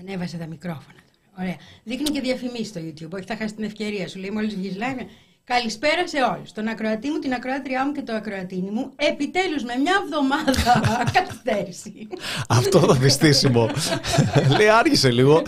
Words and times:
Ανέβασε 0.00 0.36
τα 0.36 0.46
μικρόφωνα. 0.46 1.00
Ωραία. 1.38 1.56
Δείχνει 1.84 2.10
και 2.10 2.20
διαφημίσεις 2.20 2.68
στο 2.68 2.80
YouTube. 2.80 3.10
Όχι, 3.10 3.24
θα 3.26 3.36
χάσει 3.36 3.54
την 3.54 3.64
ευκαιρία 3.64 4.08
σου. 4.08 4.18
Λέει 4.18 4.30
μόλις 4.30 4.54
βγεις 4.54 4.76
live. 4.78 5.06
Καλησπέρα 5.44 6.08
σε 6.08 6.16
όλους. 6.34 6.52
Τον 6.52 6.68
ακροατή 6.68 7.10
μου, 7.10 7.18
την 7.18 7.32
ακροάτριά 7.32 7.86
μου 7.86 7.92
και 7.92 8.02
το 8.02 8.12
ακροατίνη 8.12 8.70
μου. 8.70 8.92
Επιτέλους 8.96 9.62
με 9.62 9.74
μια 9.76 9.92
εβδομάδα 10.04 10.52
καθυστέρηση. 11.16 12.08
Αυτό 12.48 12.80
το 12.80 12.92
δυστήσιμο. 12.92 13.70
Λέει 14.58 14.68
άργησε 14.68 15.10
λίγο. 15.10 15.42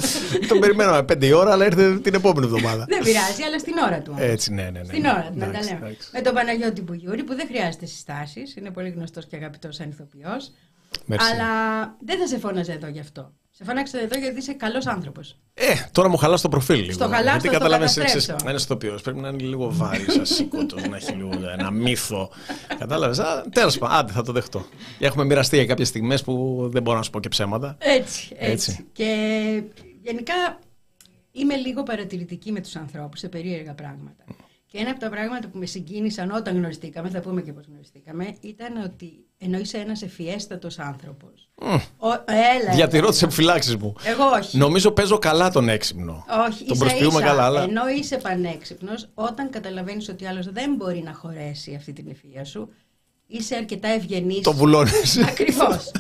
Τον 0.49 0.59
περιμέναμε 0.59 1.03
πέντε 1.03 1.35
ώρα, 1.35 1.53
αλλά 1.53 1.65
ήρθε 1.65 1.99
την 1.99 2.15
επόμενη 2.15 2.47
εβδομάδα. 2.47 2.85
Δεν 2.89 3.03
πειράζει, 3.03 3.43
αλλά 3.43 3.59
στην 3.59 3.75
ώρα 3.87 4.01
του. 4.01 4.15
Έτσι, 4.19 4.53
ναι, 4.53 4.63
ναι. 4.63 4.71
ναι. 4.71 4.85
Στην 4.85 5.05
ώρα 5.05 5.29
του, 5.33 5.39
να 5.39 5.51
τα 5.51 5.63
λέμε. 5.63 5.97
Με 6.13 6.21
τον 6.21 6.35
Παναγιώτη 6.35 6.83
Μπουγιούρη, 6.83 7.25
που 7.25 7.35
δεν 7.35 7.47
χρειάζεται 7.47 7.87
συστάσεις. 7.87 8.57
Είναι 8.57 8.71
πολύ 8.71 8.89
γνωστός 8.89 9.27
και 9.27 9.37
αγαπητός 9.37 9.75
σαν 9.75 9.89
ηθοποιό. 9.89 10.37
Αλλά 11.09 11.51
δεν 12.01 12.19
θα 12.19 12.27
σε 12.27 12.39
φώναζε 12.39 12.73
εδώ 12.73 12.87
γι' 12.87 13.01
αυτό. 13.01 13.33
Σε 13.59 13.65
φώναξε 13.65 13.99
εδώ 13.99 14.19
γιατί 14.19 14.39
είσαι 14.39 14.53
καλός 14.53 14.87
άνθρωπος. 14.87 15.37
Ε, 15.55 15.75
τώρα 15.93 16.09
μου 16.09 16.17
χαλάς 16.17 16.41
το 16.41 16.49
προφίλ 16.49 16.81
λίγο. 16.81 16.93
Στο 16.93 17.09
χαλάς 17.09 17.33
γιατί 17.33 17.49
καταλαβαίνεις 17.49 17.97
να 18.29 18.37
είναι 18.51 18.55
ηθοποιό. 18.55 18.99
Πρέπει 19.03 19.19
να 19.19 19.29
είναι 19.29 19.43
λίγο 19.43 19.73
βάρη, 19.73 20.05
ασήκωτο, 20.21 20.77
να 20.89 20.97
έχει 20.97 21.13
λίγο 21.13 21.31
ένα 21.59 21.71
μύθο. 21.71 22.31
Κατάλαβες; 22.79 23.21
Τέλος 23.53 23.79
πάντων, 23.79 23.97
άντε 23.97 24.13
θα 24.13 24.23
το 24.23 24.33
δεχτώ. 24.33 24.67
Έχουμε 24.99 25.25
μοιραστεί 25.25 25.57
για 25.57 25.67
κάποιες 25.67 25.89
στιγμές 25.89 26.23
που 26.23 26.69
δεν 26.73 26.83
μπορώ 26.83 26.97
να 26.97 27.03
σου 27.03 27.11
πω 27.11 27.21
και 27.21 27.29
ψέματα. 27.29 27.77
Έτσι, 27.79 28.29
έτσι. 28.39 28.71
έτσι. 28.71 28.87
Και 28.93 29.63
γενικά 30.03 30.59
είμαι 31.33 31.57
λίγο 31.57 31.83
παρατηρητική 31.83 32.53
με 32.53 32.61
τους 32.61 32.77
ανθρώπους 32.77 33.19
σε 33.19 33.29
περίεργα 33.29 33.75
πράγματα. 33.75 34.25
Και 34.67 34.79
ένα 34.79 34.91
από 34.91 35.01
τα 35.01 35.09
πράγματα 35.09 35.49
που 35.49 35.59
με 35.59 35.67
συγκίνησαν 35.67 36.31
όταν 36.31 36.57
γνωριστήκαμε, 36.57 37.09
θα 37.09 37.21
πούμε 37.21 37.43
και 37.43 37.53
πώς 37.53 37.67
γνωριστήκαμε, 37.67 38.35
ήταν 38.41 38.83
ότι 38.85 39.28
ενώ 39.39 39.59
είσαι 39.59 39.79
ένας 39.79 40.03
ευφιέστατο 40.03 40.69
άνθρωπος. 40.77 41.49
Mm. 41.63 41.81
Διατηρώ 42.75 43.11
τι 43.11 43.19
επιφυλάξεις 43.23 43.77
μου. 43.77 43.95
Εγώ 44.05 44.25
όχι. 44.25 44.59
Νομίζω 44.59 44.91
παίζω 44.91 45.19
καλά 45.19 45.51
τον 45.51 45.69
έξυπνο. 45.69 46.25
Όχι, 46.49 46.65
τον 46.65 46.79
προσποιούμε 46.79 47.21
καλά. 47.21 47.45
Αλλά... 47.45 47.63
Ενώ 47.63 47.89
είσαι 47.89 48.17
πανέξυπνος, 48.17 49.09
όταν 49.15 49.51
καταλαβαίνεις 49.51 50.09
ότι 50.09 50.27
άλλος 50.27 50.53
δεν 50.53 50.75
μπορεί 50.75 51.03
να 51.05 51.13
χωρέσει 51.13 51.75
αυτή 51.75 51.93
την 51.93 52.09
ευφυα 52.11 52.45
σου, 52.45 52.69
είσαι 53.27 53.57
αρκετά 53.57 53.89
ευγενής. 53.89 54.41
Το 54.41 54.53
βουλώνεις. 54.53 55.19
Ακριβώς. 55.19 55.91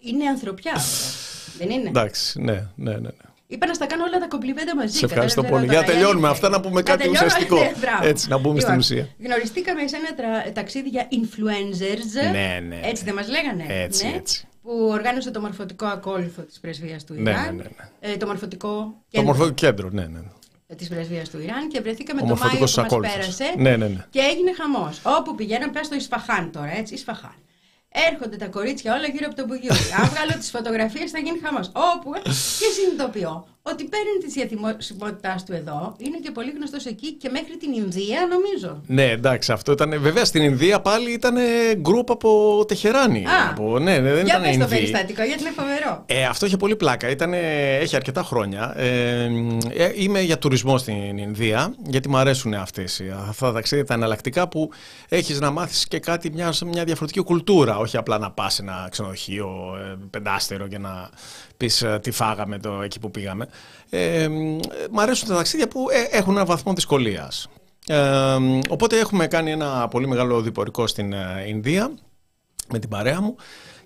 είναι 0.00 0.28
ανθρωπιά. 0.28 0.80
δεν 1.58 1.70
είναι; 1.70 1.88
Εντάξει, 1.88 2.40
ναι, 2.40 2.52
ναι, 2.74 2.92
ναι. 2.92 2.98
ναι. 2.98 3.10
Είπα 3.46 3.66
να 3.66 3.74
στα 3.74 3.86
κάνω 3.86 4.04
όλα 4.04 4.18
τα 4.18 4.26
κομπλιμέντα 4.26 4.76
μαζί. 4.76 4.98
Σε 4.98 5.04
ευχαριστώ 5.04 5.42
πολύ. 5.42 5.66
Για 5.66 5.78
να 5.80 5.84
τελειώνουμε 5.84 6.28
αυτά, 6.28 6.48
να 6.48 6.60
πούμε 6.60 6.82
κάτι 6.82 7.08
ουσιαστικό. 7.08 7.56
Έτσι, 8.02 8.28
να 8.28 8.38
μπούμε 8.38 8.60
στην 8.60 8.76
ουσία. 8.76 9.08
Γνωριστήκαμε 9.24 9.86
σε 9.86 9.96
ένα 9.96 10.52
ταξίδι 10.52 10.88
για 10.88 11.08
influencers. 11.10 12.32
Ναι, 12.32 12.60
ναι. 12.68 12.80
Έτσι 12.82 13.04
δεν 13.04 13.14
μας 13.14 13.28
λέγανε. 13.28 13.64
Έτσι, 13.68 14.06
ναι, 14.06 14.16
έτσι. 14.16 14.48
Που 14.62 14.88
οργάνωσε 14.90 15.30
το 15.30 15.40
μορφωτικό 15.40 15.86
ακόλουθο 15.86 16.42
της 16.42 16.60
πρεσβείας 16.60 17.04
του 17.04 17.14
ναι, 17.14 17.30
Ιράν. 17.30 17.44
Ναι, 17.44 17.62
ναι, 17.62 17.68
ναι. 18.00 18.12
Ε, 18.12 18.16
το 18.16 18.26
μορφωτικό 18.26 18.94
κέντρο. 19.08 19.20
Το 19.20 19.22
μορφωτικό 19.22 19.54
κέντρο, 19.54 19.88
ναι, 19.92 20.06
ναι. 20.06 20.20
Της 20.76 20.88
πρεσβείας 20.88 21.28
του 21.28 21.40
Ιράν 21.40 21.68
και 21.68 21.80
βρεθήκαμε 21.80 22.20
το 22.20 22.26
Μάιο 22.26 22.52
που 22.52 22.60
μας 22.60 23.12
πέρασε. 23.12 23.44
Ναι, 23.56 23.76
ναι, 23.76 23.88
ναι. 23.88 24.04
Και 24.10 24.18
έγινε 24.18 24.52
χαμός. 24.54 25.00
Όπου 25.02 25.34
πηγαίναμε, 25.34 25.72
πέρα 25.72 25.84
στο 25.84 25.94
Ισφαχάν 25.94 26.50
τώρα, 26.52 26.76
έτσι, 26.76 26.94
Ισφαχάν. 26.94 27.34
Έρχονται 28.10 28.36
τα 28.36 28.46
κορίτσια 28.46 28.94
όλα 28.94 29.06
γύρω 29.06 29.26
από 29.26 29.34
τον 29.34 29.46
Μπουγιούρι. 29.46 29.92
Αν 29.98 30.08
βγάλω 30.08 30.32
τις 30.38 30.50
φωτογραφίες 30.50 31.10
θα 31.10 31.18
γίνει 31.18 31.38
χαμός. 31.38 31.70
Όπου 31.74 32.12
και 32.58 32.68
συνειδητοποιώ 32.74 33.53
ότι 33.70 33.84
πέρα 33.84 34.03
απ' 34.03 34.18
τη 34.24 34.30
διασημότητά 34.30 35.42
του 35.46 35.52
εδώ, 35.52 35.94
είναι 35.98 36.18
και 36.22 36.30
πολύ 36.30 36.50
γνωστός 36.50 36.84
εκεί 36.86 37.12
και 37.12 37.28
μέχρι 37.28 37.56
την 37.56 37.72
Ινδία, 37.72 38.28
νομίζω. 38.30 38.80
Ναι, 38.86 39.10
εντάξει, 39.10 39.52
αυτό 39.52 39.72
ήταν. 39.72 40.00
Βέβαια 40.00 40.24
στην 40.24 40.42
Ινδία 40.42 40.80
πάλι 40.80 41.12
ήταν 41.12 41.36
γκρουπ 41.76 42.10
από 42.10 42.64
Τεχεράνη. 42.68 43.24
Α, 43.26 43.50
από, 43.50 43.78
ναι, 43.78 43.98
ναι, 43.98 44.12
δεν 44.12 44.24
για 44.24 44.38
ήταν 44.38 44.58
το 44.58 44.66
περιστατικό, 44.66 45.22
γιατί 45.22 45.40
είναι 45.40 45.52
φοβερό. 45.56 46.04
Ε, 46.06 46.24
αυτό 46.24 46.46
είχε 46.46 46.56
πολύ 46.56 46.76
πλάκα. 46.76 47.10
Ήτανε, 47.10 47.38
έχει 47.76 47.96
αρκετά 47.96 48.22
χρόνια. 48.22 48.74
Ε, 48.76 49.24
ε, 49.70 49.92
είμαι 49.94 50.20
για 50.20 50.38
τουρισμό 50.38 50.78
στην 50.78 51.18
Ινδία, 51.18 51.74
γιατί 51.86 52.08
μου 52.08 52.16
αρέσουν 52.16 52.54
αυτές 52.54 53.02
αυτά 53.28 53.46
τα 53.46 53.52
ταξίδια, 53.52 53.84
τα 53.84 53.94
εναλλακτικά 53.94 54.48
που 54.48 54.70
έχεις 55.08 55.40
να 55.40 55.50
μάθεις 55.50 55.88
και 55.88 55.98
κάτι, 55.98 56.30
μια, 56.30 56.54
μια 56.64 56.84
διαφορετική 56.84 57.20
κουλτούρα. 57.20 57.76
Όχι 57.78 57.96
απλά 57.96 58.18
να 58.18 58.30
πας 58.30 58.54
σε 58.54 58.62
ένα 58.62 58.88
ξενοδοχείο 58.90 59.76
ε, 59.80 59.96
πεντάστερο 60.10 60.66
και 60.66 60.78
να 60.78 61.10
πεις 61.56 61.82
ε, 61.82 61.98
τι 62.02 62.10
φάγαμε 62.10 62.58
το, 62.58 62.82
εκεί 62.82 62.98
που 63.00 63.10
πήγαμε. 63.10 63.48
Ε, 63.90 64.28
μ' 64.90 65.00
αρέσουν 65.00 65.28
τα 65.28 65.34
ταξίδια 65.34 65.68
που 65.68 65.86
ε, 65.90 66.16
έχουν 66.16 66.36
ένα 66.36 66.44
βαθμό 66.44 66.72
δυσκολίας. 66.72 67.48
Ε, 67.86 68.36
οπότε 68.68 68.98
έχουμε 68.98 69.26
κάνει 69.26 69.50
ένα 69.50 69.88
πολύ 69.88 70.08
μεγάλο 70.08 70.40
διπορικό 70.40 70.86
στην 70.86 71.12
ε, 71.12 71.44
Ινδία 71.46 71.94
με 72.68 72.78
την 72.78 72.88
παρέα 72.88 73.20
μου 73.20 73.36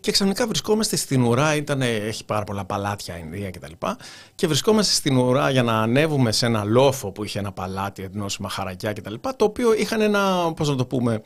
και 0.01 0.13
ξαφνικά 0.13 0.47
βρισκόμαστε 0.47 0.97
στην 0.97 1.23
ουρά, 1.23 1.55
ήταν, 1.55 1.83
έχει 1.83 2.25
πάρα 2.25 2.45
πολλά 2.45 2.65
παλάτια 2.65 3.19
Ινδία 3.19 3.51
κτλ. 3.51 3.73
Και, 3.79 3.97
και 4.35 4.47
βρισκόμαστε 4.47 4.95
στην 4.95 5.17
ουρά 5.17 5.51
για 5.51 5.63
να 5.63 5.81
ανέβουμε 5.81 6.33
σε 6.33 6.47
ένα 6.47 6.65
λόφο 6.65 7.13
που 7.13 7.25
είχε 7.25 7.39
ένα 7.39 7.53
παλάτι 7.53 8.03
ενός 8.03 8.39
μαχαρακιά 8.39 8.93
κτλ. 8.93 9.15
Το 9.37 9.45
οποίο 9.45 9.75
είχαν 9.75 10.01
ένα, 10.01 10.53
πώς 10.57 10.69
να 10.69 10.75
το 10.75 10.87
πούμε, 10.87 11.23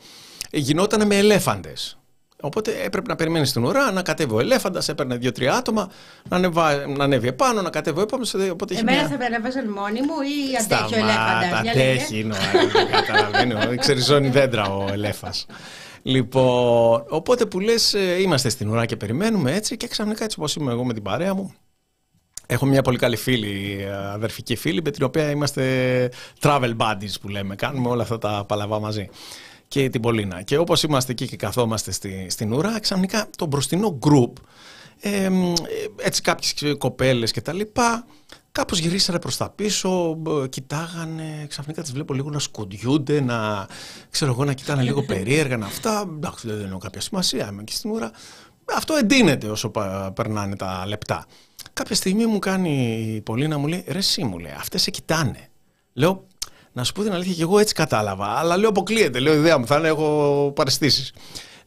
γινόταν 0.51 1.07
με 1.07 1.17
ελέφαντες. 1.17 1.97
Οπότε 2.45 2.71
έπρεπε 2.83 3.07
να 3.07 3.15
περιμένεις 3.15 3.51
την 3.51 3.63
ουρά, 3.63 3.91
να 3.91 4.01
κατέβει 4.01 4.33
ο 4.33 4.39
ελέφαντας, 4.39 4.89
έπαιρνε 4.89 5.15
δύο-τρία 5.15 5.53
άτομα, 5.53 5.91
να, 6.29 6.37
ανεβα... 6.37 6.87
να 6.87 7.03
ανέβει 7.03 7.27
επάνω, 7.27 7.61
να 7.61 7.69
κατέβει 7.69 8.01
επάνω. 8.01 8.23
Οπότε 8.51 8.75
Εμένα 8.75 8.97
μια... 8.97 9.07
θα 9.07 9.63
με 9.63 9.69
μόνη 9.69 10.01
μου 10.01 10.13
ή 10.21 10.57
αντέχει 10.61 10.93
ο 10.93 10.97
ελέφαντα; 10.97 11.69
Αντέχει, 11.71 12.19
είναι 12.19 12.33
ο 12.33 13.01
καταλαβαίνω. 13.07 13.59
Ξεριζώνει 13.81 14.29
δέντρα 14.29 14.63
ο 14.63 14.87
ελέφας. 14.91 15.45
Λοιπόν, 16.01 17.03
οπότε 17.09 17.45
που 17.45 17.59
λες, 17.59 17.93
ε, 17.93 18.21
είμαστε 18.21 18.49
στην 18.49 18.69
ουρά 18.69 18.85
και 18.85 18.95
περιμένουμε 18.95 19.55
έτσι 19.55 19.77
και 19.77 19.87
ξαφνικά 19.87 20.23
έτσι 20.23 20.35
όπως 20.39 20.55
είμαι 20.55 20.71
εγώ 20.71 20.83
με 20.83 20.93
την 20.93 21.03
παρέα 21.03 21.33
μου. 21.33 21.53
Έχω 22.47 22.65
μια 22.65 22.81
πολύ 22.81 22.97
καλή 22.97 23.15
φίλη, 23.15 23.77
ε, 23.87 23.95
αδερφική 23.95 24.55
φίλη, 24.55 24.81
με 24.83 24.91
την 24.91 25.03
οποία 25.03 25.29
είμαστε 25.29 25.63
travel 26.41 26.75
buddies 26.77 27.13
που 27.21 27.27
λέμε. 27.27 27.55
Κάνουμε 27.55 27.89
όλα 27.89 28.01
αυτά 28.01 28.17
τα 28.17 28.45
παλαβά 28.47 28.79
μαζί 28.79 29.09
και 29.73 29.89
την 29.89 30.01
Πολίνα. 30.01 30.41
Και 30.41 30.57
όπως 30.57 30.83
είμαστε 30.83 31.11
εκεί 31.11 31.27
και 31.27 31.35
καθόμαστε 31.35 31.91
στη, 31.91 32.25
στην 32.29 32.53
ουρά, 32.53 32.79
ξαφνικά 32.79 33.29
το 33.37 33.45
μπροστινό 33.45 33.99
group, 34.01 34.31
ε, 34.99 35.29
έτσι 35.95 36.21
κάποιες 36.21 36.75
κοπέλες 36.77 37.31
και 37.31 37.41
τα 37.41 37.53
λοιπά, 37.53 38.05
κάπως 38.51 38.79
γυρίσανε 38.79 39.19
προς 39.19 39.37
τα 39.37 39.49
πίσω, 39.49 40.17
κοιτάγανε, 40.49 41.45
ξαφνικά 41.49 41.81
τις 41.81 41.91
βλέπω 41.91 42.13
λίγο 42.13 42.29
να 42.29 42.39
σκουντιούνται, 42.39 43.21
να, 43.21 43.67
ξέρω 44.09 44.31
εγώ, 44.31 44.45
να 44.45 44.53
κοιτάνε 44.53 44.81
λίγο 44.81 45.03
περίεργα, 45.03 45.57
να 45.57 45.65
αυτά, 45.65 46.09
εντάξει 46.15 46.47
δεν 46.47 46.67
έχω 46.67 46.77
κάποια 46.77 47.01
σημασία, 47.01 47.47
είμαι 47.51 47.63
και 47.63 47.73
στην 47.73 47.91
ουρά. 47.91 48.11
Αυτό 48.75 48.93
εντείνεται 48.93 49.47
όσο 49.47 49.71
περνάνε 50.13 50.55
τα 50.55 50.83
λεπτά. 50.87 51.25
Κάποια 51.73 51.95
στιγμή 51.95 52.25
μου 52.25 52.39
κάνει 52.39 52.97
η 53.15 53.21
Πολίνα, 53.21 53.57
μου 53.57 53.67
λέει, 53.67 53.83
ρε 53.87 53.97
εσύ 53.97 54.23
μου 54.23 54.37
λέει, 54.37 54.53
αυτές 54.57 54.81
σε 54.81 54.91
κοιτάνε. 54.91 55.47
Λέω, 55.93 56.27
να 56.73 56.83
σου 56.83 56.91
πω 56.93 57.03
την 57.03 57.13
αλήθεια, 57.13 57.33
και 57.33 57.41
εγώ 57.41 57.59
έτσι 57.59 57.73
κατάλαβα. 57.73 58.25
Αλλά 58.25 58.57
λέω 58.57 58.69
αποκλείεται. 58.69 59.19
Λέω 59.19 59.33
ιδέα 59.33 59.57
μου, 59.57 59.65
θα 59.65 59.77
είναι, 59.77 59.87
έχω 59.87 60.51
παρεστήσεις. 60.55 61.13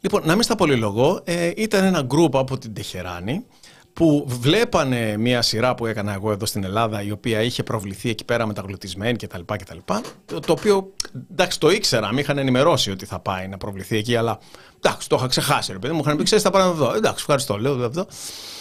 Λοιπόν, 0.00 0.22
να 0.24 0.34
μην 0.34 0.42
στα 0.42 0.54
πολυλογώ, 0.54 1.20
ε, 1.24 1.50
ήταν 1.56 1.84
ένα 1.84 2.02
γκρουπ 2.02 2.36
από 2.36 2.58
την 2.58 2.74
Τεχεράνη 2.74 3.44
που 3.92 4.24
βλέπανε 4.28 5.16
μια 5.16 5.42
σειρά 5.42 5.74
που 5.74 5.86
έκανα 5.86 6.12
εγώ 6.12 6.32
εδώ 6.32 6.46
στην 6.46 6.64
Ελλάδα 6.64 7.02
η 7.02 7.10
οποία 7.10 7.42
είχε 7.42 7.62
προβληθεί 7.62 8.10
εκεί 8.10 8.24
πέρα 8.24 8.46
μεταγλωτισμένη 8.46 9.16
κτλ. 9.16 9.40
κτλ 9.46 9.76
το, 10.24 10.40
το 10.40 10.52
οποίο 10.52 10.92
εντάξει 11.30 11.60
το 11.60 11.70
ήξερα, 11.70 12.12
με 12.12 12.20
είχαν 12.20 12.38
ενημερώσει 12.38 12.90
ότι 12.90 13.06
θα 13.06 13.18
πάει 13.18 13.48
να 13.48 13.56
προβληθεί 13.56 13.96
εκεί, 13.96 14.16
αλλά 14.16 14.38
εντάξει 14.80 15.08
το 15.08 15.16
είχα 15.18 15.26
ξεχάσει. 15.26 15.72
Ρε 15.72 15.78
παιδί 15.78 15.92
μου 15.92 16.00
είχαν 16.04 16.16
πει: 16.16 16.22
Ξέρεις, 16.22 16.44
θα 16.44 16.50
πάω 16.50 16.70
εδώ. 16.70 16.94
Εντάξει, 16.94 17.16
ευχαριστώ, 17.18 17.56
λέω 17.56 17.82
εδώ. 17.82 18.06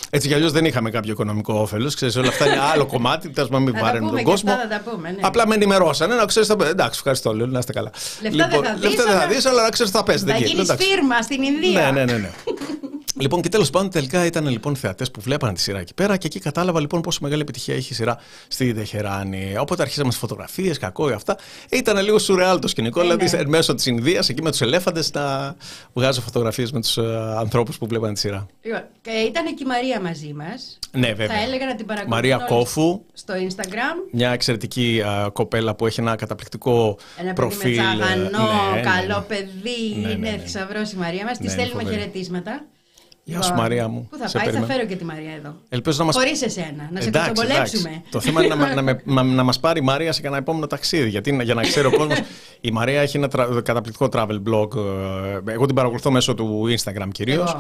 Έτσι 0.10 0.28
κι 0.28 0.34
αλλιώς 0.34 0.52
δεν 0.52 0.66
είχαμε 0.66 0.90
κάποιο 0.90 1.12
οικονομικό 1.12 1.54
όφελος. 1.54 1.96
Ξέρεις, 1.96 2.16
όλα 2.16 2.28
αυτά 2.28 2.46
είναι 2.46 2.60
άλλο 2.74 2.86
κομμάτι. 2.96 3.30
Τέλος 3.30 3.50
πάντων, 3.50 3.64
μην 3.64 3.80
βαραίνουν 3.80 4.12
τον 4.12 4.24
κόσμο. 4.24 4.52
τα 4.70 4.82
πούμε, 4.92 5.12
ναι. 5.12 5.18
Απλά 5.22 5.48
με 5.48 5.56
ενημερώσανε 5.56 6.16
να 6.16 6.26
ξέρεις. 6.26 6.50
Εντάξει, 6.50 6.98
ευχαριστώ, 6.98 7.34
λέω 7.34 7.46
να 7.46 7.60
είστε 7.60 7.74
καλά. 7.74 7.92
Λεφτά 8.22 8.46
λοιπόν, 8.48 8.64
δεν 8.80 8.92
θα 8.92 9.28
δει, 9.28 9.48
αλλά 9.48 9.64
να 9.64 9.70
ξέρεις 9.70 9.92
θα 9.92 10.04
πέσει. 10.04 10.26
Θα 10.26 10.38
γίνει 10.38 10.66
φίρμα 10.66 11.22
στην 11.22 11.44
Ινδία. 11.44 11.92
Ναι, 11.92 12.04
ναι, 12.04 12.12
ναι. 12.12 12.18
ναι. 12.18 12.30
Λοιπόν, 13.20 13.42
και 13.42 13.50
τέλος 13.50 13.70
πάντων, 13.70 13.90
τελικά 13.90 14.26
ήταν 14.26 14.48
λοιπόν 14.48 14.76
θεατές 14.76 15.12
που 15.12 15.22
βλέπανε 15.22 15.54
τη 15.54 15.60
σειρά 15.62 15.80
εκεί 15.80 15.94
πέρα 15.94 16.18
και 16.18 16.28
εκεί 16.28 16.40
κατάλαβα 16.40 16.80
λοιπόν 16.80 17.02
πόσο 17.02 17.20
μεγάλη 17.22 17.42
επιτυχία 17.42 17.76
έχει 17.76 17.94
η 17.94 17.96
σειρά 17.96 18.18
στη 18.48 18.74
Τεχεράνη. 18.74 19.58
Οπότε 19.58 19.82
αρχίσαμε 19.82 20.10
τις 20.10 20.18
φωτογραφίες, 20.18 20.78
κακό 20.78 21.08
για 21.08 21.16
αυτά. 21.16 21.38
Ήταν 21.72 22.04
λίγο 22.04 22.20
σουρεάλ 22.20 22.60
το 22.60 22.68
σκηνικό, 22.68 23.00
ε, 23.00 23.04
δηλαδή 23.04 23.38
ναι. 23.38 23.46
μέσω 23.46 23.76
της 23.76 23.86
Ινδίας, 23.86 24.30
εκεί 24.30 24.42
με 24.42 24.52
τους 24.52 24.62
ελέφαντες, 24.62 25.12
να 25.14 25.56
βγάζω 25.94 26.22
φωτογραφίες 26.22 26.72
με 26.72 26.82
τους 26.82 26.98
uh, 27.00 27.04
ανθρώπους 27.38 27.78
που 27.78 27.88
βλέπανε 27.88 28.14
τη 28.14 28.20
σειρά. 28.20 28.46
Λοιπόν, 28.62 28.84
και 29.02 29.12
ήταν 29.12 29.46
και 29.46 29.64
η 29.64 29.66
Μαρία 29.66 30.02
μαζί 30.02 30.34
μας. 30.34 30.80
Ναι, 30.92 31.08
βέβαια. 31.08 31.28
Θα 31.28 31.44
έλεγα 31.44 31.66
να 31.66 31.76
την 31.76 31.86
παρακολουθήσω. 31.86 32.36
Μαρία 32.36 32.56
Κόφου. 32.56 33.02
Στο 33.14 33.34
Instagram. 33.34 34.10
Μια 34.12 34.30
εξαιρετική 34.30 35.02
uh, 35.06 35.30
κοπέλα 35.34 35.76
που 35.76 35.86
έχει 35.86 36.00
ένα 36.00 36.16
καταπληκτικό 36.16 36.98
ένα 37.18 37.34
προφίλ. 37.34 37.78
Ένα 37.78 38.06
παιδί 38.06 38.20
ναι, 38.20 38.28
ναι, 38.76 38.82
καλό 38.82 39.26
ναι. 39.30 39.36
παιδί. 39.36 39.96
Ναι, 40.02 40.10
είναι 40.10 40.42
θησαυρός 40.44 40.92
η 40.92 40.96
Μαρία 40.98 41.26
μας. 41.26 41.38
Τη 41.38 41.50
στέλνουμε 41.50 41.84
χαιρετίσματα. 41.84 42.66
Γεια 43.28 43.42
σου 43.42 43.54
Μαρία 43.54 43.88
μου. 43.88 44.08
Πού 44.10 44.18
θα 44.18 44.28
σε 44.28 44.38
πάει, 44.38 44.54
θα 44.54 44.62
φέρω 44.62 44.86
και 44.86 44.96
τη 44.96 45.06
Μαρία 45.06 45.32
εδώ. 45.38 45.56
Ελπίζω 45.70 45.98
να 46.00 46.06
μας... 46.06 46.16
Χωρίς 46.16 46.42
εσένα, 46.42 46.90
να 46.92 47.02
σε 47.02 47.10
κουτομπολέψουμε. 47.12 48.04
Το 48.10 48.20
θέμα 48.20 48.44
είναι 48.44 48.56
να, 48.56 48.82
να, 48.82 49.02
να, 49.04 49.24
να 49.24 49.44
μας 49.44 49.60
πάρει 49.60 49.80
η 49.80 49.84
Μαρία 49.84 50.12
σε 50.12 50.22
ένα 50.24 50.38
επόμενο 50.38 50.68
ταξίδι. 50.68 51.10
Γιατί 51.10 51.40
για 51.44 51.54
να 51.54 51.62
ξέρει 51.62 51.88
ο 51.88 51.92
κόσμος, 51.98 52.22
η 52.62 52.72
Μαρία 52.72 53.02
έχει 53.02 53.18
ένα 53.18 53.28
τρα, 53.28 53.62
καταπληκτικό 53.64 54.10
travel 54.12 54.42
blog. 54.50 54.76
Ε, 55.46 55.52
εγώ 55.52 55.66
την 55.66 55.76
παρακολουθώ 55.76 56.12
μέσω 56.12 56.34
του 56.34 56.66
Instagram 56.78 57.08
κυρίως. 57.12 57.58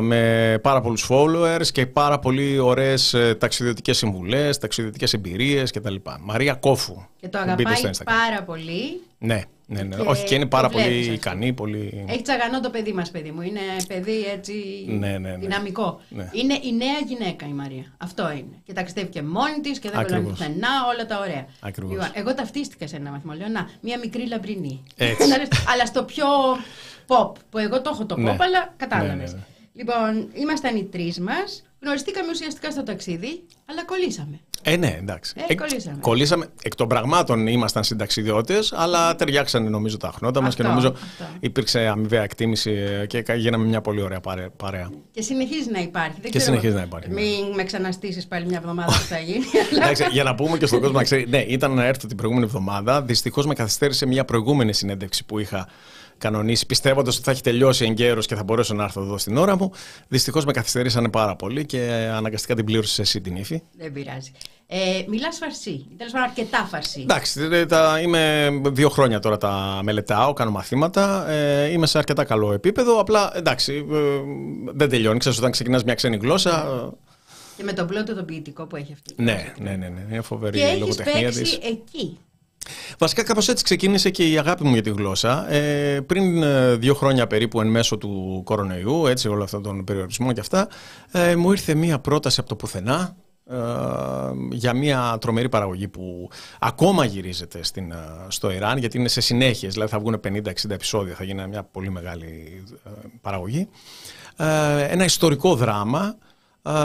με 0.00 0.58
πάρα 0.62 0.80
πολλούς 0.80 1.06
followers 1.10 1.66
και 1.72 1.86
πάρα 1.86 2.18
πολύ 2.18 2.58
ωραίες 2.58 3.14
ε, 3.14 3.34
ταξιδιωτικές 3.34 3.96
συμβουλές, 3.96 4.58
ταξιδιωτικές 4.58 5.12
εμπειρίες 5.12 5.70
κτλ. 5.70 5.94
Μαρία 6.20 6.54
Κόφου. 6.54 6.96
Και 7.20 7.28
το 7.28 7.38
αγαπάει 7.38 7.90
πάρα 8.04 8.42
πολύ. 8.46 9.00
Ναι. 9.18 9.42
Ναι, 9.72 9.82
ναι. 9.82 9.96
Όχι, 9.96 10.24
και 10.24 10.34
είναι 10.34 10.46
πάρα 10.46 10.68
πολύ 10.68 11.12
ικανή. 11.12 11.52
Πολύ... 11.52 12.04
Έχει 12.08 12.22
τσαγανό 12.22 12.60
το 12.60 12.70
παιδί 12.70 12.92
μας, 12.92 13.10
παιδί 13.10 13.30
μου. 13.30 13.42
Είναι 13.42 13.60
παιδί 13.88 14.24
έτσι 14.34 14.54
ναι, 14.88 15.08
ναι, 15.08 15.18
ναι. 15.18 15.36
δυναμικό. 15.36 16.00
Ναι. 16.08 16.28
Είναι 16.32 16.54
η 16.54 16.72
νέα 16.72 16.98
γυναίκα 17.06 17.46
η 17.46 17.52
Μαρία. 17.52 17.84
Αυτό 17.96 18.30
είναι. 18.30 18.62
Και 18.64 18.72
ταξιδεύει 18.72 19.08
και 19.08 19.22
μόνη 19.22 19.60
της 19.62 19.78
και 19.78 19.90
δεν 19.90 20.06
μπορεί 20.08 20.20
πουθενά, 20.20 20.68
όλα 20.92 21.06
τα 21.06 21.18
ωραία. 21.18 21.46
Λοιπόν, 21.76 22.10
εγώ 22.12 22.34
ταυτίστηκα 22.34 22.86
σε 22.86 22.96
ένα 22.96 23.10
βαθμό. 23.10 23.32
Λέω 23.32 23.48
να, 23.48 23.70
μια 23.80 23.98
μικρή 23.98 24.28
λαμπρινή. 24.28 24.82
αλλά 25.72 25.86
στο 25.86 26.04
πιο 26.04 26.26
pop. 27.06 27.32
Που 27.50 27.58
εγώ 27.58 27.82
το 27.82 27.90
έχω 27.92 28.06
το 28.06 28.16
ναι. 28.16 28.30
pop, 28.30 28.36
αλλά 28.38 28.74
κατάλαβες. 28.76 29.32
Ναι, 29.32 29.38
ναι, 29.38 29.44
λοιπόν, 29.72 30.28
ήμασταν 30.32 30.76
οι 30.76 30.84
τρεις 30.84 31.20
μας. 31.20 31.64
Γνωριστήκαμε 31.80 32.30
ουσιαστικά 32.30 32.70
στο 32.70 32.82
ταξίδι, 32.82 33.42
αλλά 33.64 33.84
κολλήσαμε. 33.84 34.40
Ε, 34.62 34.76
ναι, 34.76 34.96
εντάξει. 35.00 35.34
Ε, 35.46 35.54
κολλήσαμε. 35.54 35.98
κολλήσαμε. 36.00 36.46
Εκ 36.62 36.74
των 36.74 36.88
πραγμάτων 36.88 37.46
ήμασταν 37.46 37.84
συνταξιδιώτες, 37.84 38.72
αλλά 38.72 39.14
ταιριάξανε 39.16 39.68
νομίζω 39.68 39.96
τα 39.96 40.12
χνότα 40.14 40.40
μας 40.40 40.54
και 40.54 40.62
νομίζω 40.62 40.88
αυτό. 40.88 41.24
υπήρξε 41.40 41.86
αμοιβαία 41.86 42.22
εκτίμηση 42.22 42.76
και 43.06 43.24
γίναμε 43.36 43.64
μια 43.64 43.80
πολύ 43.80 44.02
ωραία 44.02 44.20
παρέα. 44.56 44.90
Και 45.10 45.22
συνεχίζει 45.22 45.70
να 45.70 45.80
υπάρχει. 45.80 46.20
Δεν 46.20 46.30
και 46.30 46.38
ξέρω, 46.38 46.44
συνεχίζει 46.44 46.74
να 46.74 46.82
υπάρχει. 46.82 47.08
Ναι. 47.08 47.20
Μην 47.20 47.54
με 47.54 47.64
ξαναστήσεις 47.64 48.26
πάλι 48.26 48.46
μια 48.46 48.58
εβδομάδα 48.58 48.92
που 48.92 49.06
θα 49.08 49.18
γίνει. 49.18 49.44
εντάξει, 49.76 50.04
για 50.10 50.24
να 50.24 50.34
πούμε 50.34 50.58
και 50.58 50.66
στον 50.66 50.80
κόσμο 50.80 50.96
να 50.96 51.04
ξέρει. 51.04 51.26
Ναι, 51.28 51.38
ήταν 51.38 51.74
να 51.74 51.84
έρθω 51.84 52.06
την 52.06 52.16
προηγούμενη 52.16 52.46
εβδομάδα. 52.46 53.02
Δυστυχώς 53.02 53.46
με 53.46 53.54
καθυστέρησε 53.54 54.06
μια 54.06 54.24
προηγούμενη 54.24 54.72
συνέντευξη 54.72 55.24
που 55.24 55.38
είχα 55.38 55.68
κανονίσει, 56.20 56.66
πιστεύοντας 56.66 57.14
ότι 57.14 57.24
θα 57.24 57.30
έχει 57.30 57.42
τελειώσει 57.42 57.84
εγκαίρως 57.84 58.26
και 58.26 58.34
θα 58.34 58.42
μπορέσω 58.42 58.74
να 58.74 58.84
έρθω 58.84 59.00
εδώ 59.02 59.18
στην 59.18 59.36
ώρα 59.36 59.56
μου. 59.56 59.72
Δυστυχώς 60.08 60.44
με 60.44 60.52
καθυστερήσανε 60.52 61.08
πάρα 61.08 61.36
πολύ 61.36 61.66
και 61.66 62.10
αναγκαστικά 62.14 62.54
την 62.54 62.64
πλήρωσε 62.64 63.02
εσύ 63.02 63.20
την 63.20 63.36
ύφη. 63.36 63.62
Δεν 63.78 63.92
πειράζει. 63.92 64.32
Ε, 64.66 65.04
Μιλάς 65.08 65.38
φαρσί, 65.38 65.86
τέλος 65.96 66.12
πάντων 66.12 66.28
αρκετά 66.28 66.68
φαρσί. 66.70 67.00
Εντάξει, 67.00 67.66
τα, 67.66 68.00
είμαι 68.00 68.50
δύο 68.66 68.88
χρόνια 68.88 69.18
τώρα 69.18 69.36
τα 69.36 69.80
μελετάω, 69.82 70.32
κάνω 70.32 70.50
μαθήματα. 70.50 71.30
Ε, 71.30 71.70
είμαι 71.70 71.86
σε 71.86 71.98
αρκετά 71.98 72.24
καλό 72.24 72.52
επίπεδο. 72.52 73.00
Απλά 73.00 73.32
εντάξει, 73.36 73.86
ε, 73.90 73.96
δεν 74.74 74.88
τελειώνει. 74.88 75.18
Ξέρεις, 75.18 75.38
όταν 75.38 75.50
ξεκινάς 75.50 75.84
μια 75.84 75.94
ξένη 75.94 76.16
γλώσσα. 76.16 76.66
Και 77.56 77.62
με 77.64 77.72
τον 77.72 77.86
πλότο 77.86 78.14
τον 78.14 78.24
ποιητικό 78.24 78.66
που 78.66 78.76
έχει 78.76 78.92
αυτή. 78.92 79.14
Ναι, 79.16 79.52
ναι, 79.58 79.70
ναι, 79.70 79.88
ναι, 79.88 80.06
είναι 80.10 80.20
φοβερή 80.20 80.58
και 80.58 80.76
λογοτεχνία 80.78 81.30
της. 81.30 81.54
εκεί. 81.54 82.18
Βασικά 82.98 83.22
κάπως 83.22 83.48
έτσι 83.48 83.64
ξεκίνησε 83.64 84.10
και 84.10 84.30
η 84.30 84.38
αγάπη 84.38 84.64
μου 84.64 84.72
για 84.72 84.82
τη 84.82 84.90
γλώσσα. 84.90 85.52
Ε, 85.52 86.00
πριν 86.00 86.42
ε, 86.42 86.74
δύο 86.74 86.94
χρόνια 86.94 87.26
περίπου 87.26 87.60
εν 87.60 87.66
μέσω 87.66 87.98
του 87.98 88.42
κορονοϊού, 88.44 89.06
έτσι 89.06 89.28
όλο 89.28 89.42
αυτόν 89.42 89.62
τον 89.62 89.84
περιορισμό 89.84 90.32
και 90.32 90.40
αυτά, 90.40 90.68
ε, 91.10 91.36
μου 91.36 91.50
ήρθε 91.50 91.74
μία 91.74 91.98
πρόταση 91.98 92.40
από 92.40 92.48
το 92.48 92.56
πουθενά 92.56 93.16
ε, 93.50 93.56
για 94.50 94.74
μια 94.74 95.18
τρομερή 95.20 95.48
παραγωγή 95.48 95.88
που 95.88 96.30
ακόμα 96.60 97.04
γυρίζεται 97.04 97.64
στην, 97.64 97.90
ε, 97.92 97.96
στο 98.28 98.50
Ιράν 98.50 98.78
γιατί 98.78 98.98
είναι 98.98 99.08
σε 99.08 99.20
συνέχεια, 99.20 99.68
δηλαδή 99.68 99.90
θα 99.90 99.98
βγουν 99.98 100.20
50-60 100.24 100.70
επεισόδια, 100.70 101.14
θα 101.14 101.24
γίνει 101.24 101.46
μια 101.46 101.62
πολύ 101.62 101.90
μεγάλη 101.90 102.62
παραγωγή. 103.20 103.68
Ένα 104.88 105.04
ιστορικό 105.04 105.54
δράμα 105.54 106.16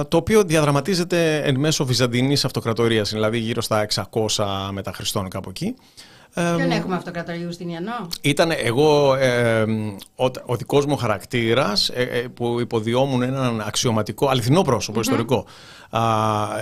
το 0.07 0.17
οποίο 0.17 0.43
διαδραματίζεται 0.43 1.41
εν 1.43 1.59
μέσω 1.59 1.85
Βυζαντινής 1.85 2.45
Αυτοκρατορίας, 2.45 3.11
δηλαδή 3.11 3.37
γύρω 3.37 3.61
στα 3.61 3.87
600 4.11 4.69
μετά 4.71 4.91
Χριστόν 4.91 5.29
κάπου 5.29 5.49
εκεί. 5.49 5.75
Δεν 6.35 6.71
έχουμε 6.71 6.95
αυτοκρατορία 6.95 7.51
στην 7.51 7.69
Ιαννό; 7.69 8.07
Ήταν 8.21 8.51
εγώ, 8.51 9.15
ε, 9.15 9.61
ο, 10.15 10.25
ο 10.45 10.55
δικός 10.55 10.85
μου 10.85 10.97
χαρακτήρας 10.97 11.89
ε, 11.89 12.01
ε, 12.01 12.27
που 12.27 12.59
υποδιόμουν 12.59 13.21
έναν 13.21 13.61
αξιωματικό, 13.61 14.27
αληθινό 14.27 14.61
πρόσωπο, 14.61 14.99
ιστορικό, 14.99 15.45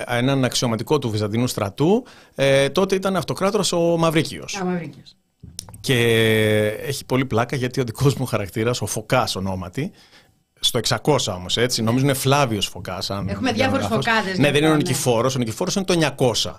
έναν 0.07 0.43
αξιωματικό 0.43 0.99
του 0.99 1.09
Βυζαντινού 1.09 1.47
στρατού, 1.47 2.05
ε, 2.35 2.69
τότε 2.69 2.95
ήταν 2.95 3.15
αυτοκράτορας 3.15 3.71
ο 3.71 3.97
Μαυρίκιος. 3.97 4.55
Α, 4.55 4.65
Μαυρίκιος. 4.65 5.15
Και 5.79 5.97
έχει 6.85 7.05
πολύ 7.05 7.25
πλάκα 7.25 7.55
γιατί 7.55 7.79
ο 7.79 7.83
δικός 7.83 8.15
μου 8.15 8.25
χαρακτήρας, 8.25 8.81
ο 8.81 8.85
Φωκάς 8.85 9.35
ονόματι, 9.35 9.91
στο 10.63 10.79
600 11.03 11.33
όμως, 11.35 11.57
έτσι. 11.57 11.81
Νομίζω 11.81 12.03
είναι 12.03 12.13
Φλάβιος 12.13 12.67
Φωκά. 12.67 12.97
Έχουμε 13.27 13.51
διάφορου 13.51 13.83
φωκάδε. 13.83 14.35
Ναι, 14.37 14.51
δεν 14.51 14.63
είναι 14.63 14.71
ο 14.71 14.75
Νικηφόρος. 14.75 15.35
Ο 15.35 15.39
Νικηφόρος 15.39 15.75
είναι 15.75 15.85
το 15.85 15.93
900. 16.17 16.55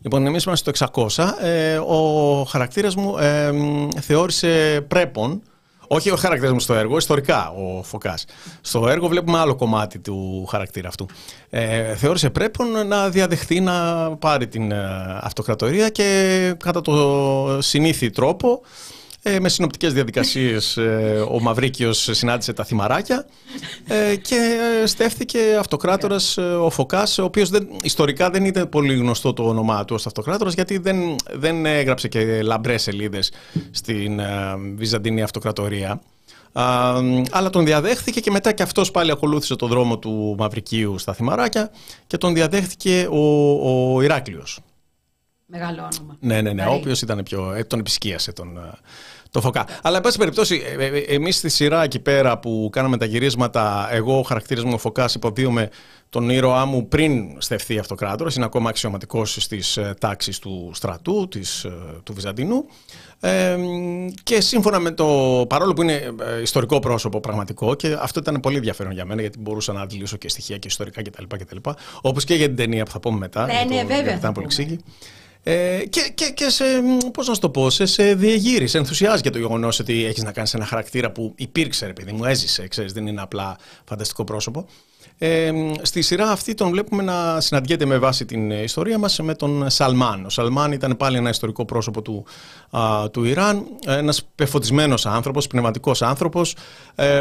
Λοιπόν, 0.00 0.26
εμείς 0.26 0.44
είμαστε 0.44 0.72
στο 0.74 0.90
600. 1.16 1.34
Ε, 1.40 1.76
ο 1.76 2.44
χαρακτήρας 2.44 2.94
μου 2.94 3.18
ε, 3.18 3.52
θεώρησε 4.00 4.84
πρέπον. 4.88 5.42
Όχι 5.90 6.10
ο 6.10 6.16
χαρακτήρας 6.16 6.52
μου 6.52 6.60
στο 6.60 6.74
έργο, 6.74 6.96
ιστορικά 6.96 7.50
ο 7.50 7.82
Φωκά. 7.82 8.18
Στο 8.60 8.88
έργο 8.88 9.08
βλέπουμε 9.08 9.38
άλλο 9.38 9.54
κομμάτι 9.54 9.98
του 9.98 10.46
χαρακτήρα 10.50 10.88
αυτού. 10.88 11.06
Ε, 11.50 11.94
θεώρησε 11.94 12.30
πρέπον 12.30 12.86
να 12.86 13.08
διαδεχθεί 13.08 13.60
να 13.60 14.08
πάρει 14.16 14.48
την 14.48 14.72
ε, 14.72 14.86
αυτοκρατορία 15.20 15.88
και 15.88 16.54
κατά 16.58 16.80
το 16.80 17.58
συνήθι 17.60 18.10
τρόπο 18.10 18.60
ε, 19.28 19.40
με 19.40 19.48
συνοπτικές 19.48 19.92
διαδικασίες 19.92 20.76
ε, 20.76 21.26
ο 21.30 21.40
Μαυρίκιος 21.40 22.08
συνάντησε 22.12 22.52
τα 22.52 22.64
θυμαράκια 22.64 23.26
ε, 23.86 24.16
και 24.16 24.58
στέφθηκε 24.84 25.38
αυτοκράτορας 25.58 26.36
ο 26.38 26.70
Φωκάς, 26.70 27.18
ο 27.18 27.24
οποίος 27.24 27.48
δεν, 27.48 27.68
ιστορικά 27.82 28.30
δεν 28.30 28.44
ήταν 28.44 28.68
πολύ 28.68 28.94
γνωστό 28.94 29.32
το 29.32 29.42
όνομά 29.42 29.84
του 29.84 29.94
ως 29.94 30.06
αυτοκράτορας 30.06 30.54
γιατί 30.54 30.78
δεν, 30.78 31.16
δεν 31.32 31.66
έγραψε 31.66 32.08
και 32.08 32.42
λαμπρές 32.42 32.82
σελίδες 32.82 33.32
στην 33.70 34.20
Βυζαντινή 34.76 35.22
Αυτοκρατορία. 35.22 36.00
αλλά 37.30 37.50
τον 37.50 37.64
διαδέχθηκε 37.64 38.20
και 38.20 38.30
μετά 38.30 38.52
και 38.52 38.62
αυτός 38.62 38.90
πάλι 38.90 39.10
ακολούθησε 39.10 39.56
το 39.56 39.66
δρόμο 39.66 39.98
του 39.98 40.34
Μαυρικίου 40.38 40.98
στα 40.98 41.12
θυμαράκια 41.12 41.70
και 42.06 42.16
τον 42.16 42.34
διαδέχθηκε 42.34 43.08
ο, 43.10 43.94
ο 43.94 44.02
Ηράκλειος. 44.02 44.60
Μεγάλο 45.50 45.88
όνομα. 45.92 46.16
Ναι, 46.20 46.40
ναι, 46.40 46.52
ναι. 46.52 46.64
Ο 46.64 46.72
οποίος 46.72 47.02
ήταν 47.02 47.22
πιο. 47.22 47.64
τον 47.66 47.78
επισκίασε 47.78 48.32
τον, 48.32 48.58
το 49.30 49.40
Φωκά. 49.40 49.66
Αλλά, 49.82 49.96
εν 49.96 50.02
πάση 50.02 50.18
περιπτώσει, 50.18 50.62
ε, 50.78 50.84
ε, 50.84 50.98
ε, 50.98 51.14
εμείς 51.14 51.36
στη 51.36 51.48
σειρά 51.48 51.82
εκεί 51.82 51.98
πέρα 51.98 52.38
που 52.38 52.68
κάναμε 52.72 52.96
τα 52.96 53.04
γυρίσματα, 53.04 53.88
εγώ 53.90 54.18
ο 54.18 54.22
χαρακτήρας 54.22 54.64
μου 54.64 54.72
ο 54.74 54.78
Φωκάς 54.78 55.14
υποδίωμε 55.14 55.70
τον 56.10 56.30
ήρωά 56.30 56.64
μου 56.64 56.88
πριν 56.88 57.36
στεφθεί 57.38 57.78
αυτοκράτορας, 57.78 58.36
είναι 58.36 58.44
ακόμα 58.44 58.68
αξιωματικός 58.68 59.36
στις 59.40 59.78
τάξεις 60.00 60.38
του 60.38 60.70
στρατού, 60.74 61.28
της, 61.28 61.66
του 62.02 62.12
Βυζαντινού. 62.12 62.64
Ε, 63.20 63.56
και 64.22 64.40
σύμφωνα 64.40 64.78
με 64.78 64.90
το. 64.90 65.06
παρόλο 65.48 65.72
που 65.72 65.82
είναι 65.82 66.14
ιστορικό 66.42 66.78
πρόσωπο 66.78 67.20
πραγματικό, 67.20 67.74
και 67.74 67.96
αυτό 68.00 68.20
ήταν 68.20 68.40
πολύ 68.40 68.56
ενδιαφέρον 68.56 68.92
για 68.92 69.04
μένα, 69.04 69.20
γιατί 69.20 69.38
μπορούσα 69.38 69.72
να 69.72 69.80
αντιλήσω 69.80 70.16
και 70.16 70.28
στοιχεία 70.28 70.56
και 70.58 70.68
ιστορικά 70.68 71.02
κτλ. 71.02 71.56
Όπως 72.00 72.24
και 72.24 72.34
για 72.34 72.46
την 72.46 72.56
ταινία 72.56 72.84
που 72.84 72.90
θα 72.90 73.00
πούμε 73.00 73.18
μετά. 73.18 73.46
Ναι, 73.46 73.74
ναι, 73.74 73.84
βέβαια. 73.84 74.14
Ήταν 74.14 74.32
πολύ 74.32 74.46
ξύγη. 74.46 74.78
Ε, 75.42 75.84
και, 75.90 76.12
και, 76.14 76.30
και 76.30 76.50
σε, 76.50 76.64
πώς 77.12 77.28
να 77.28 77.36
το 77.36 77.50
πω, 77.50 77.70
σε, 77.70 77.86
σε 77.86 78.14
διεγείρεις, 78.14 78.70
σε 78.70 78.78
ενθουσιάζεις 78.78 79.20
για 79.20 79.30
το 79.30 79.38
γεγονός 79.38 79.78
ότι 79.78 80.04
έχεις 80.04 80.22
να 80.22 80.32
κάνεις 80.32 80.54
ένα 80.54 80.64
χαρακτήρα 80.64 81.10
που 81.10 81.32
υπήρξε, 81.36 81.86
ρε 81.86 81.92
παιδί 81.92 82.12
μου, 82.12 82.24
έζησε, 82.24 82.68
ξέρεις, 82.68 82.92
δεν 82.92 83.06
είναι 83.06 83.20
απλά 83.20 83.56
φανταστικό 83.84 84.24
πρόσωπο. 84.24 84.66
Ε, 85.20 85.52
στη 85.82 86.02
σειρά 86.02 86.30
αυτή 86.30 86.54
τον 86.54 86.70
βλέπουμε 86.70 87.02
να 87.02 87.40
συναντιέται 87.40 87.84
με 87.84 87.98
βάση 87.98 88.24
την 88.24 88.50
ιστορία 88.50 88.98
μας 88.98 89.18
με 89.18 89.34
τον 89.34 89.70
Σαλμάν. 89.70 90.24
Ο 90.24 90.28
Σαλμάν 90.28 90.72
ήταν 90.72 90.96
πάλι 90.96 91.16
ένα 91.16 91.28
ιστορικό 91.28 91.64
πρόσωπο 91.64 92.02
του, 92.02 92.24
α, 92.70 93.10
του 93.10 93.24
Ιράν, 93.24 93.66
ένας 93.86 94.28
πεφωτισμένος 94.34 95.06
άνθρωπος, 95.06 95.46
πνευματικός 95.46 96.02
άνθρωπος, 96.02 96.56
ε, 96.94 97.20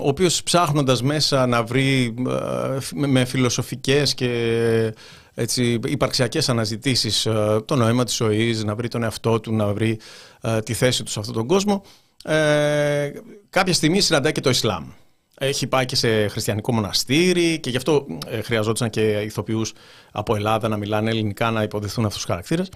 ο 0.00 0.08
οποίος 0.08 0.42
ψάχνοντας 0.42 1.02
μέσα 1.02 1.46
να 1.46 1.62
βρει 1.62 2.14
ε, 2.28 3.06
με 3.06 3.24
φιλοσοφικές 3.24 4.14
και 4.14 4.28
έτσι, 5.40 5.80
υπαρξιακές 5.86 6.48
αναζητήσεις 6.48 7.26
ε, 7.26 7.62
το 7.64 7.76
νόημα 7.76 8.04
της 8.04 8.16
ζωής, 8.16 8.64
να 8.64 8.74
βρει 8.74 8.88
τον 8.88 9.02
εαυτό 9.02 9.40
του, 9.40 9.54
να 9.54 9.72
βρει 9.72 9.98
ε, 10.40 10.60
τη 10.60 10.74
θέση 10.74 11.02
του 11.02 11.10
σε 11.10 11.18
αυτόν 11.18 11.34
τον 11.34 11.46
κόσμο. 11.46 11.82
Ε, 12.24 13.10
κάποια 13.50 13.72
στιγμή 13.72 14.00
συναντάει 14.00 14.32
και 14.32 14.40
το 14.40 14.50
Ισλάμ. 14.50 14.84
Έχει 15.38 15.66
πάει 15.66 15.84
και 15.84 15.96
σε 15.96 16.28
χριστιανικό 16.28 16.72
μοναστήρι 16.72 17.58
και 17.60 17.70
γι' 17.70 17.76
αυτό 17.76 18.06
ε, 18.26 18.42
χρειαζόταν 18.42 18.90
και 18.90 19.00
ηθοποιούς 19.00 19.72
από 20.12 20.34
Ελλάδα 20.34 20.68
να 20.68 20.76
μιλάνε 20.76 21.10
ελληνικά, 21.10 21.50
να 21.50 21.62
υποδεθούν 21.62 22.04
αυτούς 22.04 22.20
τους 22.20 22.30
χαρακτήρες. 22.30 22.68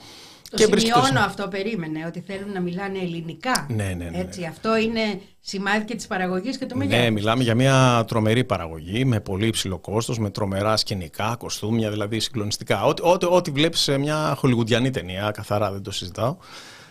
Το 0.56 0.56
και 0.56 0.78
σημειώνω 0.78 1.20
αυτό, 1.20 1.48
περίμενε, 1.48 2.04
ότι 2.06 2.20
θέλουν 2.26 2.52
να 2.52 2.60
μιλάνε 2.60 2.98
ελληνικά. 2.98 3.66
Ναι, 3.68 3.94
ναι, 3.96 4.04
ναι. 4.04 4.18
Έτσι, 4.18 4.44
αυτό 4.44 4.76
είναι 4.76 5.20
σημάδι 5.40 5.84
και 5.84 5.94
της 5.94 6.06
παραγωγής 6.06 6.58
και 6.58 6.66
του 6.66 6.76
μεγέθους. 6.76 7.02
Ναι, 7.02 7.10
μιλάμε 7.10 7.42
για 7.42 7.54
μια 7.54 8.04
τρομερή 8.06 8.44
παραγωγή 8.44 9.04
με 9.04 9.20
πολύ 9.20 9.46
υψηλό 9.46 9.78
κόστος, 9.78 10.18
με 10.18 10.30
τρομερά 10.30 10.76
σκηνικά, 10.76 11.36
κοστούμια, 11.38 11.90
δηλαδή 11.90 12.20
συγκλονιστικά. 12.20 12.84
Ό,τι, 12.84 13.02
ό,τι, 13.04 13.26
ό,τι 13.26 13.50
βλέπεις 13.50 13.80
σε 13.80 13.98
μια 13.98 14.34
χολιγουντιανή 14.36 14.90
ταινία, 14.90 15.30
καθαρά 15.30 15.72
δεν 15.72 15.82
το 15.82 15.90
συζητάω. 15.90 16.36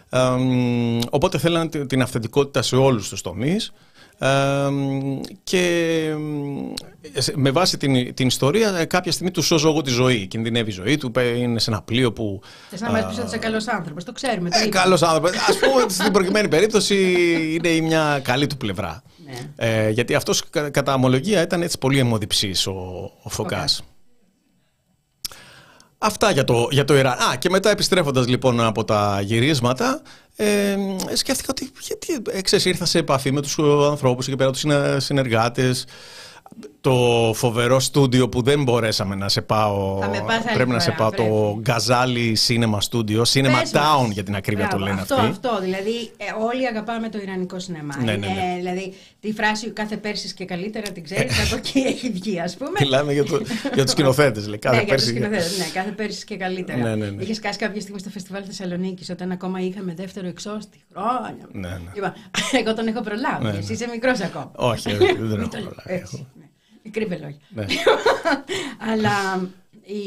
Ε, 0.10 0.20
οπότε 1.10 1.38
θέλανε 1.38 1.70
την 1.70 2.02
αυθεντικότητα 2.02 2.62
σε 2.62 2.76
όλους 2.76 3.10
τους 3.10 3.22
τομείς 3.22 3.74
και 5.44 6.16
με 7.36 7.52
βάση 7.52 7.78
την, 7.78 8.14
την 8.14 8.28
ιστορία 8.28 8.78
ε, 8.78 8.86
κάποια 8.86 9.12
στιγμή 9.12 9.32
του 9.32 9.42
σώζω 9.42 9.70
εγώ 9.70 9.82
τη 9.82 9.90
ζωή. 9.90 10.28
Κινδυνεύει 10.28 10.70
η 10.70 10.74
ζωή 10.74 10.98
του, 10.98 11.12
είναι 11.38 11.60
σε 11.60 11.72
ένα 11.72 11.82
πλοίο 11.82 12.14
που... 12.14 12.42
Θες 12.70 12.82
να 12.82 12.92
μας 12.92 13.06
πεις 13.06 13.18
ότι 13.18 13.28
είσαι 13.28 13.38
καλός 13.38 13.68
άνθρωπος, 13.68 14.04
το 14.04 14.12
ξέρουμε. 14.12 14.50
ε, 14.66 14.70
καλός 14.70 15.02
άνθρωπος. 15.02 15.32
Ας 15.32 15.58
πούμε 15.58 15.86
στην 15.90 16.12
προκειμένη 16.12 16.48
περίπτωση 16.48 16.96
είναι 17.54 17.68
η 17.68 17.82
μια 17.82 18.20
καλή 18.24 18.48
του 18.48 18.58
πλευρά. 18.58 19.04
Ναι. 19.26 19.68
Ε, 19.68 19.90
γιατί 19.90 20.16
αυτός 20.16 20.44
κατά 20.72 20.94
ομολογία 20.94 21.42
ήταν 21.42 21.62
έτσι 21.62 21.78
πολύ 21.78 22.00
αιμοδιψής 22.00 22.68
ο, 22.68 22.72
ο 23.22 23.30
Φωκάς. 23.30 23.84
Αυτά 26.04 26.32
για 26.32 26.44
το, 26.44 26.68
για 26.72 26.86
το 26.86 26.98
Ιράν. 26.98 27.18
Α, 27.20 27.36
και 27.36 27.50
μετά 27.50 27.70
επιστρέφοντας 27.70 28.28
λοιπόν 28.28 28.62
από 28.62 28.84
τα 28.84 29.22
γυρίσματα, 29.22 30.02
ε, 30.36 30.76
σκέφτηκα 31.14 31.48
ότι 31.50 31.72
γιατί 31.82 32.22
ε, 32.30 32.42
ξέρεις, 32.42 32.66
ήρθα 32.66 32.86
σε 32.86 32.98
επαφή 32.98 33.32
με 33.32 33.42
τους 33.42 33.60
ανθρώπους 33.90 34.28
εκεί 34.28 34.36
πέρα, 34.36 34.52
τους 34.52 34.64
συνεργάτες, 34.98 35.86
το 36.82 37.32
φοβερό 37.36 37.80
στούντιο 37.80 38.30
που 38.30 38.42
δεν 38.42 38.64
μπορέσαμε 38.64 39.16
να 39.16 39.30
σε 39.30 39.42
πάω. 39.42 40.00
πρέπει 40.54 40.70
να 40.70 40.80
σε 40.80 40.92
πάω 40.92 41.10
το 41.10 41.58
Γκαζάλι 41.60 42.38
Cinema 42.48 42.78
Studio, 42.90 43.22
Cinema 43.34 43.62
Town 43.72 44.12
για 44.12 44.24
την 44.24 44.36
ακρίβεια 44.36 44.68
το 44.68 44.78
λένε 44.78 45.02
αυτό, 45.02 45.16
αυτοί. 45.16 45.28
Αυτό, 45.28 45.60
δηλαδή 45.62 46.12
ε, 46.18 46.26
όλοι 46.52 46.68
αγαπάμε 46.68 47.10
το 47.10 47.18
Ιρανικό 47.18 47.60
σινεμά. 47.60 47.98
Ναι, 47.98 48.16
ναι, 48.16 48.28
ναι. 48.28 48.56
δηλαδή 48.58 48.94
τη 49.20 49.34
φράση 49.34 49.70
κάθε 49.70 49.98
Πέρση 49.98 50.34
και 50.34 50.46
καλύτερα 50.46 50.92
την 50.92 51.04
ξέρεις, 51.04 51.46
από 51.46 51.56
εκεί 51.56 51.80
έχει 51.80 52.10
βγει, 52.10 52.40
ας 52.40 52.58
πούμε. 52.58 52.72
Μιλάμε 52.80 53.14
για, 53.14 53.24
το, 53.24 53.42
για 53.74 53.84
τους 53.84 53.92
σκηνοθέτες. 53.92 54.50
Κάθε 54.60 54.78
ναι, 54.78 54.84
Πέρση. 54.84 55.12
Για 55.12 55.30
τους 55.30 55.58
ναι, 55.58 55.66
κάθε 55.74 55.92
Πέρση 55.92 56.26
και 56.26 56.38
καλύτερα. 56.38 56.80
Ναι, 56.80 56.96
ναι, 56.96 57.10
ναι. 57.10 57.24
Είχες 57.24 57.36
σκάσει 57.36 57.58
κάποια 57.58 57.82
στιγμή 57.82 58.00
στο 58.00 58.10
φεστιβάλ 58.10 58.44
Θεσσαλονίκης 58.46 59.10
όταν 59.10 59.32
ακόμα 59.32 59.60
είχαμε 59.60 59.94
δεύτερο 59.94 60.28
εξώστη. 60.28 60.84
Χρόνια. 60.94 61.48
Ναι, 61.52 61.70
ναι. 61.70 61.92
Λοιπόν, 61.94 62.14
εγώ 62.62 62.74
τον 62.74 62.88
έχω 62.88 63.02
προλάβει. 63.02 63.44
Ναι, 63.44 63.52
ναι. 63.52 63.58
Εσύ 63.58 63.74
είσαι 63.74 63.88
μικρός 63.88 64.20
ακόμα. 64.20 64.52
Όχι, 64.56 64.96
δεν 64.96 65.40
έχω 65.40 65.50
προλάβει. 65.50 66.28
Μικρή 66.84 67.06
λόγια. 67.06 67.38
Ναι. 67.50 67.66
Αλλά 68.92 69.50
η, 69.84 70.02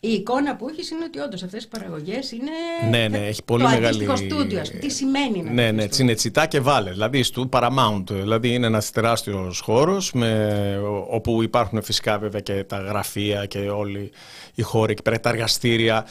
η 0.00 0.08
εικόνα 0.08 0.56
που 0.56 0.68
έχεις 0.68 0.90
είναι 0.90 1.04
ότι 1.04 1.18
όντως 1.18 1.42
αυτές 1.42 1.64
οι 1.64 1.68
παραγωγές 1.68 2.32
είναι. 2.32 2.50
Ναι, 2.90 3.08
ναι, 3.08 3.26
έχει 3.26 3.42
πολύ 3.44 3.62
το 3.62 3.68
μεγάλη. 3.68 4.06
Το 4.06 4.16
στούντιο, 4.16 4.62
τι 4.80 4.90
σημαίνει 4.90 5.42
να 5.42 5.50
Ναι, 5.50 5.70
ναι, 5.70 5.86
τσινετσιτά 5.86 6.46
και 6.46 6.60
βάλε. 6.60 6.90
Δηλαδή 6.90 7.22
στο 7.22 7.48
Paramount. 7.52 8.04
Δηλαδή 8.08 8.54
είναι 8.54 8.66
ένας 8.66 8.90
τεράστιος 8.90 9.60
χώρος 9.60 10.14
όπου 11.10 11.42
υπάρχουν 11.42 11.82
φυσικά 11.82 12.18
βέβαια 12.18 12.40
και 12.40 12.64
τα 12.64 12.78
γραφεία 12.78 13.46
και 13.46 13.58
όλοι 13.58 14.12
οι 14.54 14.62
χώροι 14.62 14.92
εκεί 14.92 15.02
πέρα, 15.02 15.20
τα 15.20 15.28
εργαστήρια. 15.28 16.06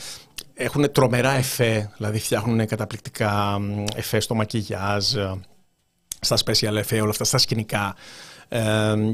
Έχουν 0.53 0.91
τρομερά 0.91 1.31
εφέ, 1.31 1.91
δηλαδή 1.97 2.19
φτιάχνουν 2.19 2.67
καταπληκτικά 2.67 3.61
εφέ 3.95 4.19
στο 4.19 4.35
μακιγιάζ, 4.35 5.05
στα 6.19 6.37
special 6.45 6.75
εφέ, 6.75 7.01
όλα 7.01 7.09
αυτά, 7.09 7.23
στα 7.23 7.37
σκηνικά 7.37 7.95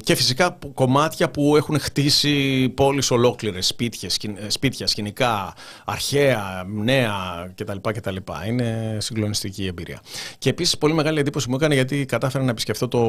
και 0.03 0.15
φυσικά 0.15 0.57
κομμάτια 0.73 1.29
που 1.29 1.55
έχουν 1.55 1.79
χτίσει 1.79 2.69
πόλεις 2.69 3.11
ολόκληρες, 3.11 3.67
σπίτια, 3.67 4.09
σπίτια 4.47 4.87
σκηνικά, 4.87 5.53
αρχαία, 5.85 6.65
νέα 6.67 7.13
κτλ. 7.55 7.77
κτλ. 7.81 8.15
Είναι 8.47 8.97
συγκλονιστική 8.99 9.63
η 9.63 9.67
εμπειρία. 9.67 10.01
Και 10.37 10.49
επίσης 10.49 10.77
πολύ 10.77 10.93
μεγάλη 10.93 11.19
εντύπωση 11.19 11.49
μου 11.49 11.55
έκανε 11.55 11.73
γιατί 11.73 12.05
κατάφερα 12.05 12.43
να 12.43 12.49
επισκεφθώ 12.49 12.87
το 12.87 12.99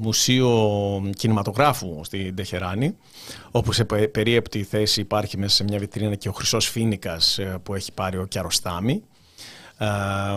Μουσείο 0.00 0.50
Κινηματογράφου 1.16 2.00
στην 2.04 2.34
Τεχεράνη, 2.34 2.96
όπου 3.50 3.72
σε 3.72 3.84
περίεπτη 3.84 4.62
θέση 4.62 5.00
υπάρχει 5.00 5.38
μέσα 5.38 5.54
σε 5.54 5.64
μια 5.64 5.78
βιτρίνα 5.78 6.14
και 6.14 6.28
ο 6.28 6.32
Χρυσός 6.32 6.68
Φίνικας 6.68 7.38
ε, 7.38 7.58
που 7.62 7.74
έχει 7.74 7.92
πάρει 7.92 8.18
ο 8.18 8.26
Κιαροστάμι. 8.26 9.02
Ε, 9.78 9.86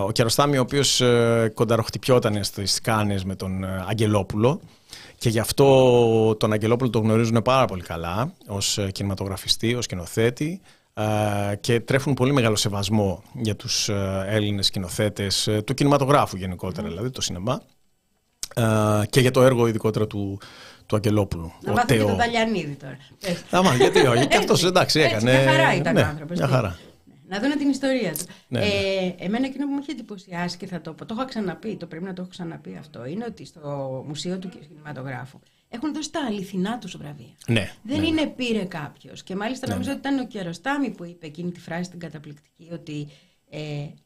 ο 0.05 0.11
Κιαροστάμι 0.11 0.57
ο 0.57 0.61
οποίος 0.61 1.01
ε, 1.01 1.51
κονταροχτυπιόταν 1.53 2.43
στις 2.43 2.81
Κάνες 2.81 3.23
με 3.23 3.35
τον 3.35 3.65
Αγγελόπουλο 3.89 4.61
και 5.19 5.29
γι' 5.29 5.39
αυτό 5.39 6.35
τον 6.35 6.53
Αγγελόπουλο 6.53 6.89
τον 6.89 7.03
γνωρίζουν 7.03 7.41
πάρα 7.41 7.65
πολύ 7.65 7.81
καλά 7.81 8.33
ως 8.47 8.77
ε, 8.77 8.91
κινηματογραφιστή, 8.91 9.75
ως 9.75 9.83
σκηνοθέτη 9.83 10.61
ε, 10.93 11.55
και 11.55 11.79
τρέφουν 11.79 12.13
πολύ 12.13 12.33
μεγάλο 12.33 12.55
σεβασμό 12.55 13.23
για 13.33 13.55
τους 13.55 13.89
ε, 13.89 14.25
Έλληνες 14.27 14.65
σκηνοθέτες 14.65 15.49
του 15.65 15.73
κινηματογράφου 15.73 16.37
γενικότερα, 16.37 16.87
δηλαδή 16.87 17.09
το 17.09 17.21
σινεμά 17.21 17.61
και 19.09 19.19
για 19.19 19.31
το 19.31 19.41
έργο 19.41 19.67
ειδικότερα 19.67 20.07
του, 20.07 20.39
του 20.85 20.95
Αγγελόπουλου. 20.95 21.51
Να 21.61 21.71
μάθω 21.71 21.85
και 21.85 21.99
τον 21.99 22.17
Ταλιανίδη 22.17 22.77
τώρα. 22.81 22.97
Άμα, 23.49 23.75
γιατί 23.75 23.99
όχι. 23.99 24.27
Και 24.27 24.37
αυτός 24.37 24.63
εντάξει 24.63 24.99
έκανε. 24.99 25.31
μια 25.31 25.51
χαρά 25.51 25.75
ήταν 25.75 25.93
ναι, 25.93 26.01
άνθρωπος. 26.01 26.37
Μια 26.37 26.47
χαρά. 26.47 26.77
Να 27.29 27.39
δουν 27.39 27.57
την 27.57 27.69
ιστορία 27.69 28.11
του. 28.11 28.25
Ναι, 28.47 28.59
ναι. 28.59 28.65
Ε, 28.65 29.15
εμένα 29.17 29.45
εκείνο 29.45 29.65
που 29.65 29.71
μου 29.71 29.79
έχει 29.81 29.91
εντυπωσιάσει 29.91 30.57
και 30.57 30.67
θα 30.67 30.81
το 30.81 30.93
πω, 30.93 31.05
το 31.05 31.15
έχω 31.17 31.25
ξαναπεί, 31.25 31.75
το 31.75 31.85
πρέπει 31.85 32.03
να 32.03 32.13
το 32.13 32.21
έχω 32.21 32.29
ξαναπεί 32.29 32.75
αυτό, 32.79 33.05
είναι 33.05 33.25
ότι 33.27 33.45
στο 33.45 34.03
Μουσείο 34.07 34.37
του 34.39 34.49
Κινηματογράφου 34.49 35.39
έχουν 35.69 35.93
δώσει 35.93 36.11
τα 36.11 36.25
αληθινά 36.27 36.77
του 36.77 36.97
βραβεία. 36.97 37.35
Ναι, 37.47 37.71
Δεν 37.83 37.99
ναι, 37.99 38.07
είναι 38.07 38.25
πήρε 38.27 38.65
κάποιος. 38.65 39.23
Και 39.23 39.35
μάλιστα 39.35 39.67
ναι, 39.67 39.73
νομίζω 39.73 39.91
ότι 39.91 39.99
ήταν 39.99 40.19
ο 40.19 40.25
Κιαροστάμι 40.25 40.89
που 40.89 41.05
είπε 41.05 41.25
εκείνη 41.25 41.51
τη 41.51 41.59
φράση 41.59 41.89
την 41.89 41.99
καταπληκτική 41.99 42.69
ότι 42.71 43.07
ε, 43.51 43.59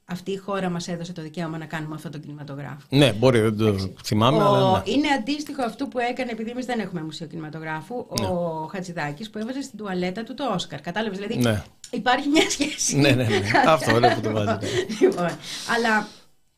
αυτή 0.05 0.31
η 0.31 0.37
χώρα 0.37 0.69
μας 0.69 0.87
έδωσε 0.87 1.13
το 1.13 1.21
δικαίωμα 1.21 1.57
να 1.57 1.65
κάνουμε 1.65 1.95
αυτό 1.95 2.09
το 2.09 2.17
κινηματογράφο. 2.17 2.77
Ναι, 2.89 3.13
μπορεί, 3.13 3.39
δεν 3.39 3.57
το 3.57 3.93
θυμάμαι. 4.03 4.37
Ο, 4.37 4.41
αλλά 4.41 4.71
ναι. 4.71 4.91
Είναι 4.91 5.07
αντίστοιχο 5.07 5.63
αυτό 5.63 5.87
που 5.87 5.99
έκανε, 5.99 6.31
επειδή 6.31 6.49
εμείς 6.49 6.65
δεν 6.65 6.79
έχουμε 6.79 7.01
μουσείο 7.03 7.27
κινηματογράφου, 7.27 8.05
ναι. 8.19 8.27
ο 8.27 8.69
Χατζηδάκης 8.71 9.29
που 9.29 9.37
έβαζε 9.37 9.61
στην 9.61 9.77
τουαλέτα 9.77 10.23
του 10.23 10.33
το 10.33 10.51
Όσκαρ. 10.53 10.81
Κατάλαβες, 10.81 11.17
δηλαδή 11.17 11.37
ναι. 11.37 11.63
υπάρχει 11.91 12.27
μια 12.27 12.49
σχέση. 12.49 12.97
ναι, 12.97 13.09
ναι, 13.09 13.23
ναι. 13.23 13.41
αυτό 13.65 13.97
είναι 13.97 14.13
που 14.15 14.21
το 14.21 14.31
βάζει. 14.31 14.57
λοιπόν, 15.01 15.29
αλλά 15.77 16.07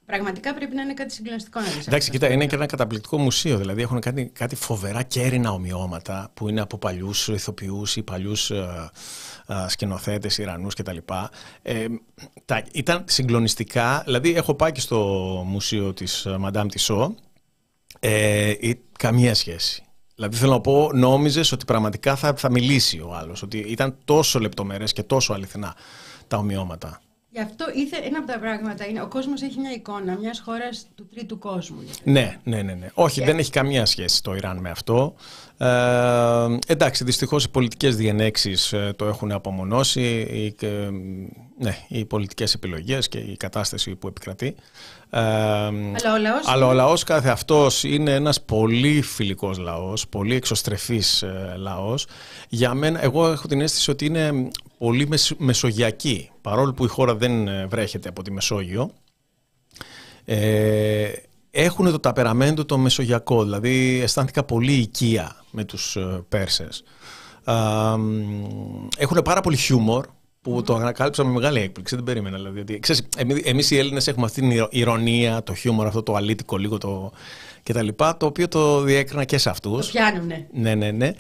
Πραγματικά 0.05 0.53
πρέπει 0.53 0.75
να 0.75 0.81
είναι 0.81 0.93
κάτι 0.93 1.13
συγκλονιστικό 1.13 1.59
να 1.59 1.65
δεις. 1.65 1.87
Εντάξει, 1.87 2.11
κοίτα, 2.11 2.31
είναι 2.31 2.45
και 2.45 2.55
ένα 2.55 2.65
καταπληκτικό 2.65 3.17
μουσείο. 3.17 3.57
Δηλαδή 3.57 3.81
έχουν 3.81 3.99
κάτι, 3.99 4.25
κάτι 4.25 4.55
φοβερά 4.55 5.03
κέρινα 5.03 5.51
ομοιώματα 5.51 6.31
που 6.33 6.49
είναι 6.49 6.61
από 6.61 6.77
παλιούς 6.77 7.27
ηθοποιούς 7.27 7.95
ή 7.95 8.03
παλιούς 8.03 8.51
σκηνοθέτες, 9.67 10.37
Ιρανούς 10.37 10.73
κτλ. 10.73 10.97
Ε, 11.61 11.85
τα, 12.45 12.63
ήταν 12.71 13.03
συγκλονιστικά. 13.07 14.01
Δηλαδή, 14.05 14.35
έχω 14.35 14.55
πάει 14.55 14.71
και 14.71 14.79
στο 14.79 14.97
μουσείο 15.47 15.93
της 15.93 16.27
Madame 16.27 16.65
Tissot. 16.77 17.09
Ε, 17.99 18.53
καμία 18.99 19.35
σχέση. 19.35 19.83
Δηλαδή 20.15 20.37
θέλω 20.37 20.51
να 20.51 20.61
πω, 20.61 20.89
νόμιζες 20.93 21.51
ότι 21.51 21.65
πραγματικά 21.65 22.15
θα, 22.15 22.33
θα 22.35 22.51
μιλήσει 22.51 22.99
ο 22.99 23.13
άλλος. 23.15 23.41
Ότι 23.41 23.57
ήταν 23.57 23.97
τόσο 24.05 24.39
λεπτομερές 24.39 24.93
και 24.93 25.03
τόσο 25.03 25.33
αληθινά 25.33 25.75
τα 26.27 26.37
ομοιώματα. 26.37 27.01
Γι' 27.35 27.41
αυτό 27.41 27.65
ήθε, 27.73 27.97
ένα 27.97 28.17
από 28.17 28.27
τα 28.27 28.39
πράγματα 28.39 28.87
είναι 28.87 29.01
ο 29.01 29.07
κόσμος 29.07 29.41
έχει 29.41 29.59
μια 29.59 29.71
εικόνα 29.71 30.17
μιας 30.17 30.39
χώρας 30.39 30.87
του 30.95 31.07
τρίτου 31.07 31.37
κόσμου. 31.39 31.77
Ναι, 32.03 32.37
ναι, 32.43 32.61
ναι. 32.61 32.73
ναι. 32.73 32.87
Όχι, 32.93 33.23
δεν 33.23 33.37
έχει 33.37 33.51
καμία 33.51 33.85
σχέση 33.85 34.23
το 34.23 34.35
Ιράν 34.35 34.57
με 34.57 34.69
αυτό. 34.69 35.15
Ε, 35.57 36.57
εντάξει, 36.67 37.03
δυστυχώς 37.03 37.43
οι 37.43 37.49
πολιτικές 37.49 37.95
διενέξεις 37.95 38.73
ε, 38.73 38.93
το 38.95 39.05
έχουν 39.05 39.31
απομονώσει, 39.31 40.01
οι, 40.01 40.65
ε, 40.65 40.89
ναι, 41.59 41.77
οι 41.87 42.05
πολιτικές 42.05 42.53
επιλογές 42.53 43.07
και 43.07 43.17
η 43.17 43.37
κατάσταση 43.37 43.95
που 43.95 44.07
επικρατεί. 44.07 44.55
Ε, 45.09 45.19
αλλά 45.19 46.13
ο 46.13 46.17
λαός, 46.17 46.47
αλλά 46.47 46.67
ο 46.67 46.73
λαός 46.73 47.03
κάθε 47.03 47.29
αυτός 47.29 47.83
είναι 47.83 48.13
ένας 48.13 48.41
πολύ 48.41 49.01
φιλικός 49.01 49.57
λαός, 49.57 50.07
πολύ 50.07 50.35
εξωστρεφής 50.35 51.23
λαός. 51.57 52.07
Για 52.49 52.73
μένα, 52.73 53.03
εγώ 53.03 53.31
έχω 53.31 53.47
την 53.47 53.61
αίσθηση 53.61 53.91
ότι 53.91 54.05
είναι 54.05 54.47
πολύ 54.77 55.09
μεσογειακή, 55.37 56.29
παρόλο 56.41 56.73
που 56.73 56.85
η 56.85 56.87
χώρα 56.87 57.15
δεν 57.15 57.49
βρέχεται 57.69 58.09
από 58.09 58.21
τη 58.21 58.31
Μεσόγειο. 58.31 58.91
Ε, 60.25 61.11
έχουν 61.55 61.91
το 61.91 61.99
ταπεραμέντο 61.99 62.65
το 62.65 62.77
μεσογειακό, 62.77 63.43
δηλαδή 63.43 63.99
αισθάνθηκα 64.01 64.43
πολύ 64.43 64.73
οικία 64.73 65.35
με 65.51 65.63
τους 65.63 65.95
ε, 65.95 66.23
Πέρσες. 66.29 66.83
Έχουν 68.97 69.21
πάρα 69.23 69.41
πολύ 69.41 69.57
χιούμορ, 69.57 70.05
που 70.41 70.61
το 70.61 70.75
ανακάλυψα 70.75 71.23
με 71.23 71.31
μεγάλη 71.31 71.59
έκπληξη, 71.59 71.95
δεν 71.95 72.03
περίμενα. 72.03 72.37
Δηλαδή, 72.37 72.79
ξέρεις, 72.79 73.07
εμείς 73.43 73.71
οι 73.71 73.77
Έλληνες 73.77 74.07
έχουμε 74.07 74.25
αυτή 74.25 74.41
την 74.41 74.67
ηρωνία, 74.69 75.43
το 75.43 75.53
χιούμορ, 75.53 75.87
αυτό 75.87 76.03
το 76.03 76.15
αλήτικο 76.15 76.57
λίγο 76.57 76.77
το 76.77 77.11
κτλ. 77.63 77.87
Το 77.95 78.25
οποίο 78.25 78.47
το 78.47 78.81
διέκρινα 78.81 79.23
και 79.23 79.37
σε 79.37 79.49
αυτούς. 79.49 79.85
Το 79.85 79.91
πιάνουνε. 79.91 80.47
Ναι, 80.53 80.75
ναι, 80.75 80.91
ναι. 80.91 81.11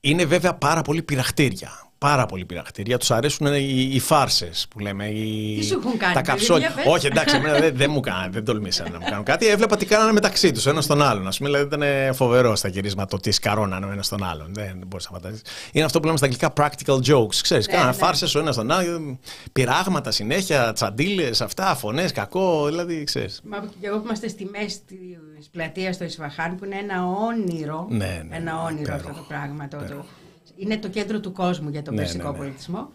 Είναι 0.00 0.24
βέβαια 0.24 0.54
πάρα 0.54 0.82
πολύ 0.82 1.02
πειραχτήρια 1.02 1.87
πάρα 1.98 2.26
πολύ 2.26 2.44
πειραχτήρια. 2.44 2.98
Τους 2.98 3.10
αρέσουν 3.10 3.46
οι, 3.46 3.90
οι 3.92 3.98
φάρσες 3.98 4.66
που 4.70 4.78
λέμε. 4.78 5.06
Οι... 5.06 5.56
Τι 5.58 5.64
σου 5.64 5.80
έχουν 5.84 5.98
κάνει, 5.98 6.14
τα 6.14 6.22
καψόλια. 6.22 6.74
Όχι, 6.86 7.06
εντάξει, 7.06 7.36
εμένα 7.36 7.58
δεν, 7.58 7.76
δεν 7.76 7.90
μου 7.90 8.00
κάνανε, 8.00 8.30
δεν 8.30 8.44
τολμήσανε 8.44 8.90
να 8.90 8.98
μου 8.98 9.04
κάνουν 9.08 9.24
κάτι. 9.24 9.46
Έβλεπα 9.46 9.76
τι 9.76 9.86
κάνανε 9.86 10.12
μεταξύ 10.12 10.52
τους, 10.52 10.66
ένα 10.66 10.80
στον 10.80 11.02
άλλον. 11.02 11.26
Α 11.26 11.32
πούμε, 11.38 11.48
δηλαδή 11.48 11.76
ήταν 11.76 12.14
φοβερό 12.14 12.56
στα 12.56 12.68
γυρίσματα 12.68 13.08
το 13.08 13.16
τι 13.16 13.30
σκαρώνανε 13.30 13.86
ο 13.86 13.90
ένας 13.90 14.06
στον 14.06 14.24
άλλον. 14.24 14.54
Δεν 14.54 14.82
μπορείς 14.86 15.10
να 15.10 15.18
φανταστεί. 15.18 15.50
Είναι 15.72 15.84
αυτό 15.84 16.00
που 16.00 16.06
λέμε 16.06 16.16
στα 16.16 16.26
αγγλικά 16.26 16.52
practical 16.56 17.14
jokes. 17.14 17.34
Ξέρεις, 17.42 17.66
ναι, 17.66 17.72
κάνανε 17.72 17.90
ναι. 17.90 17.96
φάρσες 17.96 18.34
ο 18.34 18.38
ένας 18.38 18.54
στον 18.54 18.70
άλλον. 18.70 19.18
Πειράγματα 19.52 20.10
συνέχεια, 20.10 20.72
τσαντίλες, 20.72 21.40
αυτά, 21.40 21.74
φωνές, 21.74 22.12
κακό. 22.12 22.66
Δηλαδή, 22.66 23.04
ξέρεις. 23.04 23.40
Μα 23.44 23.58
και 23.80 23.86
εγώ 23.86 23.98
που 23.98 24.04
είμαστε 24.04 24.28
στη 24.28 24.44
μέση 24.44 24.80
της 25.38 25.48
πλατείας 25.50 25.94
στο 25.94 26.04
Ισβαχάν 26.04 26.56
που 26.56 26.64
είναι 26.64 26.76
ένα 26.76 27.06
όνειρο. 27.06 27.86
Ναι, 27.90 28.24
ναι, 28.28 28.36
ένα 28.36 28.62
όνειρο 28.62 28.94
αυτό 28.94 29.08
το 29.08 29.24
πράγμα. 29.28 29.68
Το, 29.68 29.78
είναι 30.58 30.76
το 30.76 30.88
κέντρο 30.88 31.20
του 31.20 31.32
κόσμου 31.32 31.68
για 31.68 31.82
τον 31.82 31.94
ναι, 31.94 32.00
περσικό 32.00 32.24
ναι, 32.24 32.30
ναι. 32.30 32.36
πολιτισμό. 32.36 32.92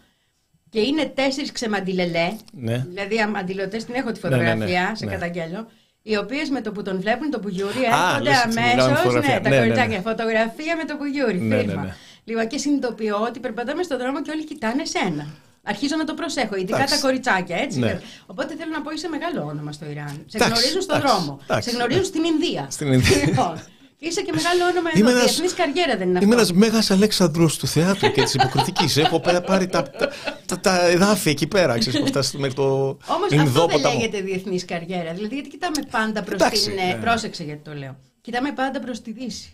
Και 0.70 0.80
είναι 0.80 1.06
τέσσερις 1.06 1.52
ξεμαντιλελέ. 1.52 2.34
Ναι. 2.54 2.86
Δηλαδή, 2.90 3.16
αντιλωτές 3.38 3.86
την 3.86 3.94
έχω 3.94 4.12
τη 4.12 4.20
ναι, 4.24 4.30
φωτογραφία, 4.30 4.92
σε 4.96 5.06
καταγγέλω. 5.06 5.68
Οι 6.02 6.18
οποίες 6.18 6.50
με 6.50 6.62
το 6.62 6.72
που 6.72 6.82
τον 6.82 7.00
βλέπουν 7.00 7.30
το 7.30 7.40
πουγιούρι 7.40 7.84
έρχονται 7.86 8.32
αμέσως. 8.44 9.14
Ναι, 9.14 9.40
τα 9.40 9.58
κοριτσάκια. 9.58 10.02
Φωτογραφία 10.02 10.76
με 10.76 10.86
το 10.86 10.96
πουγιούρι. 10.96 11.40
Ναι, 11.40 11.62
Ναι, 11.62 11.96
Λοιπόν, 12.24 12.48
και 12.48 12.58
συνειδητοποιώ 12.58 13.18
ότι 13.28 13.40
περπατάμε 13.40 13.84
στον 13.84 13.98
δρόμο 13.98 14.22
και 14.22 14.32
όλοι 14.32 14.44
κοιτάνε 14.46 14.86
σένα. 14.86 15.26
Αρχίζω 15.64 15.96
να 15.96 16.04
το 16.04 16.14
προσέχω, 16.14 16.56
ειδικά 16.56 16.76
Εντάξει. 16.76 16.96
τα 16.96 17.02
κοριτσάκια, 17.02 17.58
έτσι. 17.58 17.80
Ναι. 17.80 18.00
Οπότε 18.26 18.56
θέλω 18.56 18.72
να 18.72 18.82
πω 18.82 18.92
είσαι 18.92 19.08
μεγάλο 19.08 19.46
όνομα 19.46 19.72
στο 19.72 19.86
Ιράν. 19.90 20.24
Σε 20.26 20.38
Εντάξει, 20.38 20.54
γνωρίζουν 20.54 20.82
στον 20.82 20.98
εντάξει, 20.98 21.16
δρόμο. 21.16 21.40
εντάξει. 21.44 21.70
Σε 21.70 21.76
γνωρίζουν 21.76 22.04
στην 22.04 22.24
Ινδία. 22.24 22.68
Στην 22.70 22.94
Ινδία. 22.94 23.26
Λοιπόν, 23.26 23.54
και 23.56 23.62
είσαι 24.08 24.22
και 24.22 24.32
μεγάλο 24.36 24.64
όνομα 24.72 24.90
Είμαι 24.94 25.10
εδώ. 25.10 25.20
ένας- 25.20 25.32
Διεθνής 25.32 25.54
καριέρα 25.54 25.98
δεν 25.98 26.08
είναι 26.10 26.20
Είμαι 26.24 26.36
αυτό. 26.36 26.54
ένας 26.54 26.54
μέγας 26.54 26.92
Αλέξανδρος 26.92 27.58
του 27.58 27.68
θεάτρου 27.68 28.12
και 28.12 28.22
της 28.24 28.34
υποκριτικής. 28.34 28.98
Έχω 28.98 29.20
πέ- 29.20 29.42
πάρει 29.46 29.68
τα, 29.68 29.84
τα, 29.84 30.10
τα, 30.46 30.60
τα 30.60 30.88
εδάφη 30.88 31.30
εκεί 31.30 31.48
πέρα. 31.48 31.78
Ξέρεις, 31.78 32.00
έχω 32.00 32.08
φτάσει 32.08 32.38
μέχρι 32.38 32.56
το 32.56 32.64
Όμως 32.64 33.00
αυτό 33.08 33.28
δεν 33.36 33.40
Ινδόποταμο. 33.46 33.94
λέγεται 34.00 34.22
διεθνής 34.22 34.66
καριέρα. 34.66 35.14
Δηλαδή, 35.14 35.34
γιατί 35.34 35.50
κοιτάμε 35.50 35.78
πάντα 35.92 36.24
προς 36.24 36.40
Εντάξει, 36.42 36.64
την. 36.64 36.74
ναι. 36.74 36.92
ε, 36.92 36.94
Πρόσεξε 37.02 37.44
γιατί 37.44 37.62
το 37.70 37.74
λέω. 37.74 37.96
Κοιτάμε 38.22 38.52
πάντα 38.52 38.80
προς 38.80 39.02
τη 39.02 39.12
Δύση. 39.12 39.54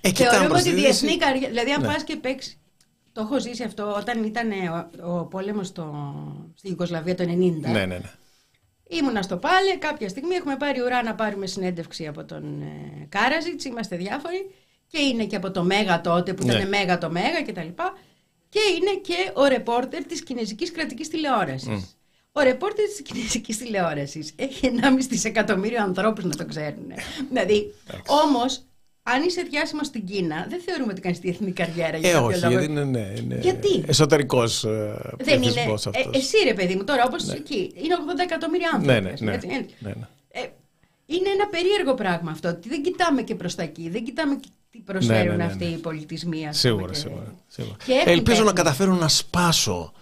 Ε, 0.00 0.10
κοιτάμε 0.10 0.30
Θεωρούμε 0.30 0.48
προς 0.48 0.60
ότι 0.60 0.70
τη 0.70 0.76
διεθνή 0.80 1.08
Δύση. 1.08 1.18
καριέρα. 1.20 1.48
Δηλαδή, 1.48 1.70
αν 1.72 1.80
Ναι. 1.80 1.86
πας 1.86 2.04
και 2.04 2.16
παίξει. 2.16 2.58
Το 3.12 3.20
έχω 3.22 3.40
ζήσει 3.40 3.62
αυτό 3.62 3.94
όταν 3.98 4.24
ήταν 4.24 4.50
ε, 4.50 4.54
ο, 5.02 5.16
ο 5.18 5.24
πόλεμος 5.24 5.66
στη 6.54 6.68
Ιουγκοσλαβία 6.68 7.14
το 7.14 7.22
90. 7.24 7.26
Ναι, 7.60 7.70
ναι, 7.70 7.86
ναι. 7.86 8.00
Ήμουνα 8.88 9.22
στο 9.22 9.36
Πάλε, 9.36 9.76
κάποια 9.76 10.08
στιγμή 10.08 10.34
έχουμε 10.34 10.56
πάρει 10.56 10.80
ουρά 10.80 11.02
να 11.02 11.14
πάρουμε 11.14 11.46
συνέντευξη 11.46 12.06
από 12.06 12.24
τον 12.24 12.62
ε, 12.62 13.06
Κάραζιτς, 13.08 13.64
είμαστε 13.64 13.96
διάφοροι 13.96 14.50
και 14.86 15.00
είναι 15.00 15.24
και 15.24 15.36
από 15.36 15.50
το 15.50 15.62
Μέγα 15.62 16.00
τότε 16.00 16.34
που 16.34 16.46
Ναι. 16.46 16.54
ήταν 16.54 16.68
Μέγα 16.68 16.98
το 16.98 17.10
Μέγα 17.10 17.42
και 17.42 17.52
τα 17.52 17.62
λοιπά 17.62 17.92
και 18.48 18.60
είναι 18.76 18.94
και 19.02 19.30
ο 19.34 19.44
ρεπόρτερ 19.44 20.04
της 20.04 20.22
Κινέζικης 20.22 20.70
Κρατικής 20.72 21.08
Τηλεόρασης. 21.08 21.96
Ο 22.32 22.40
ρεπόρτερ 22.40 22.84
της 22.86 23.02
Κινέζικης 23.02 23.58
Τηλεόρασης 23.58 24.32
έχει 24.36 24.66
1,5 24.66 25.06
δισεκατομμύριο 25.08 25.82
ανθρώπους 25.82 26.24
να 26.24 26.30
το 26.34 26.46
ξέρουν. 26.46 26.92
δηλαδή, 27.30 27.74
όμως, 28.06 28.64
αν 29.08 29.22
είσαι 29.26 29.42
διάσημος 29.50 29.86
στην 29.86 30.04
Κίνα, 30.06 30.46
δεν 30.48 30.60
θεωρούμε 30.66 30.92
ότι 30.92 31.00
κάνεις 31.00 31.18
διεθνή 31.18 31.50
καριέρα. 31.52 31.96
για 31.96 32.10
Ε, 32.10 32.12
κάποιο 32.12 32.26
όχι, 32.26 32.38
λόγο. 32.40 32.50
γιατί 32.52 32.64
είναι, 32.72 32.84
ναι, 32.84 33.12
είναι 33.16 33.38
Γιατί; 33.42 33.84
εσωτερικός 33.86 34.64
ε, 34.64 34.68
Δεν 35.18 35.34
είναι. 35.42 35.50
πληθυσμός 35.52 35.86
Ε, 35.86 35.90
αυτός. 35.94 36.16
εσύ 36.16 36.36
ρε 36.44 36.54
παιδί 36.54 36.74
μου, 36.74 36.84
τώρα 36.84 37.04
όπως 37.06 37.28
εκεί. 37.28 37.72
Είναι 37.74 37.94
80 37.94 38.22
εκατομμύρια 38.22 38.70
άνθρωποι. 38.74 38.92
Ναι, 39.00 39.00
ναι, 39.06 39.12
ας 39.12 39.18
πούμε, 39.18 39.30
ναι. 39.30 39.36
έτσι, 39.36 39.48
έτσι. 39.52 39.74
ναι, 39.78 39.88
ναι. 39.88 40.06
Ε, 40.30 40.40
είναι 41.06 41.28
ένα 41.28 41.46
περίεργο 41.48 41.94
πράγμα 41.94 42.30
αυτό. 42.30 42.48
Ότι 42.48 42.68
δεν 42.68 42.82
κοιτάμε 42.82 43.22
και 43.22 43.34
προς 43.34 43.54
τα 43.54 43.62
εκεί. 43.62 43.88
Δεν 43.90 44.04
κοιτάμε 44.04 44.34
και 44.34 44.48
τι 44.70 44.78
προσφέρουν 44.78 45.22
Ναι, 45.26 45.30
ναι, 45.30 45.36
ναι, 45.36 45.44
αυτοί 45.44 45.64
ναι. 45.64 45.70
οι 45.70 45.76
πολιτισμοί. 45.76 46.46
ας 46.48 46.58
Σίγουρα, 46.58 46.82
πούμε, 46.84 46.92
και- 46.94 46.98
σίγουρα. 46.98 47.34
σίγουρα. 47.48 47.76
Και 47.86 47.92
έχουν 47.92 48.12
Ελπίζω 48.12 48.36
να 48.38 48.44
τέχνη. 48.52 48.58
καταφέρω 48.62 48.94
να 48.94 49.08
σπάσω 49.08 49.92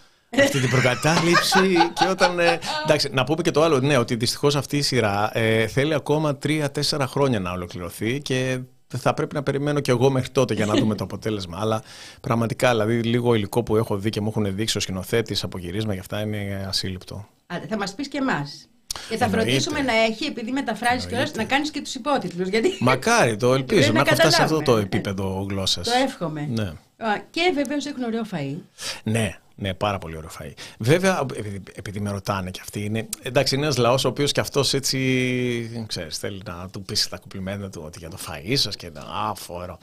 αυτή 0.42 0.60
την 0.60 0.70
προκατάληψη 0.70 1.60
και 1.98 2.06
όταν. 2.10 2.38
ε, 2.38 2.58
εντάξει, 2.84 3.08
να 3.12 3.24
πούμε 3.24 3.42
και 3.42 3.50
το 3.50 3.62
άλλο, 3.62 3.80
ναι, 3.80 3.96
ότι 3.98 4.16
δυστυχώς 4.16 4.56
αυτή 4.56 4.76
η 4.76 4.82
σειρά 4.82 5.30
ε, 5.38 5.66
θέλει 5.66 5.94
ακόμα 5.94 6.36
τρία-τέσσερα 6.36 7.06
χρόνια 7.06 7.40
να 7.40 7.50
ολοκληρωθεί 7.52 8.20
και 8.20 8.58
θα 8.98 9.14
πρέπει 9.14 9.34
να 9.34 9.42
περιμένω 9.42 9.80
κι 9.80 9.90
εγώ 9.90 10.10
μέχρι 10.10 10.28
τότε 10.30 10.54
για 10.54 10.66
να 10.66 10.74
δούμε 10.74 10.94
το 10.94 11.04
αποτέλεσμα. 11.08 11.58
Αλλά 11.60 11.82
πραγματικά, 12.20 12.70
δηλαδή, 12.70 13.02
λίγο 13.02 13.34
υλικό 13.34 13.62
που 13.62 13.76
έχω 13.76 13.96
δει 13.98 14.10
και 14.10 14.20
μου 14.20 14.28
έχουν 14.28 14.54
δείξει 14.54 14.76
ο 14.76 14.80
σκηνοθέτης 14.80 15.42
από 15.44 15.58
γυρίσμα 15.58 15.92
για 15.92 16.00
αυτά 16.00 16.20
είναι 16.20 16.64
ασύλληπτο. 16.68 17.26
Α, 17.46 17.56
θα 17.68 17.76
μας 17.76 17.94
πεις 17.94 18.08
και 18.08 18.18
εμάς. 18.18 18.68
Και 19.08 19.16
θα 19.16 19.24
Εννοείται. 19.24 19.46
φροντίσουμε 19.50 19.80
να 19.82 19.92
έχει, 19.92 20.24
επειδή 20.24 20.50
μεταφράζεις 20.50 21.06
κιόλας, 21.06 21.32
να 21.34 21.44
κάνεις 21.44 21.70
και 21.70 21.80
τους 21.82 21.94
υπότιτλους. 21.94 22.48
Γιατί 22.48 22.76
Μακάρι, 22.80 23.36
το 23.36 23.54
ελπίζω 23.54 23.80
Πρέπει 23.80 23.96
να 23.96 24.02
να 24.02 24.08
έχω 24.10 24.14
φτάσει 24.16 24.36
σε 24.36 24.42
αυτό 24.42 24.54
το 24.54 24.60
καταλάβουμε. 24.60 24.88
επίπεδο 24.96 25.46
γλώσσας. 25.50 25.86
το 25.88 25.92
εύχομαι. 26.04 26.46
Ναι. 26.50 26.62
Α, 26.96 27.18
Και 27.30 27.52
βεβαίως 27.54 27.86
έχουν 27.86 28.02
ωραίο 28.02 28.22
φαΐ. 28.32 28.56
Ναι, 29.02 29.38
ναι, 29.56 29.74
πάρα 29.74 29.98
πολύ 29.98 30.16
ωραίο 30.16 30.30
φαΐ. 30.40 30.52
Βέβαια, 30.78 31.26
επειδή, 31.36 31.62
επειδή 31.74 32.00
με 32.00 32.10
ρωτάνε 32.10 32.50
και 32.50 32.60
αυτοί, 32.62 32.84
είναι, 32.84 33.08
εντάξει, 33.22 33.54
είναι 33.54 33.64
ένας 33.64 33.76
λαός 33.76 34.04
ο 34.04 34.08
οποίος 34.08 34.32
και 34.32 34.40
αυτός 34.40 34.74
έτσι, 34.74 35.84
ξέρεις, 35.86 36.18
θέλει 36.18 36.42
να 36.44 36.68
του 36.72 36.82
πει 36.82 36.96
τα 37.10 37.16
κουπλιμέντα 37.16 37.70
του 37.70 37.82
ότι 37.84 37.98
για 37.98 38.10
το 38.10 38.18
φαΐ 38.26 38.52
σας 38.56 38.76
και 38.76 38.90
τα 38.90 39.06
άφορο. 39.30 39.78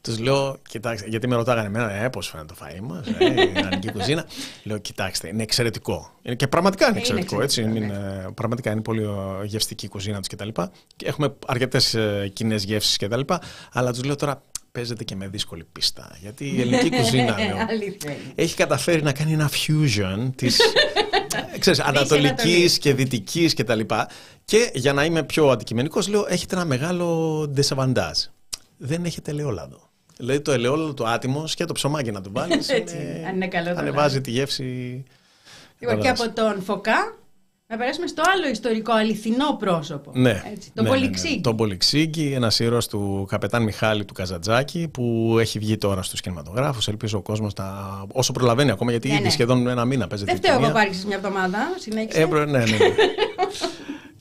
Τους 0.00 0.18
λέω, 0.18 0.56
κοιτάξτε, 0.68 1.08
γιατί 1.08 1.28
με 1.28 1.36
ρωτάγανε 1.36 1.66
εμένα, 1.66 1.92
ε, 1.92 2.08
πώς 2.08 2.28
φαίνεται 2.28 2.54
το 2.54 2.64
φαΐ 2.64 2.80
μας, 2.82 3.06
ε, 3.06 3.24
η 3.24 3.52
ελληνική 3.54 3.92
κουζίνα. 3.92 4.26
Λέω, 4.62 4.78
κοιτάξτε, 4.78 5.28
είναι 5.28 5.42
εξαιρετικό. 5.42 6.10
Είναι, 6.22 6.34
και 6.34 6.46
πραγματικά 6.46 6.84
είναι 6.84 6.92
Είναι 6.92 7.00
εξαιρετικό, 7.00 7.42
έτσι. 7.42 7.60
εξαιρετικό, 7.60 7.94
Είναι, 7.94 8.30
πραγματικά 8.34 8.70
είναι 8.70 8.80
πολύ 8.80 9.02
ε, 9.02 9.44
γευστική 9.44 9.84
η 9.84 9.88
κουζίνα 9.88 10.18
τους 10.18 10.28
κτλ. 10.28 10.48
Και, 10.48 10.62
και 10.96 11.06
έχουμε 11.06 11.34
αρκετές 11.46 11.96
κοινές 12.32 12.64
γεύσεις 12.64 12.96
κτλ. 12.96 13.20
Αλλά 13.72 13.92
τους 13.92 14.04
λέω 14.04 14.16
τώρα, 14.16 14.42
παίζεται 14.72 15.04
και 15.04 15.16
με 15.16 15.28
δύσκολη 15.28 15.64
πίστα. 15.72 16.16
Γιατί 16.20 16.44
η 16.46 16.60
ελληνική 16.60 16.90
κουζίνα, 16.90 17.38
λέω, 17.38 17.56
Αλήθεια 17.68 18.10
είναι. 18.10 18.32
έχει 18.34 18.54
καταφέρει 18.54 19.02
να 19.02 19.12
κάνει 19.12 19.32
ένα 19.32 19.50
fusion 19.50 20.30
της 20.36 20.60
ξέρεις, 21.58 21.80
ανατολικής 21.80 22.28
Ανατολής. 22.28 22.78
και 22.78 22.94
δυτικής 22.94 23.54
και 23.54 23.64
τα 23.64 23.74
λοιπά. 23.74 24.08
Και 24.44 24.70
για 24.74 24.92
να 24.92 25.04
είμαι 25.04 25.22
πιο 25.22 25.48
αντικειμενικός 25.48 26.08
λέω 26.08 26.26
έχετε 26.28 26.54
ένα 26.56 26.64
μεγάλο 26.64 27.46
ντεσαβαντάζ. 27.48 28.18
Δεν 28.76 29.04
έχετε 29.04 29.30
ελαιόλαδο. 29.30 29.90
Δηλαδή 30.16 30.40
το 30.40 30.52
ελαιόλαδο 30.52 30.94
το 30.94 31.04
άτιμο 31.06 31.44
και 31.54 31.64
το 31.64 31.72
ψωμάκι 31.72 32.10
να 32.10 32.20
το 32.20 32.30
βάλεις 32.32 32.68
Έτσι, 32.68 32.96
αν 33.28 33.34
είναι 33.34 33.48
καλό 33.48 33.72
το 33.72 33.78
ανεβάζει 33.78 34.20
τη 34.20 34.30
γεύση. 34.30 35.02
Λοιπόν, 35.78 36.00
και 36.00 36.08
από 36.08 36.30
τον 36.30 36.62
Φωκά 36.62 37.16
να 37.72 37.78
περάσουμε 37.78 38.06
στο 38.06 38.22
άλλο 38.34 38.48
ιστορικό 38.50 38.92
αληθινό 38.92 39.56
πρόσωπο. 39.58 40.10
Ναι, 40.14 40.30
Έτσι, 40.30 40.72
το 40.74 40.82
ναι, 40.82 40.88
ναι, 40.88 40.94
ναι. 40.94 41.00
Πολυξίγκι. 41.00 41.40
Το 41.40 41.54
Πολυξίγκι, 41.54 42.32
ένας 42.32 42.58
ήρωας 42.58 42.86
του 42.88 43.26
καπετάν 43.28 43.62
Μιχάλη 43.62 44.04
του 44.04 44.14
Καζατζάκη, 44.14 44.88
που 44.88 45.36
έχει 45.40 45.58
βγει 45.58 45.76
τώρα 45.78 46.02
στους 46.02 46.20
κινηματογράφους. 46.20 46.88
Ελπίζω 46.88 47.18
ο 47.18 47.20
κόσμος 47.22 47.54
να. 47.54 47.64
όσο 48.12 48.32
προλαβαίνει 48.32 48.70
ακόμα, 48.70 48.90
γιατί 48.90 49.08
Ναι, 49.08 49.14
ήδη 49.14 49.22
ναι. 49.22 49.30
σχεδόν 49.30 49.66
ένα 49.66 49.84
μήνα 49.84 50.06
παίζεται. 50.06 50.30
Δεν 50.32 50.40
η 50.40 50.44
φταίω 50.44 50.52
εγώ 50.54 50.60
ταινία. 50.60 50.80
που 50.80 50.86
άρχισε 50.86 51.06
μια 51.06 51.16
εβδομάδα. 51.16 51.58
Συνέχισε. 51.78 52.20
Έπρεπε, 52.22 52.50
ναι, 52.50 52.58
ναι. 52.58 52.66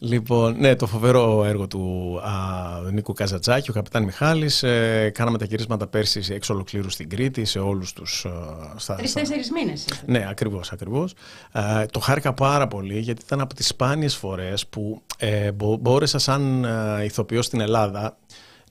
ναι. 0.03 0.09
λοιπόν, 0.09 0.55
ναι, 0.59 0.75
το 0.75 0.87
φοβερό 0.87 1.43
έργο 1.45 1.67
του 1.67 2.19
α, 2.23 2.91
Νίκου 2.91 3.13
Καζατζάκη, 3.13 3.69
ο 3.69 3.73
Καπιτάν 3.73 4.03
Μιχάλης. 4.03 4.63
Ε, 4.63 5.11
κάναμε 5.13 5.37
τα 5.37 5.45
γυρίσματα 5.45 5.87
πέρσι 5.87 6.21
εξ 6.29 6.49
ολοκλήρου 6.49 6.89
στην 6.89 7.09
Κρήτη, 7.09 7.45
σε 7.45 7.59
όλους 7.59 7.93
τους... 7.93 8.25
α, 8.25 8.29
στα- 8.31 8.75
στα- 8.77 8.95
Τρει-τέσσερι 8.95 9.41
μήνες. 9.53 9.85
ναι, 10.05 10.25
ακριβώς, 10.29 10.71
ακριβώς. 10.71 11.13
Ε, 11.51 11.85
το 11.85 11.99
χάρηκα 11.99 12.33
πάρα 12.33 12.67
πολύ 12.67 12.99
γιατί 12.99 13.21
ήταν 13.25 13.41
από 13.41 13.53
τις 13.53 13.67
σπάνιες 13.67 14.15
φορές 14.15 14.67
που 14.67 15.01
ε, 15.17 15.51
μπο- 15.51 15.77
μπόρεσα 15.77 16.19
σαν 16.19 16.63
ε, 16.99 17.03
ηθοποιός 17.03 17.45
στην 17.45 17.59
Ελλάδα 17.61 18.17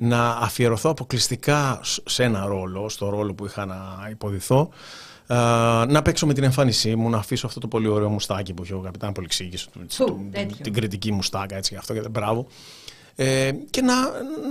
να 0.02 0.30
αφιερωθώ 0.30 0.90
αποκλειστικά 0.90 1.80
σ- 1.82 2.08
σε 2.08 2.22
ένα 2.24 2.44
ρόλο, 2.46 2.88
στο 2.88 3.08
ρόλο 3.08 3.34
που 3.34 3.46
είχα 3.46 3.66
να 3.66 4.08
υποδηθώ, 4.10 4.68
ε, 5.26 5.34
να 5.88 6.02
παίξω 6.02 6.26
με 6.26 6.34
την 6.34 6.44
εμφάνισή 6.44 6.96
μου, 6.96 7.10
να 7.10 7.16
αφήσω 7.18 7.46
αυτό 7.46 7.60
το 7.60 7.68
πολύ 7.68 7.88
ωραίο 7.88 8.08
μουστάκι 8.08 8.52
που 8.54 8.62
είχε 8.64 8.74
ο 8.74 8.78
Καπιτάν 8.80 9.12
Πολυξήγης, 9.12 9.64
του- 9.72 9.80
Φου, 9.88 10.04
του- 10.04 10.28
τέτοιο. 10.32 10.56
την 10.62 10.72
κριτική 10.72 11.12
μουστάκα, 11.12 11.56
έτσι, 11.56 11.74
αυτό 11.76 11.92
και 11.94 12.08
μπράβο. 12.08 12.46
Ε, 13.14 13.50
και 13.70 13.80
να, 13.80 13.94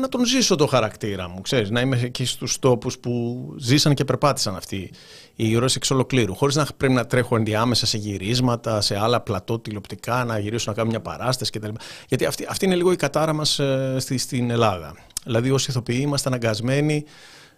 να 0.01 0.09
τον 0.09 0.25
ζήσω 0.25 0.55
το 0.55 0.65
χαρακτήρα 0.67 1.29
μου, 1.29 1.41
ξέρεις, 1.41 1.69
να 1.69 1.81
είμαι 1.81 1.99
εκεί 2.03 2.25
στους 2.25 2.59
τόπους 2.59 2.99
που 2.99 3.45
ζήσαν 3.57 3.93
και 3.93 4.05
περπάτησαν 4.05 4.55
αυτοί 4.55 4.91
οι 5.35 5.49
ήρωες 5.49 5.75
εξ 5.75 5.91
ολοκλήρου, 5.91 6.35
χωρίς 6.35 6.55
να 6.55 6.67
πρέπει 6.77 6.93
να 6.93 7.05
τρέχω 7.05 7.35
ενδιάμεσα 7.35 7.85
σε 7.85 7.97
γυρίσματα, 7.97 8.81
σε 8.81 8.97
άλλα 8.99 9.21
πλατό 9.21 9.59
τηλεοπτικά, 9.59 10.23
να 10.23 10.39
γυρίσω 10.39 10.69
να 10.71 10.75
κάνω 10.77 10.89
μια 10.89 10.99
παράσταση 11.01 11.51
κτλ. 11.51 11.69
Γιατί 12.07 12.25
αυτή, 12.25 12.45
αυτή 12.49 12.65
είναι 12.65 12.75
λίγο 12.75 12.91
η 12.91 12.95
κατάρα 12.95 13.33
μας 13.33 13.59
ε, 13.59 13.95
στη, 13.99 14.17
στην 14.17 14.49
Ελλάδα. 14.49 14.93
Δηλαδή 15.23 15.51
ως 15.51 15.67
ηθοποιοί 15.67 15.99
είμαστε 16.01 16.29
αναγκασμένοι 16.29 17.03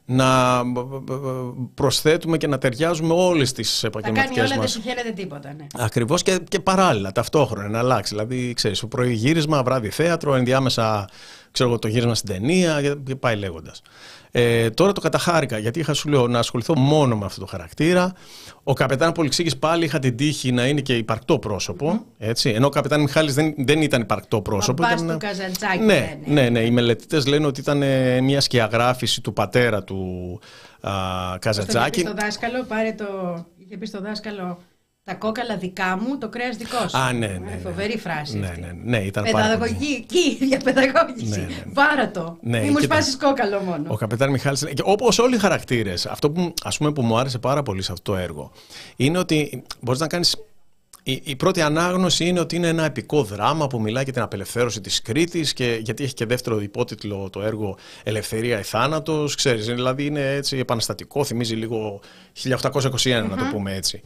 να 0.06 0.64
μπ- 0.64 0.80
μπ- 0.80 1.12
μπ- 1.12 1.74
προσθέτουμε 1.74 2.38
και 2.38 2.48
να 2.48 2.58
ταιριάζουμε 2.58 3.14
όλες 3.14 3.52
τις 3.52 3.80
Τα 3.80 3.90
κάνει 3.90 4.02
επαγγελματικές 4.02 4.52
όλα, 4.52 4.62
μας 4.62 4.74
δεν 4.74 4.82
σου 4.82 4.90
χαίρεται 4.90 5.12
τίποτα. 5.12 5.54
Ναι. 5.54 5.68
Ακριβώς 5.78 6.22
και, 6.24 6.40
και 6.48 6.60
παράλληλα, 6.60 7.12
ταυτόχρονα 7.12 7.68
να 7.68 7.80
αλλάξει. 7.80 8.16
Δηλαδή, 8.16 8.54
ξέρεις, 8.54 8.86
πρωί 8.90 9.14
γύρισμα, 9.14 9.64
βράδυ 9.64 9.90
θέατρο, 9.90 10.36
ενδιάμεσα 10.36 11.10
ξέρω 11.52 11.70
εγώ, 11.70 11.80
το 11.80 11.88
γύρισμα 11.88 12.16
στην 12.16 12.30
ταινία 12.34 12.82
και- 12.82 12.96
και 13.06 13.16
πάει 13.16 13.36
λέγοντας. 13.36 13.82
Ε, 14.34 14.70
τώρα 14.70 14.92
το 14.92 15.02
καταχάρηκα 15.02 15.58
γιατί 15.58 15.80
είχα 15.80 15.94
σου 15.94 16.10
λέω 16.10 16.28
να 16.28 16.40
ασχοληθώ 16.40 16.78
μόνο 16.78 17.18
με 17.18 17.26
αυτό 17.26 17.40
το 17.40 17.46
χαρακτήρα. 17.46 18.14
Ο 18.64 18.74
καπετάν 18.74 19.12
Πολυξίκης 19.12 19.58
πάλι 19.58 19.86
είχα 19.86 20.00
την 20.00 20.18
τύχη 20.18 20.52
να 20.52 20.68
είναι 20.68 20.82
και 20.82 20.96
υπαρκτό 20.98 21.40
πρόσωπο, 21.40 22.06
έτσι, 22.18 22.50
ενώ 22.50 22.66
ο 22.66 22.70
καπετάν 22.70 23.02
Μιχάλης 23.02 23.34
δεν, 23.34 23.54
δεν 23.58 23.82
ήταν 23.82 24.02
υπαρκτό 24.02 24.42
πρόσωπο. 24.42 24.82
Παπάς 24.84 25.02
ήταν, 25.02 25.20
του 25.20 25.26
Καζαντζάκη. 25.26 25.80
ναι, 25.84 26.20
ναι, 26.26 26.50
ναι, 26.50 26.60
οι 26.60 26.72
μελετητές 26.72 27.26
λένε 27.28 27.46
ότι 27.46 27.60
ήταν 27.60 27.82
ε, 27.82 28.22
μια 28.22 28.42
σκιαγράφηση 28.42 29.22
του 29.22 29.34
πατέρα 29.34 29.84
του 29.84 30.40
α, 30.82 30.92
Στον 30.92 31.28
είχε 31.30 31.34
πει 31.34 31.40
Καζατζάκη. 31.40 32.00
στο 32.00 32.14
δάσκαλο, 32.14 32.64
πάρε 32.68 32.94
το. 32.98 33.06
Είχε 33.66 33.78
πει 33.78 33.86
στο 33.86 34.02
δάσκαλο 34.02 34.58
τα 35.04 35.14
κόκαλα 35.14 35.58
δικά 35.58 35.98
μου, 36.02 36.18
το 36.18 36.30
κρέας 36.30 36.58
δικός 36.58 36.92
σου. 36.92 36.98
Α, 36.98 37.12
ναι, 37.14 37.26
Ε, 37.26 37.30
ναι, 37.30 37.38
ναι. 37.38 37.60
Φοβερή 37.64 37.98
φράση. 37.98 38.38
Ναι, 38.38 38.48
αυτή. 38.48 38.62
ναι, 38.62 38.72
ναι, 38.84 38.98
ήταν 38.98 39.24
πάρα 39.32 39.58
πολύ. 39.58 39.58
Παιδαγωγική, 39.58 40.06
και 40.06 40.18
η 40.18 40.38
ίδια 40.42 40.60
παιδαγώγηση. 40.64 41.30
Ναι, 41.40 41.46
ναι, 41.46 41.46
ναι. 41.66 41.74
Πάρα 41.74 42.12
το. 42.12 42.38
Ναι, 42.42 42.60
Μη 42.60 42.70
μου 42.70 42.76
κοίτα. 42.78 42.94
σπάσεις 42.96 43.18
κόκαλο 43.18 43.60
μόνο. 43.60 43.84
Ο 43.88 43.96
καπετάν 43.96 44.30
Μιχάλης, 44.30 44.66
και 44.74 44.82
όπως 44.86 45.20
όλοι 45.20 45.36
οι 45.36 45.40
χαρακτήρες, 45.40 46.06
αυτό 46.06 46.32
που, 46.32 46.54
ας 46.64 46.78
πούμε, 46.78 46.92
που 46.92 47.02
μου 47.02 47.18
άρεσε 47.18 47.40
πάρα 47.40 47.64
πολύ 47.64 47.82
σε 47.82 47.92
αυτό 47.92 48.12
το 48.12 48.18
έργο, 48.18 48.52
είναι 48.96 49.18
ότι 49.18 49.64
μπορείς 49.80 50.00
να 50.00 50.08
κάνεις... 50.08 50.36
Η, 51.04 51.22
η 51.24 51.36
πρώτη 51.36 51.62
ανάγνωση 51.62 52.26
είναι 52.26 52.40
ότι 52.40 52.56
είναι 52.56 52.68
ένα 52.68 52.86
επικό 52.86 53.24
δράμα 53.24 53.68
που 53.68 53.82
μιλάει 53.82 54.04
για 54.04 54.14
την 54.14 54.22
απελευθέρωση 54.22 54.82
της 54.82 55.02
Κρήτης 55.02 55.54
και 55.54 55.80
γιατί 55.82 56.04
έχει 56.04 56.14
και 56.14 56.26
δεύτερο 56.26 56.62
υπότιτλο 56.62 57.30
το 57.30 57.42
έργο 57.42 57.78
«Ελευθερία 58.04 58.60
ή 58.60 58.64
θάνατος», 58.64 59.36
ξέρεις, 59.36 59.66
δηλαδή 59.66 60.06
είναι 60.06 60.34
έτσι 60.34 60.58
επαναστατικό, 60.58 61.24
θυμίζει 61.24 61.56
λίγο 61.56 62.02
1821 62.44 63.26
να 63.30 63.38
το 63.38 63.44
πούμε 63.52 63.76
έτσι. 63.76 64.02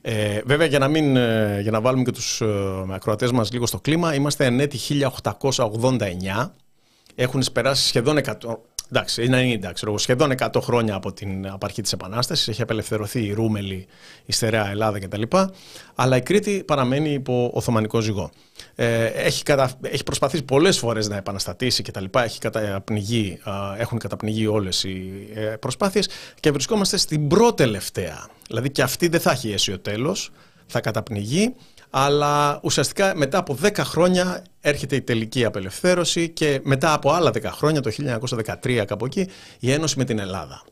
Ε, 0.00 0.40
βέβαια 0.44 0.66
για 0.66 0.78
να, 0.78 0.88
μην, 0.88 1.16
ε, 1.16 1.58
για 1.62 1.70
να 1.70 1.80
βάλουμε 1.80 2.02
και 2.02 2.12
τους 2.12 2.40
ε, 2.40 2.46
ακροατές 2.90 3.32
μας 3.32 3.52
λίγο 3.52 3.66
στο 3.66 3.80
κλίμα, 3.80 4.14
είμαστε 4.14 4.44
εν 4.44 4.60
έτη 4.60 4.78
1889, 5.56 6.50
έχουν 7.14 7.44
περάσει 7.52 7.86
σχεδόν 7.86 8.18
100, 8.24 8.32
εντάξει, 8.92 9.24
είναι 9.24 9.52
εντάξει, 9.52 9.86
σχεδόν 9.96 10.32
100 10.38 10.50
χρόνια 10.60 10.94
από 10.94 11.12
την 11.12 11.48
απαρχή 11.48 11.82
της 11.82 11.92
Επανάστασης, 11.92 12.48
έχει 12.48 12.62
απελευθερωθεί 12.62 13.24
η 13.24 13.32
Ρούμελη, 13.32 13.86
η 14.26 14.32
Στερεά 14.32 14.70
Ελλάδα 14.70 14.98
κτλ. 14.98 15.22
Αλλά 15.94 16.16
η 16.16 16.22
Κρήτη 16.22 16.64
παραμένει 16.66 17.12
υπό 17.12 17.50
Οθωμανικό 17.54 18.00
ζυγό. 18.00 18.30
Ε, 18.74 19.04
έχει, 19.04 19.42
κατα... 19.42 19.70
έχει 19.80 20.02
προσπαθήσει 20.02 20.42
πολλές 20.42 20.78
φορές 20.78 21.08
να 21.08 21.16
επαναστατήσει 21.16 21.82
κτλ. 21.82 22.04
Έχει 22.10 22.38
καταπνιγεί, 22.38 23.38
έχουν 23.76 23.98
καταπνιγεί 23.98 24.46
όλες 24.46 24.84
οι 24.84 25.28
ε, 25.34 25.40
προσπάθειες 25.40 26.08
και 26.40 26.50
βρισκόμαστε 26.50 26.96
στην 26.96 27.28
πρώτη 27.28 27.54
τελευταία. 27.62 28.28
Δηλαδή 28.46 28.70
και 28.70 28.82
αυτή 28.82 29.08
δεν 29.08 29.20
θα 29.20 29.30
έχει 29.30 29.52
αίσιο 29.52 29.78
τέλος, 29.78 30.30
θα 30.66 30.80
καταπνιγεί 30.80 31.54
αλλά 31.90 32.60
ουσιαστικά 32.62 33.12
μετά 33.16 33.38
από 33.38 33.58
10 33.62 33.76
χρόνια 33.78 34.44
έρχεται 34.60 34.96
η 34.96 35.02
τελική 35.02 35.44
απελευθέρωση 35.44 36.28
και 36.28 36.60
μετά 36.62 36.92
από 36.92 37.10
άλλα 37.10 37.30
10 37.30 37.42
χρόνια, 37.44 37.80
το 37.80 37.90
1913 38.62 38.84
κάπου 38.86 39.04
εκεί, 39.04 39.28
η 39.58 39.72
ένωση 39.72 39.98
με 39.98 40.04
την 40.04 40.18
Ελλάδα 40.18 40.62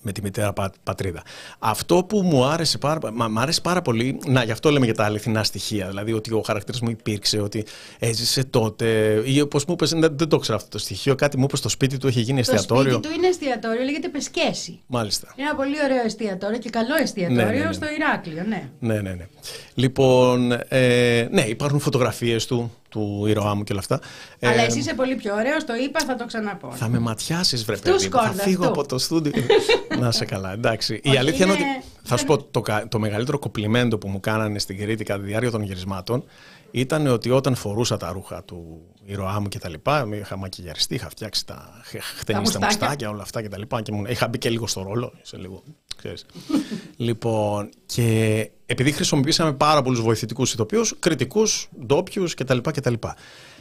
με 0.00 0.12
τη 0.12 0.22
μητέρα 0.22 0.52
πατρίδα. 0.82 1.22
Αυτό 1.58 2.04
που 2.04 2.22
μου 2.22 2.44
άρεσε 2.44 2.78
πάρα, 2.78 3.12
μα, 3.12 3.28
μου 3.28 3.40
άρεσε 3.40 3.60
πάρα 3.60 3.82
πολύ, 3.82 4.18
να 4.26 4.44
γι' 4.44 4.50
αυτό 4.50 4.70
λέμε 4.70 4.84
για 4.84 4.94
τα 4.94 5.04
αληθινά 5.04 5.44
στοιχεία, 5.44 5.88
δηλαδή 5.88 6.12
ότι 6.12 6.32
ο 6.32 6.42
χαρακτήρας 6.46 6.80
μου 6.80 6.90
υπήρξε, 6.90 7.40
ότι 7.40 7.64
έζησε 7.98 8.44
τότε, 8.44 8.86
ή 9.24 9.40
όπως 9.40 9.64
μου 9.64 9.72
είπες, 9.72 9.90
δεν, 9.90 10.16
δεν 10.16 10.28
το 10.28 10.38
ξέρω 10.38 10.56
αυτό 10.56 10.68
το 10.70 10.78
στοιχείο, 10.78 11.14
κάτι 11.14 11.38
μου 11.38 11.44
είπες 11.44 11.58
στο 11.58 11.68
σπίτι 11.68 11.98
του 11.98 12.06
έχει 12.06 12.20
γίνει 12.20 12.40
εστιατόριο. 12.40 12.84
Το 12.84 12.90
σπίτι 12.90 13.08
του 13.08 13.18
είναι 13.18 13.28
εστιατόριο, 13.28 13.82
λέγεται 13.84 14.08
Πεσκέση. 14.08 14.80
Μάλιστα. 14.86 15.34
Είναι 15.36 15.48
ένα 15.48 15.56
πολύ 15.56 15.76
ωραίο 15.84 16.04
εστιατόριο 16.04 16.58
και 16.58 16.70
καλό 16.70 16.94
εστιατόριο 17.02 17.44
ναι, 17.44 17.58
ναι, 17.58 17.64
ναι. 17.64 17.72
στο 17.72 17.86
Ηράκλειο, 17.96 18.44
ναι. 18.48 18.70
Ναι, 18.78 19.00
ναι, 19.00 19.14
ναι. 19.14 19.26
Λοιπόν, 19.74 20.52
ε, 20.68 21.28
ναι, 21.30 21.42
υπάρχουν 21.42 21.78
φωτογραφίες 21.78 22.46
του, 22.46 22.72
του 22.96 23.26
ήρωά 23.26 23.54
μου 23.54 23.64
και 23.64 23.72
όλα 23.72 23.80
αυτά. 23.80 24.00
Αλλά 24.40 24.62
ε, 24.62 24.66
εσύ 24.66 24.78
είσαι 24.78 24.94
πολύ 24.94 25.14
πιο 25.14 25.34
ωραίος, 25.34 25.64
το 25.64 25.74
είπα, 25.74 26.00
θα 26.06 26.14
το 26.14 26.26
ξαναπώ. 26.26 26.72
Θα 26.72 26.88
με 26.88 26.98
ματιάσεις, 26.98 27.64
βρε 27.64 27.76
παιδί. 27.76 28.08
Θα 28.08 28.32
φύγω 28.32 28.66
από 28.66 28.86
το 28.86 28.98
στούντιο. 28.98 29.32
να 30.00 30.10
σε 30.10 30.24
καλά, 30.24 30.52
εντάξει. 30.52 31.00
Η 31.02 31.16
αλήθεια 31.16 31.44
είναι 31.44 31.54
ότι. 31.54 31.62
Θα 32.08 32.16
σου 32.16 32.24
πω 32.24 32.42
το, 32.42 32.62
το 32.88 32.98
μεγαλύτερο 32.98 33.38
κοπλιμέντο 33.38 33.98
που 33.98 34.08
μου 34.08 34.20
κάνανε 34.20 34.58
στην 34.58 34.78
Κρήτη 34.78 35.04
κατά 35.04 35.20
τη 35.20 35.26
διάρκεια 35.26 35.50
των 35.50 35.62
γυρισμάτων 35.62 36.24
ήταν 36.70 37.06
ότι 37.06 37.30
όταν 37.30 37.54
φορούσα 37.54 37.96
τα 37.96 38.12
ρούχα 38.12 38.42
του 38.44 38.80
ήρωά 39.06 39.40
μου 39.40 39.48
και 39.48 39.58
τα 39.58 39.68
λοιπά, 39.68 40.08
είχα 40.12 40.36
μακιγιαριστεί, 40.36 40.94
είχα 40.94 41.08
φτιάξει 41.08 41.46
τα 41.46 41.80
χτενίστα 42.18 42.58
μουστάκια, 42.64 43.10
όλα 43.10 43.22
αυτά 43.22 43.42
και 43.42 43.48
τα 43.48 43.58
λοιπά 43.58 43.82
και 43.82 43.92
μου, 43.92 44.04
είχα 44.06 44.28
μπει 44.28 44.38
και 44.38 44.50
λίγο 44.50 44.66
στο 44.66 44.82
ρόλο, 44.82 45.12
σε 45.22 45.36
λίγο, 45.36 45.62
ξέρεις. 45.96 46.26
λοιπόν, 46.96 47.70
και 47.86 48.50
επειδή 48.66 48.92
χρησιμοποιήσαμε 48.92 49.52
πάρα 49.52 49.82
πολλούς 49.82 50.00
βοηθητικούς 50.00 50.52
ηθοποιούς, 50.52 50.94
κριτικούς, 50.98 51.68
ντόπιους 51.86 52.34
κτλ. 52.34 52.58
κτλ. 52.58 52.94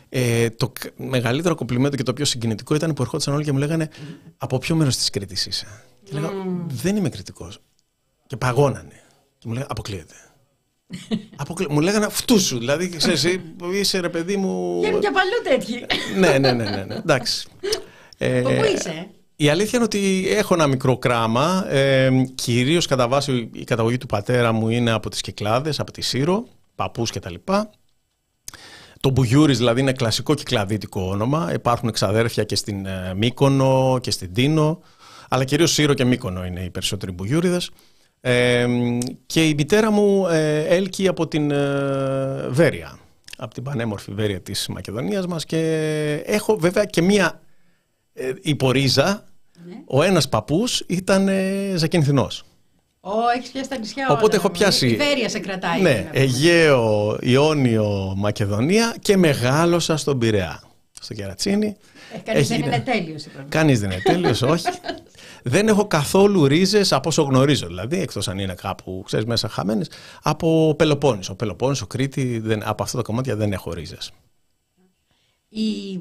Ε, 0.09 0.49
το 0.49 0.71
μεγαλύτερο 0.95 1.55
κομπλιμέντο 1.55 1.95
και 1.95 2.03
το 2.03 2.13
πιο 2.13 2.25
συγκινητικό 2.25 2.75
ήταν 2.75 2.93
που 2.93 3.01
ερχόντουσαν 3.01 3.33
όλοι 3.33 3.43
και 3.43 3.51
μου 3.51 3.57
λέγανε 3.57 3.89
Από 4.37 4.57
ποιο 4.57 4.75
μέρος 4.75 4.95
της 4.97 5.09
Κρήτη 5.09 5.33
είσαι; 5.33 5.67
Και 6.03 6.13
λέγα 6.13 6.29
Δεν 6.67 6.95
είμαι 6.95 7.09
κριτικός. 7.09 7.59
Και 8.27 8.37
παγώνανε. 8.37 9.01
Και 9.37 9.47
μου 9.47 9.53
λέγανε 9.53 9.67
Αποκλείεται. 9.71 10.13
Αποκλει... 11.35 11.67
Μου 11.69 11.79
λέγανε 11.79 12.05
αυτού 12.05 12.39
σου. 12.39 12.57
Δηλαδή, 12.57 12.89
ξέρεις, 12.89 13.27
είσαι 13.73 13.99
ρε 13.99 14.09
παιδί 14.09 14.37
μου. 14.37 14.79
Βγαίνουν 14.79 15.01
και 15.01 15.11
παλιού 15.11 15.41
τέτοιοι. 15.43 15.85
ναι, 16.19 16.37
ναι, 16.37 16.51
ναι, 16.51 16.69
ναι, 16.69 16.83
ναι. 16.83 16.95
Εντάξει. 16.95 17.47
Ε, 18.17 18.41
πού 18.41 18.49
είσαι; 18.75 19.07
Η 19.35 19.49
αλήθεια 19.49 19.71
είναι 19.73 19.83
ότι 19.83 20.25
έχω 20.29 20.53
ένα 20.53 20.67
μικρό 20.67 20.97
κράμα. 20.97 21.65
Ε, 21.69 22.09
Κυρίως 22.35 22.85
κατά 22.85 23.07
βάση 23.07 23.49
η 23.53 23.63
καταγωγή 23.63 23.97
του 23.97 24.05
πατέρα 24.05 24.51
μου 24.51 24.69
είναι 24.69 24.91
από 24.91 25.09
τις 25.09 25.21
Κυκλάδε, 25.21 25.73
από 25.77 25.91
τη 25.91 26.01
Σύρο, 26.01 26.47
παππούς 26.75 27.11
κτλ. 27.11 27.33
Το 28.99 29.09
Μπουγιούρι 29.09 29.53
δηλαδή 29.53 29.81
είναι 29.81 29.91
κλασικό 29.91 30.33
κυκλαδίτικο 30.33 31.01
όνομα. 31.09 31.53
Υπάρχουν 31.53 31.89
εξαδέρφια 31.89 32.43
και 32.43 32.55
στην 32.55 32.85
ε, 32.85 33.13
Μύκονο 33.15 33.99
και 34.01 34.11
στην 34.11 34.33
Τίνο. 34.33 34.81
Αλλά 35.29 35.43
κυρίως 35.43 35.71
Σύρο 35.71 35.93
και 35.93 36.05
Μύκονο 36.05 36.45
είναι 36.45 36.59
οι 36.63 36.69
περισσότεροι 36.69 37.15
Μπουγιούρηδες 38.21 39.15
και 39.25 39.47
η 39.47 39.53
μητέρα 39.53 39.91
μου 39.91 40.27
ε, 40.27 40.59
έλκει 40.59 41.07
από 41.07 41.27
την 41.27 41.51
ε, 41.51 42.47
Βέροια, 42.49 42.99
από 43.37 43.53
την 43.53 43.63
πανέμορφη 43.63 44.11
Βέροια 44.11 44.41
της 44.41 44.67
Μακεδονίας 44.67 45.27
μας 45.27 45.45
και 45.45 45.61
έχω 46.25 46.57
βέβαια 46.57 46.85
και 46.85 47.01
μία 47.01 47.41
ε, 48.13 48.31
υπορίζα, 48.41 49.23
ναι. 49.65 49.75
ο 49.87 50.03
ένας 50.03 50.29
παππούς 50.29 50.83
ήταν 50.87 51.27
ε, 51.27 51.73
Ζακυνθινός. 51.75 52.43
Ω, 52.99 53.11
έχεις 53.37 53.51
πιάσει 53.51 53.69
τα 53.69 53.77
νησιά 53.77 54.07
Οπότε 54.09 54.25
όλα, 54.25 54.35
έχω 54.35 54.49
πιάσει. 54.49 54.87
Η 54.87 54.95
Βέρεια 54.95 55.29
σε 55.29 55.39
κρατάει. 55.39 55.81
Ναι, 55.81 56.09
Αιγαίο, 56.13 57.17
Ιόνιο, 57.21 58.13
Μακεδονία 58.17 58.95
και 58.99 59.17
μεγάλωσα 59.17 59.97
στον 59.97 60.19
Πειραιά, 60.19 60.61
στο 61.01 61.13
Κερατσίνι. 61.13 61.75
Ε, 62.15 62.17
κανείς 62.17 62.47
δεν 62.47 62.61
είναι 62.61 62.79
τέλειος. 62.85 63.25
Κανείς 63.49 63.79
δεν 63.79 63.91
είναι 63.91 64.01
τέλειος, 64.01 64.41
όχι. 64.41 64.65
δεν 65.47 65.67
έχω 65.67 65.87
καθόλου 65.87 66.47
ρίζες 66.47 66.91
από 66.91 67.09
όσο 67.09 67.21
γνωρίζω. 67.21 67.67
Δηλαδή, 67.67 67.99
εκτός 67.99 68.27
αν 68.27 68.39
είναι 68.39 68.53
κάπου 68.53 69.01
ξέρεις, 69.05 69.25
μέσα 69.25 69.49
χαμένες, 69.49 69.89
από 70.21 70.75
Πελοπόννησο. 70.77 71.35
Πελοπόννησο, 71.35 71.87
Κρήτη, 71.87 72.39
δεν, 72.39 72.67
από 72.67 72.83
αυτά 72.83 72.97
τα 72.97 73.03
κομμάτια 73.03 73.35
δεν 73.35 73.51
έχω 73.53 73.73
ρίζες. 73.73 74.11
Η, 75.49 75.99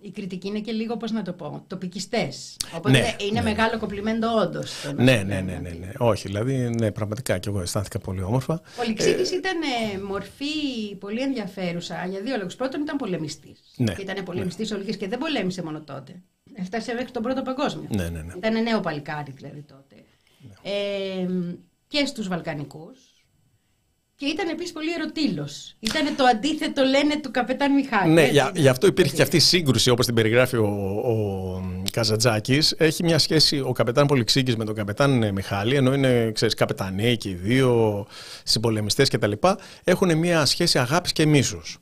η 0.00 0.10
κριτική 0.10 0.48
είναι 0.48 0.60
και 0.60 0.72
λίγο, 0.72 0.96
πώς 0.96 1.10
να 1.10 1.22
το 1.22 1.32
πω, 1.32 1.64
τοπικιστές. 1.66 2.56
Οπότε 2.76 2.98
ναι, 2.98 3.16
είναι 3.18 3.40
ναι. 3.40 3.42
μεγάλο 3.42 3.78
κομπλιμέντο 3.78 4.28
όντως. 4.40 4.72
Ναι, 4.96 5.02
ναι, 5.02 5.22
ναι, 5.22 5.40
ναι, 5.40 5.70
ναι, 5.70 5.90
Όχι, 5.98 6.26
δηλαδή, 6.26 6.56
ναι, 6.78 6.92
πραγματικά 6.92 7.38
και 7.38 7.48
εγώ 7.48 7.60
αισθάνθηκα 7.60 7.98
πολύ 7.98 8.22
όμορφα. 8.22 8.60
Ο 8.80 8.82
Λυξίτης 8.86 9.32
ε, 9.32 9.36
ήταν 9.36 9.60
ε, 9.62 9.98
μορφή 9.98 10.94
πολύ 10.98 11.20
ενδιαφέρουσα 11.20 12.06
για 12.06 12.20
δύο 12.20 12.36
λόγους. 12.36 12.54
Πρώτον 12.54 12.80
ήταν 12.80 12.96
πολεμιστής. 12.96 13.60
Ναι, 13.76 13.94
ήταν 14.00 14.24
πολεμιστής 14.24 14.70
ναι. 14.70 14.78
και 14.78 15.08
δεν 15.08 15.18
πολέμησε 15.18 15.62
μόνο 15.62 15.82
τότε. 15.82 16.22
Έφτασε 16.54 16.94
μέχρι 16.94 17.10
τον 17.10 17.22
πρώτο 17.22 17.42
παγκόσμιο. 17.42 17.88
Ναι, 17.88 18.08
ναι, 18.08 18.22
ναι. 18.22 18.32
Ήταν 18.36 18.62
νέο 18.62 18.80
παλικάρι 18.80 19.32
δηλαδή 19.32 19.62
τότε. 19.62 19.94
Ναι. 20.38 20.70
Ε, 20.70 21.28
και 21.86 22.06
στους 22.06 22.28
Βαλκανικούς. 22.28 22.98
Και 24.16 24.26
ήταν 24.26 24.48
επίσης 24.48 24.72
πολύ 24.72 24.92
ερωτήλος. 24.92 25.76
Ήταν 25.78 26.16
το 26.16 26.24
αντίθετο, 26.24 26.82
λένε, 26.82 27.20
του 27.20 27.30
καπετάν 27.30 27.72
Μιχάλη. 27.72 28.12
Ναι, 28.12 28.26
για, 28.26 28.52
γι' 28.54 28.68
αυτό 28.68 28.86
υπήρχε 28.86 29.16
και 29.16 29.22
αυτή 29.22 29.36
η 29.36 29.40
σύγκρουση, 29.40 29.90
όπως 29.90 30.06
την 30.06 30.14
περιγράφει 30.14 30.56
ο, 30.56 30.66
ο 31.04 31.82
Καζατζάκη. 31.90 32.60
Έχει 32.76 33.04
μια 33.04 33.18
σχέση 33.18 33.60
ο 33.60 33.72
καπετάν 33.72 34.06
Πολυξίκη 34.06 34.56
με 34.56 34.64
τον 34.64 34.74
καπετάν 34.74 35.32
Μιχάλη, 35.32 35.74
ενώ 35.74 35.94
είναι, 35.94 36.30
ξέρεις, 36.32 36.54
καπεταναίοι 36.54 37.16
και 37.16 37.28
οι 37.28 37.34
δύο 37.34 38.06
συμπολεμιστές 38.44 39.08
κτλ. 39.08 39.32
Έχουν 39.84 40.18
μια 40.18 40.44
σχέση 40.44 40.78
αγάπης 40.78 41.12
και 41.12 41.26
μίσους. 41.26 41.78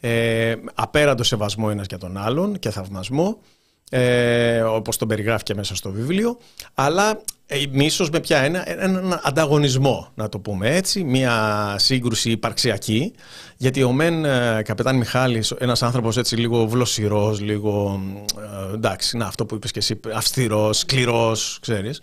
Ε, 0.00 0.54
απέραντο 0.74 1.22
σεβασμό 1.22 1.68
ένας 1.70 1.86
για 1.88 1.98
τον 1.98 2.16
άλλον 2.16 2.58
και 2.58 2.70
θαυμασμό 2.70 3.40
ε, 3.90 4.60
όπως 4.60 4.96
τον 4.96 5.08
περιγράφει 5.08 5.42
και 5.42 5.54
μέσα 5.54 5.74
στο 5.74 5.90
βιβλίο, 5.90 6.38
αλλά 6.74 7.20
ε, 7.46 7.62
μίσος 7.70 8.10
με 8.10 8.20
ποια 8.20 8.38
ένα, 8.38 8.70
έναν 8.70 9.20
ανταγωνισμό, 9.22 10.08
να 10.14 10.28
το 10.28 10.38
πούμε 10.38 10.76
έτσι, 10.76 11.04
μια 11.04 11.74
σύγκρουση 11.78 12.30
υπαρξιακή, 12.30 13.12
γιατί 13.56 13.82
ο 13.82 13.92
Μεν 13.92 14.24
ε, 14.24 14.62
Καπετάν 14.64 14.96
Μιχάλης, 14.96 15.50
ένας 15.50 15.82
άνθρωπος 15.82 16.16
έτσι 16.16 16.36
λίγο 16.36 16.66
βλοσιρός, 16.66 17.40
λίγο, 17.40 18.00
ε, 18.70 18.74
εντάξει, 18.74 19.16
να, 19.16 19.26
αυτό 19.26 19.46
που 19.46 19.54
είπες 19.54 19.70
και 19.70 19.78
εσύ, 19.78 20.00
αυστηρός, 20.14 20.78
σκληρός, 20.78 21.58
ξέρεις, 21.60 22.00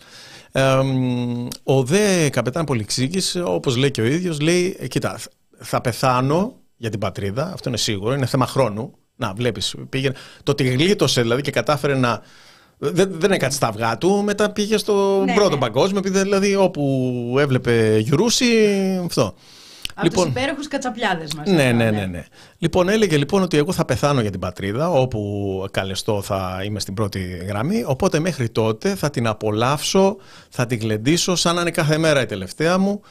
ε, 0.51 0.79
ο 1.63 1.83
δε 1.83 2.29
Καπετάν 2.29 2.65
Πολυξίκης, 2.65 3.35
όπως 3.45 3.75
λέει 3.75 3.91
και 3.91 4.01
ο 4.01 4.05
ίδιος, 4.05 4.39
λέει, 4.39 4.77
ε, 4.79 4.87
κοίτα, 4.87 5.19
θα 5.57 5.81
πεθάνω 5.81 6.53
για 6.77 6.89
την 6.89 6.99
πατρίδα, 6.99 7.51
αυτό 7.53 7.69
είναι 7.69 7.77
σίγουρο, 7.77 8.13
είναι 8.13 8.25
θέμα 8.25 8.47
χρόνου, 8.47 8.93
να, 9.27 9.33
βλέπεις. 9.33 9.75
Πήγαινε. 9.89 10.15
Το 10.43 10.51
ότι 10.51 10.63
γλίτωσε 10.63 11.21
δηλαδή 11.21 11.41
και 11.41 11.51
κατάφερε 11.51 11.95
να. 11.95 12.21
Δεν, 12.77 13.11
δεν 13.13 13.31
έκατσε 13.31 13.59
τα 13.59 13.67
αυγά 13.67 13.97
του, 13.97 14.21
μετά 14.23 14.49
πήγε 14.51 14.77
στο 14.77 15.23
ναι, 15.25 15.33
πρώτο 15.33 15.53
ναι. 15.53 15.61
παγκόσμιο, 15.61 15.99
επειδή 15.99 16.19
δηλαδή 16.19 16.55
όπου 16.55 17.35
έβλεπε 17.39 17.97
γιουρούσι, 17.97 18.45
αυτό. 19.05 19.33
Από 19.95 20.07
λοιπόν, 20.07 20.23
τους 20.23 20.41
υπέροχους 20.41 20.67
κατσαπλιάδες 20.67 21.33
μας. 21.33 21.49
Ναι, 21.49 21.71
ναι, 21.71 21.91
ναι, 21.91 22.05
ναι. 22.05 22.25
Λοιπόν, 22.57 22.89
έλεγε 22.89 23.17
λοιπόν 23.17 23.41
ότι 23.41 23.57
εγώ 23.57 23.71
θα 23.71 23.85
πεθάνω 23.85 24.21
για 24.21 24.31
την 24.31 24.39
πατρίδα, 24.39 24.89
όπου 24.89 25.65
καλεστώ 25.71 26.21
θα 26.21 26.61
είμαι 26.65 26.79
στην 26.79 26.93
πρώτη 26.93 27.43
γραμμή, 27.47 27.83
οπότε 27.87 28.19
μέχρι 28.19 28.49
τότε 28.49 28.95
θα 28.95 29.09
την 29.09 29.27
απολαύσω, 29.27 30.17
θα 30.49 30.65
την 30.65 30.79
γλεντήσω 30.79 31.35
σαν 31.35 31.55
να 31.55 31.61
είναι 31.61 31.71
κάθε 31.71 31.97
μέρα 31.97 32.21
η 32.21 32.25
τελευταία 32.25 32.77
μου 32.77 33.01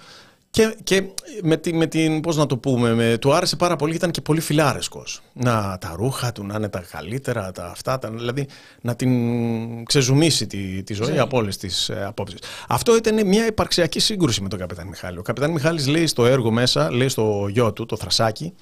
και, 0.52 0.76
και 0.82 1.02
με, 1.42 1.56
την, 1.56 1.76
με 1.76 1.86
την, 1.86 2.20
πώς 2.20 2.36
να 2.36 2.46
το 2.46 2.56
πούμε, 2.56 2.94
με, 2.94 3.18
του 3.18 3.32
άρεσε 3.32 3.56
πάρα 3.56 3.76
πολύ, 3.76 3.94
ήταν 3.94 4.10
και 4.10 4.20
πολύ 4.20 4.40
φιλάρεσκος. 4.40 5.20
Να 5.32 5.78
τα 5.80 5.94
ρούχα 5.96 6.32
του 6.32 6.44
να 6.44 6.54
είναι 6.54 6.68
τα 6.68 6.84
καλύτερα, 6.90 7.52
τα 7.52 7.66
αυτά, 7.66 7.98
τα, 7.98 8.10
δηλαδή 8.10 8.46
να 8.80 8.96
την 8.96 9.84
ξεζουμίσει 9.84 10.46
τη, 10.46 10.82
τη 10.82 10.94
ζωή 10.94 11.18
από 11.18 11.36
όλες 11.36 11.56
τις 11.56 11.88
ε, 11.88 12.04
απόψεις. 12.04 12.38
Αυτό 12.68 12.96
ήταν 12.96 13.26
μια 13.26 13.46
υπαρξιακή 13.46 14.00
σύγκρουση 14.00 14.42
με 14.42 14.48
τον 14.48 14.58
Καπετάν 14.58 14.86
Μιχάλη. 14.86 15.18
Ο 15.18 15.22
Καπετάν 15.22 15.50
Μιχάλης 15.50 15.86
λέει 15.86 16.06
στο 16.06 16.26
έργο 16.26 16.50
μέσα, 16.50 16.90
λέει 16.90 17.08
στο 17.08 17.46
γιο 17.50 17.72
του, 17.72 17.86
το 17.86 17.96
Θρασάκι, 17.96 18.54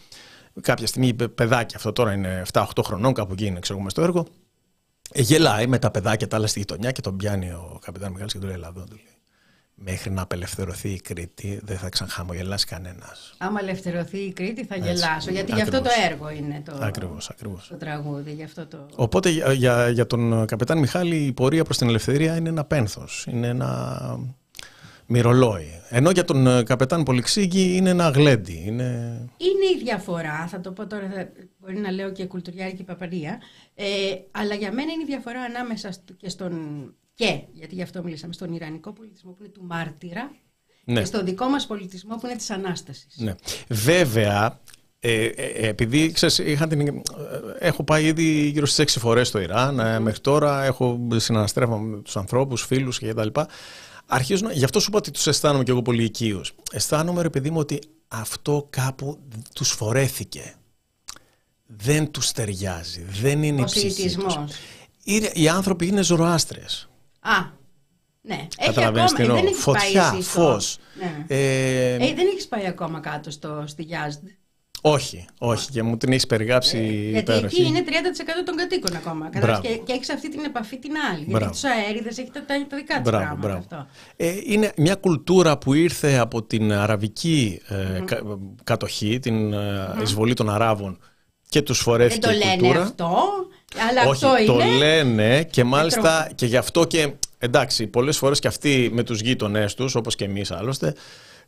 κάποια 0.61 0.87
στιγμή 0.87 1.09
είπε 1.09 1.29
παιδάκι, 1.29 1.77
αυτό 1.77 1.93
τώρα 1.93 2.13
είναι 2.13 2.43
7-8 2.53 2.65
χρονών, 2.85 3.13
κάπου 3.13 3.33
εκεί 3.33 3.47
είναι, 3.47 3.61
ξέρουμε 3.61 3.91
στο 3.91 4.03
έργο. 4.03 4.27
Ε, 5.13 5.23
γελάει 5.23 5.67
με 5.67 5.79
τα 5.79 5.91
παιδάκια 5.91 6.29
τα 6.29 6.37
άλλα 6.37 6.47
στη 6.47 6.59
γειτονιά 6.59 6.91
και 6.91 7.01
τον 7.01 7.17
πιάνει 7.17 7.51
ο 7.51 7.79
Καπετάν 7.85 8.11
Μιχάλης 8.11 8.33
και 8.33 8.39
του 8.39 8.47
λέει: 8.47 8.55
Ελά, 8.55 8.73
μέχρι 9.85 10.11
να 10.11 10.23
απελευθερωθεί 10.23 10.89
η 10.89 11.01
Κρήτη 11.01 11.61
δεν 11.63 11.79
θα 11.79 11.89
ξαναχαμογελάσει 11.89 12.67
κανένας. 12.67 13.35
Άμα 13.39 13.61
ελευθερωθεί 13.61 14.19
η 14.19 14.33
Κρήτη 14.33 14.65
θα 14.65 14.77
γελάσω, 14.77 15.31
γιατί 15.31 15.53
γι' 15.53 15.61
αυτό 15.61 15.81
το 15.81 15.89
έργο 16.11 16.31
είναι 16.31 16.63
το, 16.65 16.79
ακριβώς, 16.81 17.31
ακριβώς. 17.31 17.69
το 17.69 17.77
τραγούδι. 17.77 18.33
Γι 18.33 18.43
αυτό 18.43 18.67
το... 18.67 18.87
Οπότε 18.95 19.29
για, 19.29 19.53
για, 19.53 19.89
για 19.89 20.07
τον 20.07 20.47
καπετάν 20.47 20.79
Μιχάλη 20.79 21.17
η 21.17 21.33
πορεία 21.33 21.65
προς 21.65 21.79
την 21.79 21.89
ελευθερία 21.89 22.37
είναι 22.37 22.49
ένα 22.49 22.65
πένθος, 22.65 23.27
είναι 23.31 23.47
ένα 23.47 23.99
μυρολόι. 25.07 25.83
Ενώ 25.89 26.11
για 26.11 26.25
τον 26.25 26.47
ε, 26.47 26.63
καπετάν 26.63 27.03
Πολυξήγη 27.03 27.77
είναι 27.77 27.91
ένα 27.91 28.09
γλέντι. 28.09 28.63
Είναι... 28.67 28.85
είναι 29.37 29.67
η 29.77 29.83
διαφορά, 29.83 30.47
θα 30.47 30.61
το 30.61 30.73
πω 30.73 30.87
τώρα, 30.87 31.11
θα, 31.15 31.29
μπορεί 31.59 31.77
να 31.77 31.91
λέω 31.91 32.13
και 32.13 32.27
κουλτουριάρικη 32.27 32.83
παπαρία, 32.83 33.41
ε, 33.75 33.85
αλλά 34.31 34.55
για 34.55 34.73
μένα 34.73 34.93
είναι 34.93 35.03
η 35.03 35.07
διαφορά 35.07 35.41
ανάμεσα 35.41 35.93
στο, 35.93 36.13
και 36.13 36.29
στον 36.29 36.55
και, 37.21 37.41
γιατί 37.53 37.75
γι' 37.75 37.83
αυτό 37.83 38.03
μιλήσαμε, 38.03 38.33
στον 38.33 38.53
Ιρανικό 38.53 38.93
πολιτισμό 38.93 39.31
που 39.31 39.43
είναι 39.43 39.53
του 39.53 39.65
μάρτυρα 39.65 40.31
ναι. 40.85 41.01
και 41.01 41.07
στον 41.07 41.25
δικό 41.25 41.47
μας 41.47 41.67
πολιτισμό 41.67 42.17
που 42.17 42.27
είναι 42.27 42.37
της 42.37 42.51
Ανάστασης. 42.51 43.17
Ναι. 43.17 43.35
Βέβαια, 43.69 44.61
ε, 44.99 45.25
ε, 45.25 45.69
επειδή 45.69 46.13
ξέρεις, 46.13 46.39
είχα 46.39 46.67
την, 46.67 46.81
ε, 46.81 47.03
έχω 47.59 47.85
πάει 47.85 48.05
ήδη 48.05 48.49
γύρω 48.49 48.67
στις 48.67 48.79
έξι 48.79 48.99
φορές 48.99 49.29
στο 49.29 49.41
Ιράν, 49.41 49.81
mm. 49.81 50.01
μέχρι 50.01 50.21
τώρα 50.21 50.65
έχω 50.65 51.09
συναναστρέφω 51.17 51.79
με 51.79 52.03
τους 52.03 52.17
ανθρώπους, 52.17 52.63
φίλους 52.63 52.99
και 52.99 53.15
τα 53.15 53.25
λοιπά. 53.25 53.49
Αρχίζουν, 54.07 54.51
γι' 54.51 54.65
αυτό 54.65 54.81
σου 54.81 54.87
είπα 54.89 54.99
ότι 54.99 55.11
τους 55.11 55.27
αισθάνομαι 55.27 55.65
και 55.65 55.71
εγώ 55.71 55.83
πολύ 55.83 56.05
οικείους. 56.05 56.55
Αισθάνομαι 56.73 57.23
ρε 57.23 57.31
παιδί 57.31 57.51
μου 57.51 57.59
ότι 57.59 57.79
αυτό 58.09 58.67
κάπου 58.71 59.19
τους 59.55 59.71
φορέθηκε. 59.71 60.55
Δεν 61.67 62.11
τους 62.11 62.33
ταιριάζει, 62.33 63.07
δεν 63.21 63.43
είναι 63.43 63.61
Ο 63.61 63.63
η 63.63 63.65
ψυχή 63.65 64.17
τους. 64.17 64.37
Οι 65.33 65.49
άνθρωποι 65.49 65.87
είναι 65.87 66.03
ζωροάστρες. 66.03 66.90
Α, 67.21 67.59
ναι. 68.23 68.47
Έχει 68.59 68.85
ακόμα, 68.85 69.05
ε, 69.19 69.27
δεν 69.27 69.47
έχεις 69.47 69.63
Φωτιά, 69.63 70.11
πάει 70.11 70.23
φως. 70.23 70.79
Ναι. 70.99 71.25
Ε, 71.29 71.95
ε, 71.95 71.99
δεν 71.99 72.27
έχεις 72.27 72.49
πάει 72.49 72.67
ακόμα 72.67 73.01
κάτω 73.01 73.31
στο, 73.31 73.65
στη 73.67 73.83
Γιάζντ. 73.83 74.23
Όχι, 74.83 75.27
όχι. 75.39 75.71
Και 75.71 75.83
μου 75.83 75.97
την 75.97 76.11
έχεις 76.11 76.27
περιγράψει 76.27 76.79
ε, 76.79 77.11
Γιατί 77.11 77.33
εκεί 77.33 77.63
είναι 77.63 77.85
30% 77.87 77.91
των 78.45 78.57
κατοίκων 78.57 78.97
ακόμα. 78.97 79.31
Και, 79.61 79.77
και 79.77 79.93
έχεις 79.93 80.11
αυτή 80.11 80.31
την 80.31 80.45
επαφή 80.45 80.79
την 80.79 80.93
άλλη. 81.13 81.25
Μπράβο. 81.25 81.39
Γιατί 81.39 81.53
τους 81.53 81.65
αέριδες 81.65 82.19
έχει 82.19 82.31
τα, 82.31 82.45
τα 82.45 82.77
δικά 82.77 83.01
τους 83.01 83.11
πράγματα. 83.11 83.37
Μπράβο. 83.37 83.59
Αυτό. 83.59 83.87
Ε, 84.17 84.39
είναι 84.45 84.73
μια 84.77 84.95
κουλτούρα 84.95 85.59
που 85.59 85.75
ήρθε 85.75 86.17
από 86.17 86.43
την 86.43 86.73
αραβική 86.73 87.61
ε, 87.69 88.01
κα, 88.05 88.23
κατοχή, 88.65 89.19
την 89.19 89.53
ε, 89.53 89.97
εισβολή 90.03 90.35
των 90.35 90.51
Αράβων 90.51 90.99
και 91.49 91.63
τους 91.63 91.79
φορέθηκε 91.79 92.27
Δεν 92.27 92.39
το 92.39 92.47
λένε 92.47 92.57
κουλτούρα. 92.57 92.83
αυτό. 92.83 93.19
Αλλά 93.89 94.09
Όχι, 94.09 94.25
αυτό 94.27 94.53
το 94.53 94.59
είναι. 94.61 94.77
λένε 94.77 95.43
και 95.51 95.65
μάλιστα 95.65 96.31
και 96.35 96.47
γι' 96.47 96.57
αυτό 96.57 96.85
και 96.85 97.11
εντάξει, 97.39 97.87
πολλές 97.87 98.17
φορές 98.17 98.39
και 98.39 98.49
αυτοί 98.49 98.91
με 98.93 99.03
τους 99.03 99.21
γείτονές 99.21 99.75
τους, 99.75 99.95
όπως 99.95 100.15
και 100.15 100.25
εμείς 100.25 100.51
άλλωστε, 100.51 100.95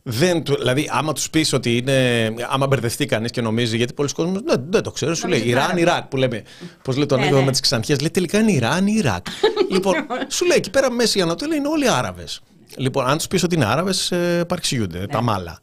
δεν, 0.05 0.43
του- 0.43 0.55
δηλαδή, 0.57 0.89
άμα 0.91 1.13
τους 1.13 1.29
πεις 1.29 1.53
ότι 1.53 1.77
είναι. 1.77 2.27
Άμα 2.49 2.67
μπερδευτεί 2.67 3.05
κανείς 3.05 3.31
και 3.31 3.41
νομίζει, 3.41 3.77
γιατί 3.77 3.93
πολλοί 3.93 4.09
κόσμοι 4.13 4.39
δεν, 4.45 4.63
δεν 4.69 4.83
το 4.83 4.91
ξέρουν, 4.91 5.15
σου 5.15 5.27
λέει 5.27 5.37
Νομίζει 5.39 5.55
Ιράν, 5.57 5.67
πάρα 5.67 5.79
Ιράκ 5.79 6.03
που 6.03 6.17
λέμε. 6.17 6.43
Πώς 6.83 6.95
λέει 6.95 7.05
το 7.05 7.15
Ναι, 7.15 7.19
ανέκδοτο 7.21 7.39
ναι. 7.41 7.45
με 7.45 7.51
τις 7.51 7.59
ξανθιέ, 7.61 7.95
λέει 7.99 8.09
τελικά 8.09 8.39
είναι 8.39 8.51
Ιράν 8.51 8.87
ή 8.87 8.93
Ιράκ. 8.97 9.25
λοιπόν, 9.73 9.93
σου 10.27 10.45
λέει 10.45 10.57
εκεί 10.57 10.69
πέρα 10.69 10.91
Μέση 10.91 11.21
Ανατολή 11.21 11.55
είναι 11.55 11.67
όλοι 11.67 11.89
Άραβες. 11.89 12.41
Λοιπόν, 12.77 13.07
αν 13.07 13.17
τους 13.17 13.27
πεις 13.27 13.43
ότι 13.43 13.55
είναι 13.55 13.65
Άραβες, 13.65 14.11
παρεξηγούνται 14.47 15.05
τα 15.11 15.21
μάλα. 15.21 15.59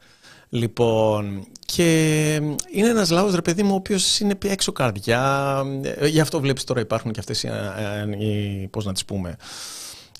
Λοιπόν, 0.51 1.47
και 1.67 2.35
είναι 2.73 2.89
ένας 2.89 3.11
λαός, 3.11 3.35
ρε 3.35 3.43
παιδί 3.43 3.63
μου, 3.63 3.73
ο 3.73 3.77
οποίος 3.77 4.21
είναι 4.21 4.39
έξω 4.43 4.73
καρδιά. 4.73 5.63
Ε, 5.83 6.07
Γι' 6.07 6.21
αυτό 6.21 6.41
βλέπεις 6.41 6.65
τώρα 6.65 6.81
υπάρχουν 6.81 7.13
και 7.13 7.21
αυτές 7.21 7.43
οι. 7.43 7.49
οι 8.19 8.67
Πώς 8.67 8.85
να 8.85 8.93
τις 8.93 9.05
πούμε 9.05 9.37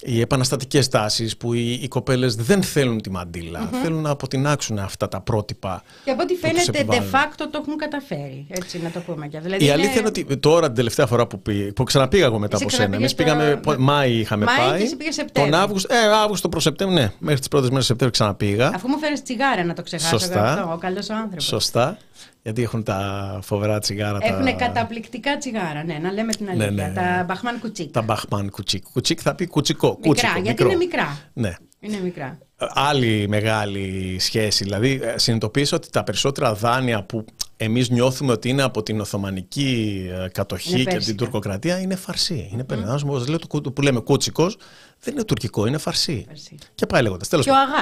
οι 0.03 0.21
επαναστατικές 0.21 0.89
τάσεις 0.89 1.37
που 1.37 1.53
οι, 1.55 1.73
οι 1.83 1.89
κοπέλες 1.89 2.35
δεν 2.35 2.63
θέλουν 2.63 3.01
τη 3.01 3.11
μαντήλα, 3.11 3.71
θέλουν 3.83 4.01
να 4.03 4.11
αποτινάξουν 4.11 4.79
αυτά 4.79 5.09
τα 5.09 5.21
πρότυπα. 5.21 5.83
Και 6.05 6.11
από 6.11 6.23
ό,τι 6.23 6.35
που 6.35 6.41
τους 6.41 6.63
φαίνεται, 6.63 6.79
de 6.79 6.81
επιβάλλουν. 6.81 7.11
facto 7.13 7.45
το 7.51 7.59
έχουν 7.63 7.77
καταφέρει. 7.77 8.47
Έτσι 8.49 8.79
να 8.83 8.91
το 8.91 9.01
πούμε. 9.01 9.27
και. 9.29 9.39
Δηλαδή 9.41 9.65
Η 9.65 9.71
αλήθεια 9.71 9.99
είναι 9.99 10.09
ότι 10.09 10.37
τώρα 10.37 10.67
την 10.67 10.75
τελευταία 10.75 11.07
φορά 11.07 11.27
που, 11.27 11.43
πήγα, 11.43 11.73
που 11.73 11.83
ξαναπήγα 11.85 12.25
εγώ 12.25 12.39
μετά 12.39 12.55
Εσύ 12.57 12.65
από 12.65 12.73
σένα, 12.75 12.97
εμείς 12.97 13.15
ξαναπήγες 13.15 13.37
πήγαμε, 13.45 13.61
τώρα- 13.63 13.77
πο- 13.79 13.83
Μάη 13.85 14.13
είχαμε 14.13 14.45
Μάη 14.45 14.57
πάει, 14.57 14.79
και 14.79 14.85
εσύ 14.85 14.97
πήγες 14.97 15.15
Σεπτέμβρη. 15.15 15.53
τον 15.53 15.61
Αύγουστο, 15.61 15.95
ε, 15.95 15.99
Αύγουστο 16.23 16.49
προς 16.49 16.63
Σεπτέμβριο, 16.63 17.01
ναι, 17.03 17.13
μέχρι 17.19 17.39
τις 17.39 17.49
πρώτες 17.49 17.69
μέρες 17.71 17.87
Σεπτέμβρη 17.87 18.17
ξαναπήγα. 18.19 18.71
Αφού 18.75 18.89
μου 18.89 18.99
φέρει 18.99 19.21
τσιγάρα 19.21 19.65
να 19.65 19.75
το 19.75 19.83
ξεχάσω 19.83 20.19
Σωστά. 20.19 20.53
αυτό, 20.53 20.73
ο 20.73 20.77
καλός 20.77 21.11
άνθρωπος. 21.11 21.45
Σωστά, 21.45 21.97
γιατί 22.43 22.63
έχουν 22.63 22.83
τα 22.83 23.39
φοβερά 23.43 23.79
τσιγάρα. 23.79 24.19
Έχουν 24.23 24.45
τα... 24.45 24.53
καταπληκτικά 24.53 25.39
τσιγάρα, 25.39 25.85
ναι, 25.85 25.99
να 26.03 26.13
λέμε 26.13 26.33
την 26.33 26.45
Ναι, 26.45 26.51
αλήθεια. 26.65 26.89
ναι. 26.89 26.93
Τα 26.95 27.25
Μπαχμάν 27.29 27.61
Κουτσίκ. 27.61 27.93
Τα 27.93 28.03
Μπαχμάν 28.03 28.51
κουτσίκ. 28.51 28.85
Κουτσίκ 28.93 29.19
θα 29.23 29.35
πει 29.35 29.47
κουτσικό. 29.47 29.89
Μικρά, 29.89 30.09
κούτσικο, 30.09 30.33
γιατί 30.33 30.49
μικρό. 30.49 30.67
είναι 30.69 30.77
μικρά. 30.77 31.19
Ναι. 31.33 31.55
Είναι 31.81 32.01
μικρά. 32.03 32.39
Άλλη 32.57 33.29
μεγάλη 33.29 34.17
σχέση. 34.21 34.65
Δηλαδή, 34.65 35.01
ε, 35.03 35.19
συνειδητοποίησα 35.19 35.77
ότι 35.77 35.91
τα 35.91 36.05
περισσότερα 36.05 36.55
δάνεια 36.55 37.03
που 37.03 37.25
εμείς 37.57 37.91
νιώθουμε 37.91 38.33
ότι 38.33 38.49
είναι 38.49 38.63
από 38.63 38.83
την 38.83 39.01
Οθωμανική 39.01 40.07
ε, 40.25 40.29
κατοχή 40.29 40.69
Είναι 40.71 40.79
και 40.79 40.85
πέρσικα. 40.85 41.05
την 41.05 41.17
τουρκοκρατία 41.17 41.79
είναι 41.81 41.97
φαρσί. 41.97 42.49
Είναι 42.53 42.65
mm. 42.71 43.01
όπως 43.05 43.29
λέω, 43.29 43.39
το 43.39 43.47
κου- 43.47 43.73
που 43.73 43.83
λέμε 43.83 44.01
κούτσικος, 44.01 44.57
δεν 45.01 45.15
είναι 45.15 45.25
τουρκικό, 45.25 45.67
είναι 45.67 45.79
φαρσί. 45.79 46.25
Φαρσί. 46.29 46.59
Και 46.75 46.87
πάει 46.87 47.03
λέγοντας. 47.03 47.29
Τέλος 47.29 47.45
Και 47.45 47.51
ο 47.51 47.55
πάντων. 47.55 47.75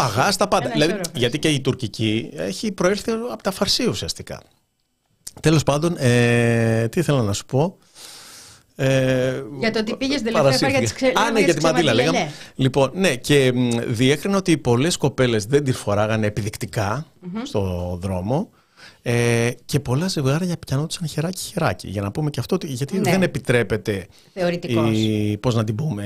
Αγά. 0.00 0.12
Το 0.14 0.20
αγάς, 0.20 0.36
τα 0.36 0.48
πάντα. 0.48 0.68
Δηλαδή, 0.68 1.00
γιατί 1.14 1.38
και 1.38 1.48
η 1.48 1.60
τουρκική 1.60 2.30
έχει 2.36 2.72
προέλθει 2.72 3.10
από 3.32 3.42
τα 3.42 3.50
φαρσί 3.50 3.88
ουσιαστικά. 3.88 4.42
Τέλος 5.40 5.62
πάντων, 5.62 5.94
ε, 5.98 6.88
τι 6.88 7.00
ήθελα 7.00 7.22
να 7.22 7.32
σου 7.32 7.44
πω. 7.44 7.76
Ε, 8.76 9.42
Για 9.58 9.70
το 9.70 9.78
ότι 9.78 9.96
πήγες 9.96 10.22
την 10.22 10.32
τελευταία 10.32 10.52
φορά 10.58 10.70
για 10.70 10.80
τις 10.80 10.92
ξε- 10.92 11.18
Α, 11.18 11.22
ναι, 11.30 11.38
για 11.38 11.44
για 11.44 11.54
τις 11.54 11.54
τη 11.54 11.62
μαντήλα 11.62 11.92
ξεμαντήλια, 11.92 12.12
λέγαμε. 12.12 12.32
Λοιπόν, 12.54 12.90
ναι, 12.94 13.16
και 13.16 13.52
μ, 13.54 13.68
διέκρινα 13.86 14.36
ότι 14.36 14.58
πολλές 14.58 14.96
κοπέλες 14.96 15.44
δεν 15.44 15.64
τη 15.64 15.72
φοράγανε 15.72 16.26
επιδεικτικά 16.26 17.06
στο 17.42 17.98
δρόμο 18.02 18.50
ε, 19.04 19.50
και 19.64 19.80
πολλά 19.80 20.08
ζευγάρια 20.08 20.56
πιανόντουσαν 20.66 21.08
χεράκι-χεράκι. 21.08 21.88
Για 21.88 22.02
να 22.02 22.10
πούμε 22.10 22.30
και 22.30 22.40
αυτό, 22.40 22.54
ότι- 22.54 22.66
γιατί 22.66 22.96
Ναι. 22.98 23.10
δεν 23.10 23.22
επιτρέπεται 23.22 24.06
Θεωρητικός. 24.34 24.96
οι, 24.98 25.36
πώς 25.40 25.54
να 25.54 25.64
την 25.64 25.74
πούμε, 25.74 26.04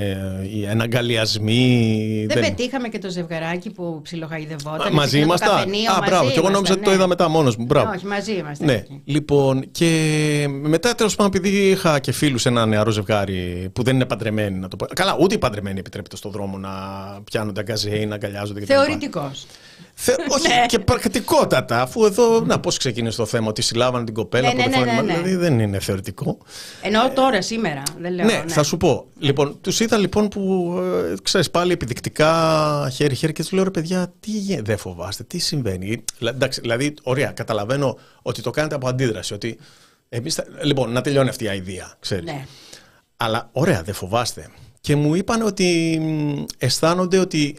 οι 0.52 0.64
εναγκαλιασμοί. 0.64 2.26
Δεν 2.28 2.40
πετύχαμε 2.42 2.88
και 2.88 2.98
το 2.98 3.11
ζευγαράκι 3.11 3.70
που 3.70 4.00
ψιλοχαϊδευόταν. 4.02 4.87
Α, 4.87 4.90
μαζί 4.90 5.00
εκεί 5.02 5.09
στο 5.16 5.18
ήμασταν; 5.26 5.48
καφενείο, 5.48 5.92
Α, 5.92 5.96
μαζί 5.98 6.11
μπράβο. 6.11 6.30
Και 6.30 6.38
εγώ 6.38 6.48
νόμιζα 6.50 6.72
ότι 6.72 6.82
το 6.82 6.90
ήμασταν, 6.90 6.92
είδα 6.94 7.02
ναι. 7.02 7.06
μετά 7.09 7.28
μόνος 7.28 7.56
μου. 7.56 7.64
Μπράβο. 7.64 7.90
Όχι, 7.90 8.06
μαζί 8.06 8.32
είμαστε. 8.32 8.64
Ναι, 8.64 8.72
εκεί. 8.72 9.00
λοιπόν, 9.04 9.64
και 9.70 9.90
μετά 10.48 10.94
τέλος 10.94 11.14
πάντων, 11.16 11.32
επειδή 11.37 11.68
είχα 11.68 11.98
και 11.98 12.12
φίλους 12.12 12.46
ένα 12.46 12.66
νεαρό 12.66 12.90
ζευγάρι 12.90 13.68
που 13.72 13.82
δεν 13.82 13.94
είναι 13.94 14.04
παντρεμένοι, 14.06 14.59
να 14.59 14.68
το 14.68 14.76
πω. 14.76 14.87
Καλά, 14.87 15.16
ούτε 15.20 15.35
οι 15.35 15.38
παντρεμένοι 15.38 15.78
επιτρέπεται 15.78 16.16
στον 16.16 16.30
δρόμο 16.30 16.59
να 16.59 16.70
πιάνονται 17.24 17.61
αγκαζέ 17.61 17.96
ή 17.96 18.06
να 18.06 18.14
αγκαλιάζονται 18.14 18.61
κτλ. 18.61 18.72
Θεωρητικός. 18.72 19.46
Θε... 19.98 20.12
Όχι, 20.35 20.48
Ναι. 20.48 20.66
και 20.66 20.78
πρακτικότατα, 20.78 21.80
αφού 21.82 22.04
εδώ. 22.04 22.40
Να, 22.40 22.61
πώς 22.61 22.76
ξεκίνησε 22.78 23.16
το 23.16 23.26
θέμα, 23.26 23.48
ότι 23.48 23.62
συλλάβανε 23.62 24.04
την 24.04 24.14
κοπέλα 24.14 24.54
Ναι, 24.54 24.62
από 24.62 24.70
το 24.72 24.78
ναι, 24.78 24.85
ναι, 24.85 24.90
φόρμα. 24.92 25.02
ναι, 25.02 25.12
ναι. 25.12 25.18
Δηλαδή 25.22 25.35
δεν 25.37 25.61
είναι 25.61 25.78
θεωρητικό. 25.80 26.38
Εννοώ 26.82 27.11
τώρα, 27.11 27.42
σήμερα. 27.42 27.82
Δεν 28.00 28.12
λέω. 28.14 28.24
ναι, 28.26 28.44
θα 28.46 28.62
σου 28.62 28.76
πω. 28.76 29.06
Λοιπόν, 29.18 29.59
τους 29.61 29.80
είδα 29.80 29.96
λοιπόν 29.96 30.28
που 30.28 30.72
ε, 31.11 31.14
ξέρεις 31.22 31.50
πάλι 31.50 31.72
επιδεικτικά 31.72 32.90
χέρι-χέρι 32.92 33.32
και 33.32 33.42
τους 33.42 33.52
λέω 33.52 33.64
ρε 33.64 33.70
παιδιά, 33.70 34.12
τι 34.20 34.30
γε- 34.30 34.64
δεν 34.64 34.78
φοβάστε, 34.78 35.22
τι 35.24 35.38
συμβαίνει. 35.38 36.04
Λα- 36.18 36.30
Εντάξει, 36.30 36.61
δηλαδή, 36.61 36.94
ωραία, 37.02 37.30
καταλαβαίνω 37.30 37.98
ότι 38.22 38.42
το 38.42 38.50
κάνετε 38.50 38.74
από 38.74 38.88
αντίδραση. 38.88 39.35
Ότι 39.35 39.59
εμείς 40.09 40.35
θα... 40.35 40.44
Λοιπόν, 40.62 40.92
να 40.92 41.00
τελειώνει 41.00 41.28
αυτή 41.28 41.44
η 41.44 41.50
ιδέα, 41.66 41.92
ξέρεις. 42.00 42.24
Ναι. 42.24 42.46
Αλλά 43.16 43.48
ωραία, 43.52 43.82
δεν 43.82 43.94
φοβάστε. 43.94 44.48
Και 44.80 44.96
μου 44.96 45.14
είπαν 45.14 45.42
ότι 45.42 45.98
μ, 46.02 46.44
αισθάνονται 46.59 47.18
ότι 47.18 47.56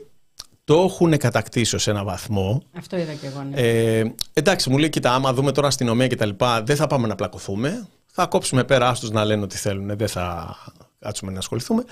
το 0.67 0.83
έχουν 0.83 1.17
κατακτήσει 1.17 1.77
σε 1.77 1.89
ένα 1.91 2.03
βαθμό. 2.03 2.61
Αυτό 2.77 2.97
είδα 2.97 3.13
και 3.13 3.27
εγώ. 3.27 3.43
Ναι. 3.51 3.61
Ε, 3.61 4.13
εντάξει, 4.33 4.69
μου 4.69 4.77
λέει, 4.77 4.89
κοίτα, 4.89 5.13
άμα 5.13 5.33
δούμε 5.33 5.51
τώρα 5.51 5.67
αστυνομία 5.67 6.07
και 6.07 6.15
τα 6.15 6.25
λοιπά, 6.25 6.63
δεν 6.63 6.75
θα 6.75 6.87
πάμε 6.87 7.07
να 7.07 7.15
πλακωθούμε. 7.15 7.87
Θα 8.11 8.25
κόψουμε 8.25 8.63
πέρα 8.63 8.89
άστους 8.89 9.11
να 9.11 9.25
λένε 9.25 9.43
ό,τι 9.43 9.57
θέλουν, 9.57 9.97
δεν 9.97 10.07
θα 10.07 10.55
κάτσουμε 10.99 11.31
να 11.31 11.37
ασχοληθούμε. 11.37 11.83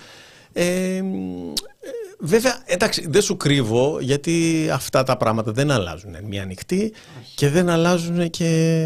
Ε, 0.53 1.01
μ, 1.01 1.49
ε, 1.49 1.89
βέβαια, 2.19 2.61
εντάξει, 2.65 3.05
δεν 3.09 3.21
σου 3.21 3.38
κρύβω, 3.38 3.99
γιατί 3.99 4.67
αυτά 4.73 5.03
τα 5.03 5.17
πράγματα 5.17 5.51
δεν 5.51 5.71
αλλάζουν 5.71 6.15
μία 6.27 6.45
νυχτή 6.45 6.93
και 7.35 7.49
δεν 7.49 7.69
αλλάζουν 7.69 8.29
και 8.29 8.79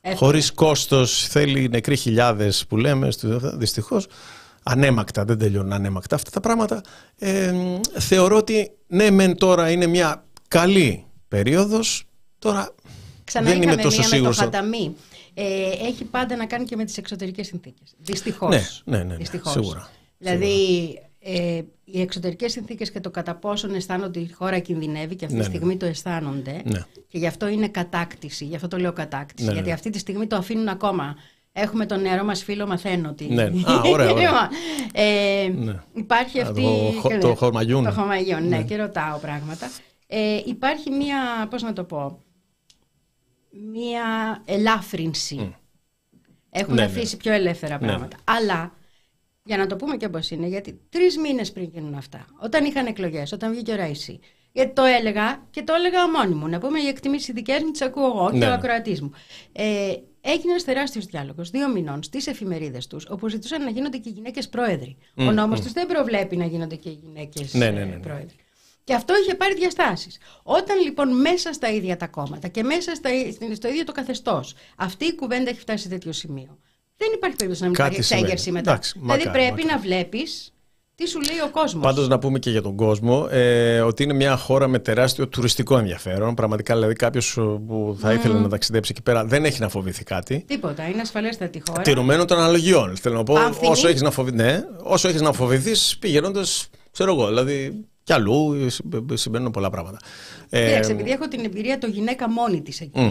Εύκολα. 0.00 0.16
χωρίς 0.16 0.52
κόστος. 0.52 1.26
Θέλει 1.28 1.68
νεκροί 1.68 1.96
χιλιάδες 1.96 2.64
που 2.68 2.76
λέμε, 2.76 3.10
στο- 3.10 3.56
δυστυχώς. 3.56 4.06
Ανέμακτα, 4.66 5.24
δεν 5.24 5.38
τελειώνουν 5.38 5.72
ανέμακτα 5.72 6.14
αυτά 6.14 6.30
τα 6.30 6.40
πράγματα. 6.40 6.80
Ε, 7.18 7.52
μ, 7.52 7.80
θεωρώ 7.98 8.36
ότι 8.36 8.70
ναι, 8.86 9.10
μεν 9.10 9.36
τώρα 9.36 9.70
είναι 9.70 9.86
μια 9.86 10.24
καλή 10.48 11.04
περίοδος, 11.28 12.04
τώρα 12.38 12.74
Ξανά 13.24 13.46
δεν 13.46 13.56
είμαι 13.56 13.64
είχαμε 13.64 13.82
τόσο 13.82 13.98
μία 13.98 14.08
με 14.08 14.14
σίγουρος. 14.14 14.36
το 14.36 14.42
χαταμί. 14.44 14.94
Ε, 15.34 15.70
έχει 15.86 16.04
πάντα 16.04 16.36
να 16.36 16.46
κάνει 16.46 16.64
και 16.64 16.76
με 16.76 16.84
τις 16.84 16.96
εξωτερικές 16.98 17.46
συνθήκες. 17.46 17.94
Δυστυχώς. 17.98 18.50
Ναι, 18.84 18.96
ναι, 18.96 18.98
ναι, 18.98 19.04
ναι, 19.04 19.16
Δυστυχώς. 19.16 19.52
σίγουρα. 19.52 19.88
Δηλαδή, 20.18 20.48
ε, 21.20 21.60
οι 21.84 22.00
εξωτερικές 22.00 22.52
συνθήκες 22.52 22.90
και 22.90 23.00
το 23.00 23.10
κατά 23.10 23.34
πόσον 23.34 23.74
αισθάνονται 23.74 24.18
ότι 24.18 24.28
η 24.30 24.32
χώρα 24.32 24.58
κινδυνεύει 24.58 25.14
και 25.14 25.24
αυτή 25.24 25.36
Ναι, 25.36 25.42
τη 25.42 25.48
ναι. 25.48 25.54
στιγμή 25.56 25.76
το 25.76 25.86
αισθάνονται 25.86 26.62
Ναι. 26.64 26.80
και 27.08 27.18
γι' 27.18 27.26
αυτό 27.26 27.48
είναι 27.48 27.68
κατάκτηση, 27.68 28.44
γι' 28.44 28.54
αυτό 28.54 28.68
το 28.68 28.76
λέω 28.76 28.92
κατάκτηση, 28.92 29.46
Ναι, 29.46 29.52
γιατί 29.52 29.68
ναι. 29.68 29.74
αυτή 29.74 29.90
τη 29.90 29.98
στιγμή 29.98 30.26
το 30.26 30.36
αφήνουν 30.36 30.68
ακόμα 30.68 31.14
Έχουμε 31.56 31.86
τον 31.86 32.00
νεαρό 32.00 32.24
μας 32.24 32.42
φίλο, 32.44 32.66
μαθαίνω 32.66 33.08
ότι... 33.08 33.24
Ναι. 33.24 33.42
Α, 33.42 33.80
ωραία, 33.86 34.10
ωραία. 34.12 34.50
ε, 34.92 35.48
Ναι. 35.54 35.80
Υπάρχει 35.94 36.40
Α, 36.40 36.42
αυτή... 36.42 36.62
το 36.62 36.98
χο- 37.00 37.18
το 37.20 37.34
χορμαγιούν. 37.34 37.84
Το 37.84 37.90
χορμαγιούν, 37.90 38.48
ναι, 38.48 38.62
και 38.62 38.76
ρωτάω 38.76 39.18
πράγματα. 39.18 39.70
Ε, 40.06 40.40
υπάρχει 40.46 40.90
μία, 40.90 41.46
πώς 41.50 41.62
να 41.62 41.72
το 41.72 41.84
πω, 41.84 42.22
μία 43.72 44.02
ελάφρυνση. 44.44 45.54
Έχουν 46.50 46.74
Ναι, 46.74 46.80
ναι. 46.80 46.86
αφήσει 46.86 47.16
πιο 47.16 47.32
ελεύθερα 47.32 47.78
Ναι. 47.80 47.86
πράγματα. 47.86 48.16
Αλλά, 48.24 48.72
για 49.44 49.56
να 49.56 49.66
το 49.66 49.76
πούμε 49.76 49.96
και 49.96 50.06
όπως 50.06 50.30
είναι, 50.30 50.46
γιατί 50.46 50.80
τρεις 50.90 51.18
μήνες 51.18 51.52
πριν 51.52 51.68
γίνουν 51.72 51.94
αυτά, 51.94 52.26
όταν 52.40 52.64
είχαν 52.64 52.86
εκλογές, 52.86 53.32
όταν 53.32 53.52
βγήκε 53.52 53.72
ο 53.72 53.76
Ραΐσι, 53.78 54.18
γιατί 54.52 54.72
το 54.72 54.82
έλεγα 54.84 55.42
και 55.50 55.62
το 55.62 55.74
έλεγα 55.74 56.10
μόνη 56.10 56.34
μου. 56.34 56.48
Να 56.48 56.58
πούμε 56.58 56.80
οι 56.80 56.86
εκτιμήσεις 56.86 57.34
δικές 57.34 57.62
μου, 57.62 57.70
τις 57.70 57.80
ακούω 57.82 58.06
εγώ 58.06 58.30
και 58.30 58.36
Ναι, 58.38 58.44
ο 58.44 58.48
ναι. 58.48 58.54
ακροατής 58.54 59.00
μου. 59.02 59.10
Ε, 59.52 59.92
έγινε 60.26 60.50
ένας 60.50 60.64
τεράστιος 60.64 61.06
διάλογος 61.06 61.50
δύο 61.50 61.68
μηνών 61.68 62.02
στις 62.02 62.26
εφημερίδες 62.26 62.86
τους, 62.86 63.06
όπου 63.10 63.28
ζητούσαν 63.28 63.62
να 63.64 63.70
γίνονται 63.70 63.96
και 63.98 64.08
οι 64.08 64.12
γυναίκες 64.12 64.48
πρόεδροι. 64.48 64.96
ο 65.16 65.30
νόμος 65.32 65.60
τους 65.60 65.72
δεν 65.72 65.86
προβλέπει 65.86 66.36
να 66.36 66.44
γίνονται 66.44 66.74
και 66.76 66.88
οι 66.88 66.98
γυναίκες 67.02 67.54
Ναι, 67.54 67.70
ναι, 67.70 67.78
ναι, 67.78 67.84
ναι. 67.84 67.96
πρόεδροι. 68.00 68.36
Και 68.84 68.94
αυτό 68.94 69.14
είχε 69.22 69.34
πάρει 69.34 69.54
διαστάσεις. 69.54 70.18
Όταν 70.42 70.80
λοιπόν 70.80 71.20
μέσα 71.20 71.52
στα 71.52 71.68
ίδια 71.70 71.96
τα 71.96 72.06
κόμματα 72.06 72.48
και 72.48 72.62
μέσα 72.62 72.94
στα, 72.94 73.10
στο 73.54 73.68
ίδιο 73.68 73.84
το 73.84 73.92
καθεστώς 73.92 74.54
αυτή 74.76 75.04
η 75.04 75.14
κουβέντα 75.14 75.50
έχει 75.50 75.60
φτάσει 75.60 75.82
σε 75.82 75.88
τέτοιο 75.88 76.12
σημείο, 76.12 76.58
δεν 76.96 77.08
υπάρχει 77.14 77.36
περίπτωση 77.36 77.62
να 77.62 77.68
μην 77.68 77.76
Κάτι 77.78 77.88
υπάρχει 77.90 78.06
συμβαίνει. 78.06 78.30
εξέγερση 78.32 78.50
μετά. 78.52 78.70
Εντάξει, 78.70 78.98
δηλαδή 78.98 79.24
μακάρι, 79.24 79.38
πρέπει 79.38 79.62
μακάρι. 79.62 79.74
να 79.74 79.78
βλέπεις 79.88 80.53
τι 80.94 81.08
σου 81.08 81.20
λέει 81.20 81.38
ο 81.44 81.50
κόσμος; 81.50 81.82
Πάντως 81.82 82.08
να 82.08 82.18
πούμε 82.18 82.38
και 82.38 82.50
για 82.50 82.62
τον 82.62 82.76
κόσμο 82.76 83.26
ε, 83.30 83.80
ότι 83.80 84.02
είναι 84.02 84.12
μια 84.12 84.36
χώρα 84.36 84.68
με 84.68 84.78
τεράστιο 84.78 85.28
τουριστικό 85.28 85.78
ενδιαφέρον. 85.78 86.34
Πραγματικά 86.34 86.74
δηλαδή 86.74 86.94
κάποιος 86.94 87.32
που 87.66 87.96
θα 88.00 88.12
ήθελε 88.12 88.38
να 88.38 88.48
ταξιδέψει 88.48 88.90
εκεί 88.94 89.02
πέρα 89.02 89.24
δεν 89.24 89.44
έχει 89.44 89.60
να 89.60 89.68
φοβηθεί 89.68 90.04
κάτι. 90.04 90.44
Τίποτα, 90.46 90.88
είναι 90.88 91.00
ασφαλέστατη 91.00 91.62
χώρα. 91.68 91.82
Τηρουμένων 91.82 92.26
των 92.26 92.38
αναλογιών. 92.38 92.96
Θέλω 92.96 93.14
να 93.16 93.22
πω, 93.22 93.34
Πανθυνή. 93.34 93.70
όσο 93.70 93.88
έχεις 93.88 94.02
να, 94.02 94.10
φοβη... 94.10 94.32
ναι, 94.32 94.60
όσο 94.82 95.08
έχεις 95.08 95.20
να 95.20 95.32
φοβηθείς 95.32 95.96
πηγαίνοντας, 96.00 96.68
ξέρω 96.90 97.12
εγώ, 97.12 97.26
δηλαδή 97.26 97.84
κι 98.02 98.12
αλλού 98.12 98.66
συ- 98.70 98.84
συμβαίνουν 99.14 99.50
πολλά 99.50 99.70
πράγματα. 99.70 99.98
Ε, 100.50 100.66
Κοίταξε, 100.66 100.92
επειδή 100.92 101.10
έχω 101.10 101.28
την 101.28 101.44
εμπειρία 101.44 101.78
το 101.78 101.86
γυναίκα 101.86 102.30
μόνη 102.30 102.62
της 102.62 102.80
εκεί. 102.80 103.00
μ. 103.00 103.10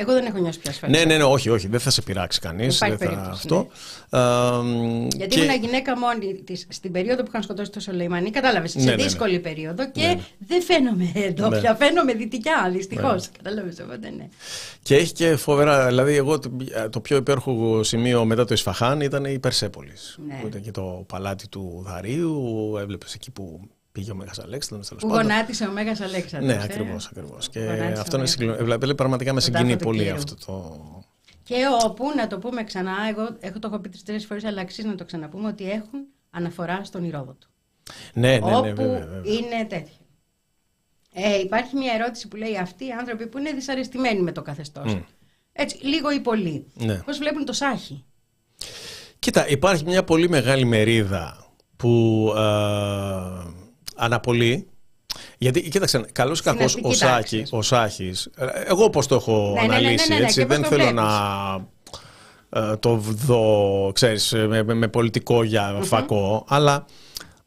Εγώ 0.00 0.12
δεν 0.12 0.24
έχω 0.26 0.38
νιώσει 0.38 0.58
πιο 0.58 0.70
ασφαλή. 0.70 0.92
ναι, 0.92 1.04
ναι, 1.04 1.16
ναι, 1.16 1.24
όχι, 1.24 1.48
όχι, 1.48 1.66
δεν 1.68 1.80
θα 1.80 1.90
σε 1.90 2.02
πειράξει 2.02 2.40
κανείς. 2.40 2.76
Υπάρχει 2.76 2.96
περίπτωση, 2.96 3.30
αυτό. 3.30 3.66
Ε, 4.10 4.18
Γιατί 5.16 5.36
και- 5.36 5.42
ήμουν 5.44 5.60
γυναίκα 5.60 5.98
μόνη 5.98 6.34
τη 6.34 6.56
στην 6.68 6.92
περίοδο 6.92 7.22
που 7.22 7.28
είχαν 7.28 7.42
σκοτώσει 7.42 7.70
το 7.70 7.80
Σολεϊμανί, 7.80 8.30
κατάλαβες. 8.30 8.74
Ναι, 8.74 8.80
σε 8.80 8.88
ναι, 8.88 8.94
ναι. 8.94 9.02
δύσκολη 9.02 9.38
περίοδο 9.38 9.90
και 9.90 10.00
Ναι, 10.00 10.06
ναι. 10.14 10.20
δεν 10.38 10.62
φαίνομαι 10.62 11.12
εδώ 11.14 11.48
Ναι. 11.48 11.58
πια. 11.60 11.74
Φαίνομαι 11.74 12.12
δυτικά, 12.14 12.70
δυστυχώς. 12.72 13.28
Κατάλαβες 13.42 13.80
οπότε 13.82 14.10
ναι. 14.16 14.28
Και 14.82 14.96
έχει 14.96 15.12
και 15.12 15.36
φοβερά. 15.36 15.86
Δηλαδή, 15.86 16.14
εγώ 16.16 16.38
το, 16.38 16.50
το 16.90 17.00
πιο 17.00 17.16
υπέροχο 17.16 17.82
σημείο 17.82 18.24
μετά 18.24 18.44
το 18.44 18.54
Ισφαχάν 18.54 19.00
ήταν 19.00 19.24
η 19.24 19.38
Περσέπολης. 19.38 20.18
Ναι. 20.28 20.38
Που 20.40 20.46
ήταν 20.46 20.60
και 20.62 20.70
το 20.70 21.04
παλάτι 21.08 21.48
του 21.48 21.82
Δαρίου. 21.86 22.74
Έβλεπες 22.80 23.14
εκεί 23.14 23.30
που 23.30 23.60
πήγε 23.98 24.10
ο 24.10 24.14
Μέγας 24.14 24.38
Αλέξανδρος. 24.38 24.88
τέλος 24.88 25.02
Που 25.02 25.08
πάντων. 25.08 25.22
γονάτισε 25.22 25.66
ο 25.66 25.72
Μέγας 25.72 26.00
Αλέξανδρος. 26.00 26.54
Ναι, 26.54 26.60
ε. 26.60 26.64
ακριβώς. 26.64 27.06
Ακριβώς. 27.06 27.48
Και 27.48 27.60
Γονάτισε 27.60 28.00
αυτό 28.00 28.16
είναι 28.16 28.24
ο 28.24 28.28
συγκλο... 28.28 28.46
Μέγας. 28.50 28.62
δηλαδή, 28.64 28.94
πραγματικά 28.94 29.32
με 29.32 29.40
Τον 29.40 29.54
συγκινεί 29.54 29.72
τάφο 29.72 29.78
του 29.78 29.84
πολύ 29.84 30.02
Κύρου. 30.02 30.14
αυτό 30.14 30.34
το. 30.46 30.80
Και 31.42 31.54
όπου, 31.84 32.04
να 32.16 32.26
το 32.26 32.38
πούμε 32.38 32.64
ξανά, 32.64 32.92
εγώ 33.10 33.36
έχω 33.40 33.58
το 33.58 33.68
έχω 33.72 33.78
πει 33.78 33.88
τρει 34.04 34.18
φορές, 34.18 34.44
αλλά 34.44 34.60
αξίζει 34.60 34.88
να 34.88 34.94
το 34.94 35.04
ξαναπούμε, 35.04 35.48
ότι 35.48 35.70
έχουν 35.70 36.06
αναφορά 36.30 36.84
στον 36.84 37.04
Ηρόδοτο. 37.04 37.46
Ναι, 38.14 38.28
ναι, 38.28 38.38
ναι, 38.38 38.56
όπου 38.56 38.62
βέβαια, 38.76 39.06
βέβαια. 39.06 39.32
είναι 39.32 39.66
τέτοιο. 39.68 39.94
Ε, 41.12 41.38
υπάρχει 41.38 41.76
μια 41.76 41.92
ερώτηση 41.92 42.28
που 42.28 42.36
λέει 42.36 42.56
αυτοί 42.56 42.86
οι 42.86 42.90
άνθρωποι 43.00 43.26
που 43.26 43.38
είναι 43.38 43.52
δυσαρεστημένοι 43.52 44.20
με 44.20 44.32
το 44.32 44.42
καθεστώς. 44.42 44.94
Μμ. 44.94 45.00
Έτσι, 45.52 45.78
λίγο 45.86 46.10
ή 46.10 46.20
πολύ. 46.20 46.66
Ναι. 46.74 46.94
Πώς 46.94 47.18
βλέπουν 47.18 47.44
το 47.44 47.52
Σάχη. 47.52 48.04
Κοίτα, 49.18 49.48
υπάρχει 49.48 49.84
μια 49.84 50.04
πολύ 50.04 50.28
μεγάλη 50.28 50.64
μερίδα 50.64 51.46
που 51.76 52.32
ε, 52.36 52.40
αναπολύει. 53.98 54.66
Γιατί, 55.38 55.68
κοίταξε, 55.68 56.04
καλός 56.12 56.38
ή 56.38 56.40
Στην 56.40 56.52
κακός 56.52 56.66
αστική 56.74 56.86
ο, 56.86 56.90
τάξη, 56.98 57.36
Σάκης, 57.36 57.42
ας 57.42 57.48
πούμε. 57.48 57.60
ο 57.60 57.62
Σάκης, 57.62 58.28
ε, 58.36 58.46
εγώ 58.66 58.90
πώς 58.90 59.06
το 59.06 59.14
έχω 59.14 59.52
Ναι, 59.54 59.60
ναι, 59.60 59.66
ναι, 59.66 59.66
ναι, 59.66 59.74
αναλύσει, 59.76 60.08
ναι, 60.08 60.18
ναι, 60.18 60.24
έτσι, 60.24 60.40
και 60.40 60.46
πώς 60.46 60.54
δεν 60.56 60.62
το 60.62 60.68
θέλω 60.68 60.82
βλέπεις. 60.82 61.00
να 61.00 62.70
ε, 62.72 62.76
το 62.76 62.96
δω, 62.96 63.90
ξέρεις, 63.94 64.32
με, 64.32 64.62
με- 64.62 64.74
με 64.74 64.88
πολιτικό 64.88 65.42
για 65.42 65.78
φακό, 65.82 66.44
αλλά 66.48 66.84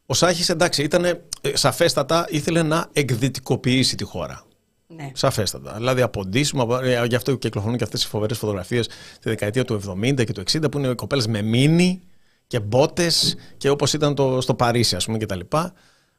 ο 0.06 0.14
Σάκης, 0.14 0.48
εντάξει, 0.48 0.82
ήταν 0.82 1.20
σαφέστατα, 1.52 2.26
ήθελε 2.28 2.62
να 2.62 2.86
εκδυτικοποιήσει 2.92 3.96
τη 3.96 4.04
χώρα. 4.04 4.42
Ναι. 4.86 5.10
Σαφέστατα. 5.14 5.72
Δηλαδή 5.76 6.02
από 6.02 6.24
ντύσιμο, 6.24 6.62
από- 6.62 6.78
ε, 6.78 7.04
γι' 7.08 7.14
αυτό 7.14 7.34
κυκλοφορούν 7.34 7.76
και 7.76 7.84
αυτές 7.84 8.04
οι 8.04 8.08
φοβερές 8.08 8.38
φωτογραφίες 8.38 8.86
τη 8.86 9.28
δεκαετία 9.28 9.64
του 9.64 9.74
70 9.74 10.24
και 10.24 10.32
του 10.32 10.40
60 10.52 10.70
που 10.70 10.78
είναι 10.78 10.88
οι 10.88 10.94
κοπέλες 10.94 11.26
με 11.26 11.42
μίνι 11.42 12.00
και 12.46 12.60
μπότες 12.60 13.36
και 13.56 13.68
όπως 13.70 13.92
ήταν 13.92 14.14
το, 14.14 14.40
στο 14.40 14.54
Παρίσι, 14.54 14.96
ας 14.96 15.04
πούμε, 15.04 15.18
και 15.18 15.26
τα 15.26 15.36
λοιπά. 15.36 15.72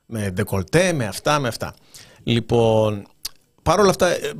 Με 0.05 0.29
ντεκολτέ, 0.29 0.93
με 0.93 1.05
αυτά, 1.05 1.39
με 1.39 1.47
αυτά. 1.47 1.75
Λοιπόν, 2.23 3.07
παρόλα 3.63 3.89
αυτά, 3.89 4.07
ε, 4.07 4.33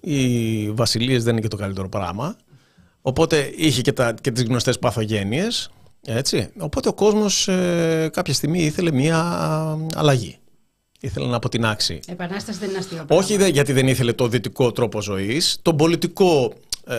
οι 0.00 0.70
βασιλείες 0.70 1.24
δεν 1.24 1.32
είναι 1.32 1.40
και 1.40 1.48
το 1.48 1.56
καλύτερο 1.56 1.88
πράγμα. 1.88 2.36
Οπότε 3.02 3.52
είχε 3.56 3.80
και, 3.80 3.92
τα, 3.92 4.14
και 4.20 4.30
τις 4.30 4.42
γνωστές 4.42 4.78
παθογένειες. 4.78 5.70
Έτσι. 6.06 6.48
Οπότε 6.58 6.88
ο 6.88 6.92
κόσμος 6.92 7.48
ε, 7.48 8.10
κάποια 8.12 8.34
στιγμή 8.34 8.62
ήθελε 8.62 8.92
μία 8.92 9.18
αλλαγή. 9.94 10.38
Ήθελε 11.00 11.26
να 11.26 11.36
αποτινάξει 11.36 12.00
Επανάσταση 12.06 12.58
δεν 12.58 12.68
είναι 12.68 12.78
αστείο. 12.78 13.04
πράγμα. 13.04 13.24
όχι 13.24 13.36
δε, 13.36 13.48
γιατί 13.48 13.72
δεν 13.72 13.88
ήθελε 13.88 14.12
το 14.12 14.28
δυτικό 14.28 14.72
τρόπο 14.72 15.02
ζωής, 15.02 15.58
τον 15.62 15.76
πολιτικό 15.76 16.52
ε, 16.86 16.96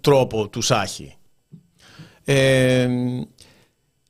τρόπο 0.00 0.48
του 0.48 0.60
Σάχη. 0.62 1.14
Ε, 2.24 2.88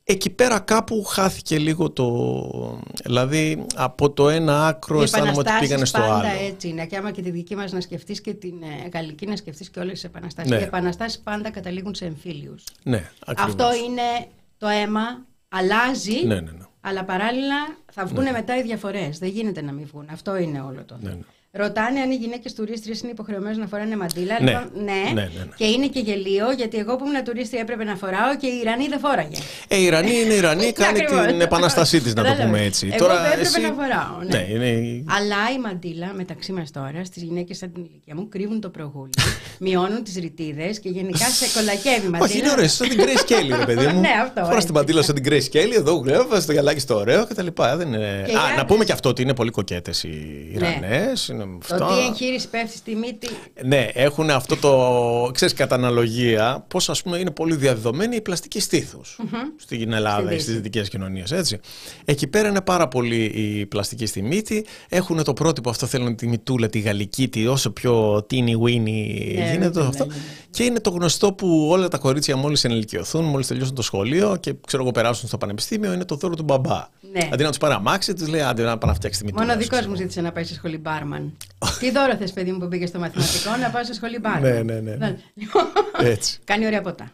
εκεί 0.08 0.30
πέρα 0.30 0.58
κάπου 0.60 1.04
χάθηκε 1.04 1.58
λίγο 1.58 1.90
το... 1.90 2.80
Δηλαδή 3.04 3.66
από 3.74 4.10
το 4.10 4.28
ένα 4.28 4.66
άκρο 4.66 4.98
Οι 5.00 5.02
αισθάνομαι 5.02 5.30
ότι 5.30 5.40
επαναστάσεις 5.40 5.68
πήγανε 5.68 5.84
στο 5.84 5.98
πάντα 5.98 6.14
άλλο. 6.14 6.46
έτσι 6.48 6.68
είναι. 6.68 6.86
Και 6.86 6.96
άμα 6.96 7.10
και 7.10 7.22
τη 7.22 7.30
δική 7.30 7.56
μας 7.56 7.72
να 7.72 7.80
σκεφτείς 7.80 8.20
και 8.20 8.34
την 8.34 8.62
ε, 8.62 8.88
γαλλική 8.92 9.26
να 9.26 9.36
σκεφτείς 9.36 9.70
και 9.70 9.80
όλες 9.80 9.92
τις 9.92 10.04
επαναστάσεις. 10.04 10.50
Ναι. 10.50 10.56
Οι 10.58 10.62
επαναστάσεις 10.62 11.18
πάντα 11.18 11.50
καταλήγουν 11.50 11.94
σε 11.94 12.04
εμφύλιους. 12.04 12.64
Ναι, 12.82 13.10
ακριβώς. 13.26 13.52
Αυτό 13.52 13.68
είναι 13.74 14.26
το 14.58 14.66
αίμα, 14.68 15.24
αλλάζει. 15.48 16.26
Ναι, 16.26 16.34
ναι, 16.34 16.40
ναι. 16.40 16.64
Αλλά 16.80 17.04
παράλληλα 17.04 17.56
θα 17.92 18.04
βγουν 18.06 18.30
μετά 18.30 18.56
οι 18.58 18.62
διαφορές. 18.62 19.18
Δεν 19.18 19.28
γίνεται 19.28 19.62
να 19.62 19.72
μην 19.72 19.86
βγουν. 19.86 20.06
Αυτό 20.10 20.36
είναι 20.36 20.60
όλο 20.60 20.84
το 20.84 20.96
θέμα. 21.02 21.14
ναι. 21.14 21.20
Ρωτάνε 21.56 22.00
αν 22.00 22.10
οι 22.10 22.14
γυναίκες 22.14 22.52
τουρίστριες 22.54 23.00
είναι 23.00 23.10
υποχρεωμένες 23.10 23.56
να 23.56 23.66
φοράνε 23.66 23.96
μαντίλα. 23.96 24.36
Ναι. 24.40 24.50
Λοιπόν, 24.50 24.70
ναι. 24.84 24.92
Ναι, 24.92 25.20
ναι, 25.20 25.20
ναι. 25.38 25.48
Και 25.56 25.64
είναι 25.66 25.86
και 25.86 26.00
γελίο, 26.00 26.50
γιατί 26.56 26.78
εγώ 26.78 26.96
που 26.96 27.04
ήμουν 27.06 27.24
τουρίστρια 27.24 27.60
έπρεπε 27.60 27.84
να 27.84 27.96
φοράω 27.96 28.36
και 28.40 28.46
οι 28.46 28.58
Ιρανοί 28.62 28.86
δεν 28.88 28.98
φόραγε. 28.98 29.36
Ε, 29.68 29.76
η 29.76 29.82
Ιρανή 29.84 30.10
είναι 30.24 30.34
Ιρανή, 30.34 30.72
κάνει 30.82 30.98
Ακριβώς. 31.02 31.26
την 31.26 31.40
επαναστασή 31.40 32.00
της, 32.00 32.14
να 32.14 32.22
το 32.22 32.28
Κατάλαβες. 32.28 32.46
πούμε 32.54 32.64
έτσι. 32.66 32.88
Εγώ 32.92 33.06
δεν 33.06 33.16
έπρεπε 33.32 33.58
να 33.68 33.72
φοράω, 33.72 34.22
ναι. 34.30 34.36
Ναι, 34.36 34.46
είναι... 34.66 35.04
Αλλά 35.18 35.36
η 35.56 35.58
μαντίλα 35.60 36.12
μεταξύ 36.14 36.52
μας 36.52 36.70
τώρα 36.70 37.04
στις 37.04 37.22
γυναίκες 37.22 37.56
σαν 37.56 37.72
την 37.72 37.82
ηλικία 37.84 38.14
μου 38.14 38.28
κρύβουν 38.28 38.60
το 38.60 38.68
προγούλι, 38.68 39.10
μειώνουν 39.66 40.02
τις 40.04 40.14
ρητίδες 40.16 40.78
και 40.80 40.88
γενικά 40.88 41.26
σε 41.26 41.58
κολακεύει 41.58 42.06
η 42.06 42.10
μαντίλα. 42.10 42.24
Όχι, 42.24 42.38
είναι 42.38 42.50
ωραίο, 42.50 42.68
σαν 42.68 42.88
την 42.88 42.98
Grace 43.00 43.30
Kelly, 43.32 43.58
ρε 43.58 43.64
παιδί 43.64 43.86
μου. 43.86 44.00
Ναι, 44.06 44.12
αυτό, 44.22 44.40
Φοράς 44.40 44.54
έτσι. 44.54 44.64
την 44.66 44.74
παντήλα 44.74 45.02
σαν 45.02 45.14
την 45.14 45.24
Grace 45.28 45.56
Kelly, 45.56 45.72
εδώ 45.76 45.94
γλέβας, 45.94 46.42
στο 46.42 46.52
γυαλάκι 46.52 46.80
στο 46.80 46.94
ωραίο 46.96 47.26
κτλ. 47.26 47.46
Δεν 47.76 47.92
είναι... 47.92 48.22
Και 48.26 48.32
οι 48.32 48.34
Α, 48.34 48.38
να 48.38 48.44
άντρες- 48.44 48.64
πούμε 48.66 48.84
και 48.84 48.92
αυτό 48.92 49.08
ότι 49.08 49.22
είναι 49.22 49.34
πολύ 49.34 49.50
κοκέτες 49.50 50.02
οι 50.02 50.46
Ιρανές. 50.54 51.32
Είναι 51.48 51.58
Το 51.68 51.74
αυτό. 51.84 51.96
τι 51.96 52.06
εγχείρηση 52.06 52.48
πέφτει 52.48 52.76
στη 52.76 52.94
μύτη. 52.94 53.28
Ναι, 53.64 53.88
έχουν 53.92 54.30
αυτό 54.30 54.56
το. 54.56 55.30
ξέρεις, 55.34 55.54
κατά 55.54 55.74
αναλογία, 55.74 56.64
πώς 56.68 56.88
ας 56.88 57.02
πούμε 57.02 57.18
είναι 57.18 57.30
πολύ 57.30 57.54
διαδεδομένη 57.56 58.16
η 58.16 58.20
πλαστική 58.20 58.60
στήθους 58.60 59.18
στην 59.56 59.92
Ελλάδα 59.92 60.20
Στη 60.22 60.32
ή 60.32 60.36
Δύση. 60.36 60.42
στι 60.48 60.52
δυτικές 60.52 60.88
κοινωνίες. 60.88 61.32
Έτσι. 61.32 61.58
Εκεί 62.04 62.26
πέρα 62.26 62.48
είναι 62.48 62.60
πάρα 62.60 62.88
πολύ 62.88 63.24
η 63.24 63.66
πλαστική 63.66 64.06
στη 64.06 64.22
μύτη. 64.22 64.66
Έχουν 64.88 65.24
το 65.24 65.32
πρότυπο 65.32 65.70
αυτό, 65.70 65.86
θέλουν 65.86 66.16
τη 66.16 66.26
μητούλα, 66.26 66.68
τη 66.68 66.78
γαλλική, 66.78 67.28
τη 67.28 67.46
όσο 67.46 67.70
πιο 67.70 68.16
teeny 68.30 68.34
weeny 68.64 68.80
Ναι, 68.80 69.50
γίνεται 69.50 69.80
ναι, 69.80 69.86
αυτό. 69.86 70.04
ναι, 70.06 70.14
ναι. 70.14 70.20
Και 70.50 70.64
είναι 70.64 70.80
το 70.80 70.90
γνωστό 70.90 71.32
που 71.32 71.66
όλα 71.70 71.88
τα 71.88 71.98
κορίτσια 71.98 72.36
μόλις 72.36 72.64
ενηλικιωθούν, 72.64 73.24
μόλις 73.24 73.46
τελειώσουν 73.46 73.74
το 73.74 73.82
σχολείο 73.82 74.36
και 74.40 74.54
ξέρω 74.66 74.82
εγώ 74.82 74.92
περάσουν 74.92 75.28
στο 75.28 75.38
πανεπιστήμιο, 75.38 75.92
είναι 75.92 76.04
το 76.04 76.14
δώρο 76.14 76.34
του 76.34 76.42
μπαμπά. 76.42 76.88
Ναι. 77.12 77.28
Αντί 77.32 77.42
να 77.42 77.48
τους 77.48 77.58
πάρει 77.58 77.74
αμάξι, 77.74 78.14
τους 78.14 78.28
λέει 78.28 78.40
άντε 78.40 78.62
να 78.62 78.78
πάει 78.78 78.90
να 78.90 78.96
φτιάξεις 78.96 79.20
τη 79.22 79.26
μητούλα. 79.26 79.44
Μόνο 79.46 79.54
σου, 79.56 79.62
δικός 79.62 79.78
ξέρω 79.78 79.90
μου 79.90 79.96
εγώ. 79.96 80.02
ζήτησε 80.02 80.20
να 80.26 80.32
πάει 80.32 80.44
σε 80.44 80.54
σχολή 80.54 80.78
μπάρμαν. 80.78 81.35
Τι 81.80 81.90
δώρο 81.90 82.16
θες, 82.16 82.32
παιδί 82.32 82.52
μου, 82.52 82.58
που 82.58 82.68
πήγες 82.68 82.88
στο 82.88 82.98
μαθηματικό, 82.98 83.56
να 83.62 83.70
πάω 83.70 83.84
σε 83.84 83.94
σχολή 83.94 84.18
μπάρμαν. 84.18 84.42
Ναι, 84.42 84.62
ναι, 84.62 84.80
ναι, 84.80 84.94
ναι. 84.96 85.16
Λοιπόν, 85.34 85.62
Έτσι. 86.00 86.38
Κάνει 86.44 86.66
ωραία 86.66 86.80
ποτά. 86.80 87.12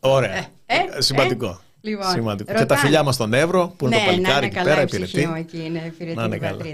Ωραία. 0.00 0.36
Ε, 0.36 0.46
ε, 0.66 1.00
Σημαντικό. 1.02 1.46
ε. 1.46 1.88
Λοιπόν, 1.88 2.10
Σημαντικό. 2.10 2.52
Και 2.52 2.58
ρωτάνε. 2.58 2.80
τα 2.80 2.86
φιλιά 2.86 3.02
μας 3.02 3.14
στον 3.14 3.32
Εύρο, 3.34 3.74
που 3.76 3.86
είναι 3.86 3.96
ναι, 3.96 4.02
το 4.02 4.06
παλικάρι 4.06 4.32
να 4.32 4.36
είναι 4.36 4.46
εκεί 4.46 4.54
καλά 4.54 4.68
πέρα, 4.70 4.82
η 4.82 4.84
ψυχή 4.84 5.02
υπηρετεί. 5.04 5.28
μου 5.28 5.34
εκεί, 5.34 5.56
είναι 5.64 5.82
υπηρετεί 5.86 6.16
Να 6.16 6.24
είναι 6.24 6.38
την 6.38 6.42
καλά. 6.48 6.64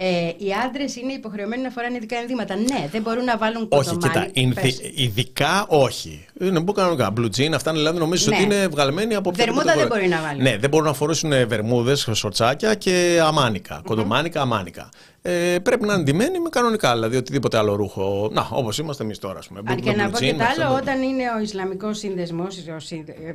Πατρίδα. 0.00 0.18
Ε, 0.18 0.34
οι 0.38 0.52
άντρες 0.66 0.96
είναι 0.96 1.12
υποχρεωμένοι 1.12 1.62
να 1.62 1.70
φοράνε 1.70 1.96
ειδικά 1.96 2.16
ενδύματα. 2.16 2.56
Ναι, 2.56 2.88
δεν 2.90 3.02
μπορούν 3.02 3.24
να 3.24 3.36
βάλουν 3.36 3.68
κοντομάνι. 3.68 3.98
Όχι, 4.04 4.32
κοίτα, 4.32 4.92
ειδικά 4.94 5.66
όχι. 5.68 6.24
Είναι 6.40 6.64
που 6.64 6.72
κανονικά. 6.72 7.12
Blue 7.16 7.30
jean, 7.36 7.52
αυτά 7.54 7.72
δηλαδή 7.72 7.98
νομίζω 7.98 8.30
ναι. 8.30 8.36
ότι 8.36 8.44
είναι 8.44 8.68
βγαλμένοι 8.68 9.14
από 9.14 9.30
Βερμούδα 9.30 9.74
δεν 9.74 9.86
μπορεί 9.86 10.08
να 10.08 10.20
βάλουν. 10.20 10.42
Ναι, 10.42 10.56
δεν 10.56 10.70
μπορούν 10.70 10.86
να 10.86 10.92
φορέσουν 10.92 11.30
βερμούδες, 11.48 12.08
σορτσάκια 12.12 12.74
και 12.74 13.20
αμάνικα. 13.24 13.82
Κοντομάνικα, 13.84 14.40
αμάνικα 14.40 14.88
ε, 15.22 15.58
πρέπει 15.62 15.86
να 15.86 15.94
είναι 15.94 16.02
ντυμένοι 16.02 16.40
με 16.40 16.48
κανονικά, 16.48 16.92
δηλαδή 16.92 17.16
οτιδήποτε 17.16 17.58
άλλο 17.58 17.74
ρούχο. 17.74 18.28
Να, 18.32 18.48
όπως 18.50 18.78
είμαστε 18.78 19.02
εμείς 19.02 19.18
τώρα, 19.18 19.38
ας 19.38 19.48
πούμε. 19.48 19.60
Αν 19.64 19.80
και 19.80 19.92
να 19.92 20.10
πω 20.10 20.18
και 20.18 20.34
το 20.34 20.44
άλλο, 20.44 20.76
όταν 20.76 21.02
είναι 21.02 21.22
ο 21.38 21.40
Ισλαμικός 21.40 21.98
Σύνδεσμος, 21.98 22.56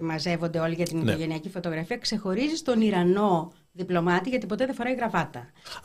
μαζεύονται 0.02 0.60
όλοι 0.60 0.74
για 0.74 0.86
την 0.86 0.98
ναι. 0.98 1.12
οικογενειακή 1.12 1.50
φωτογραφία, 1.50 1.98
ξεχωρίζει 1.98 2.62
τον 2.62 2.82
Ιρανό 2.82 3.52
διπλωμάτη 3.76 4.30
γιατί 4.30 4.46
ποτέ 4.46 4.66
δεν 4.66 4.76
φοράει 4.76 4.94
γραβάτα. 4.94 5.40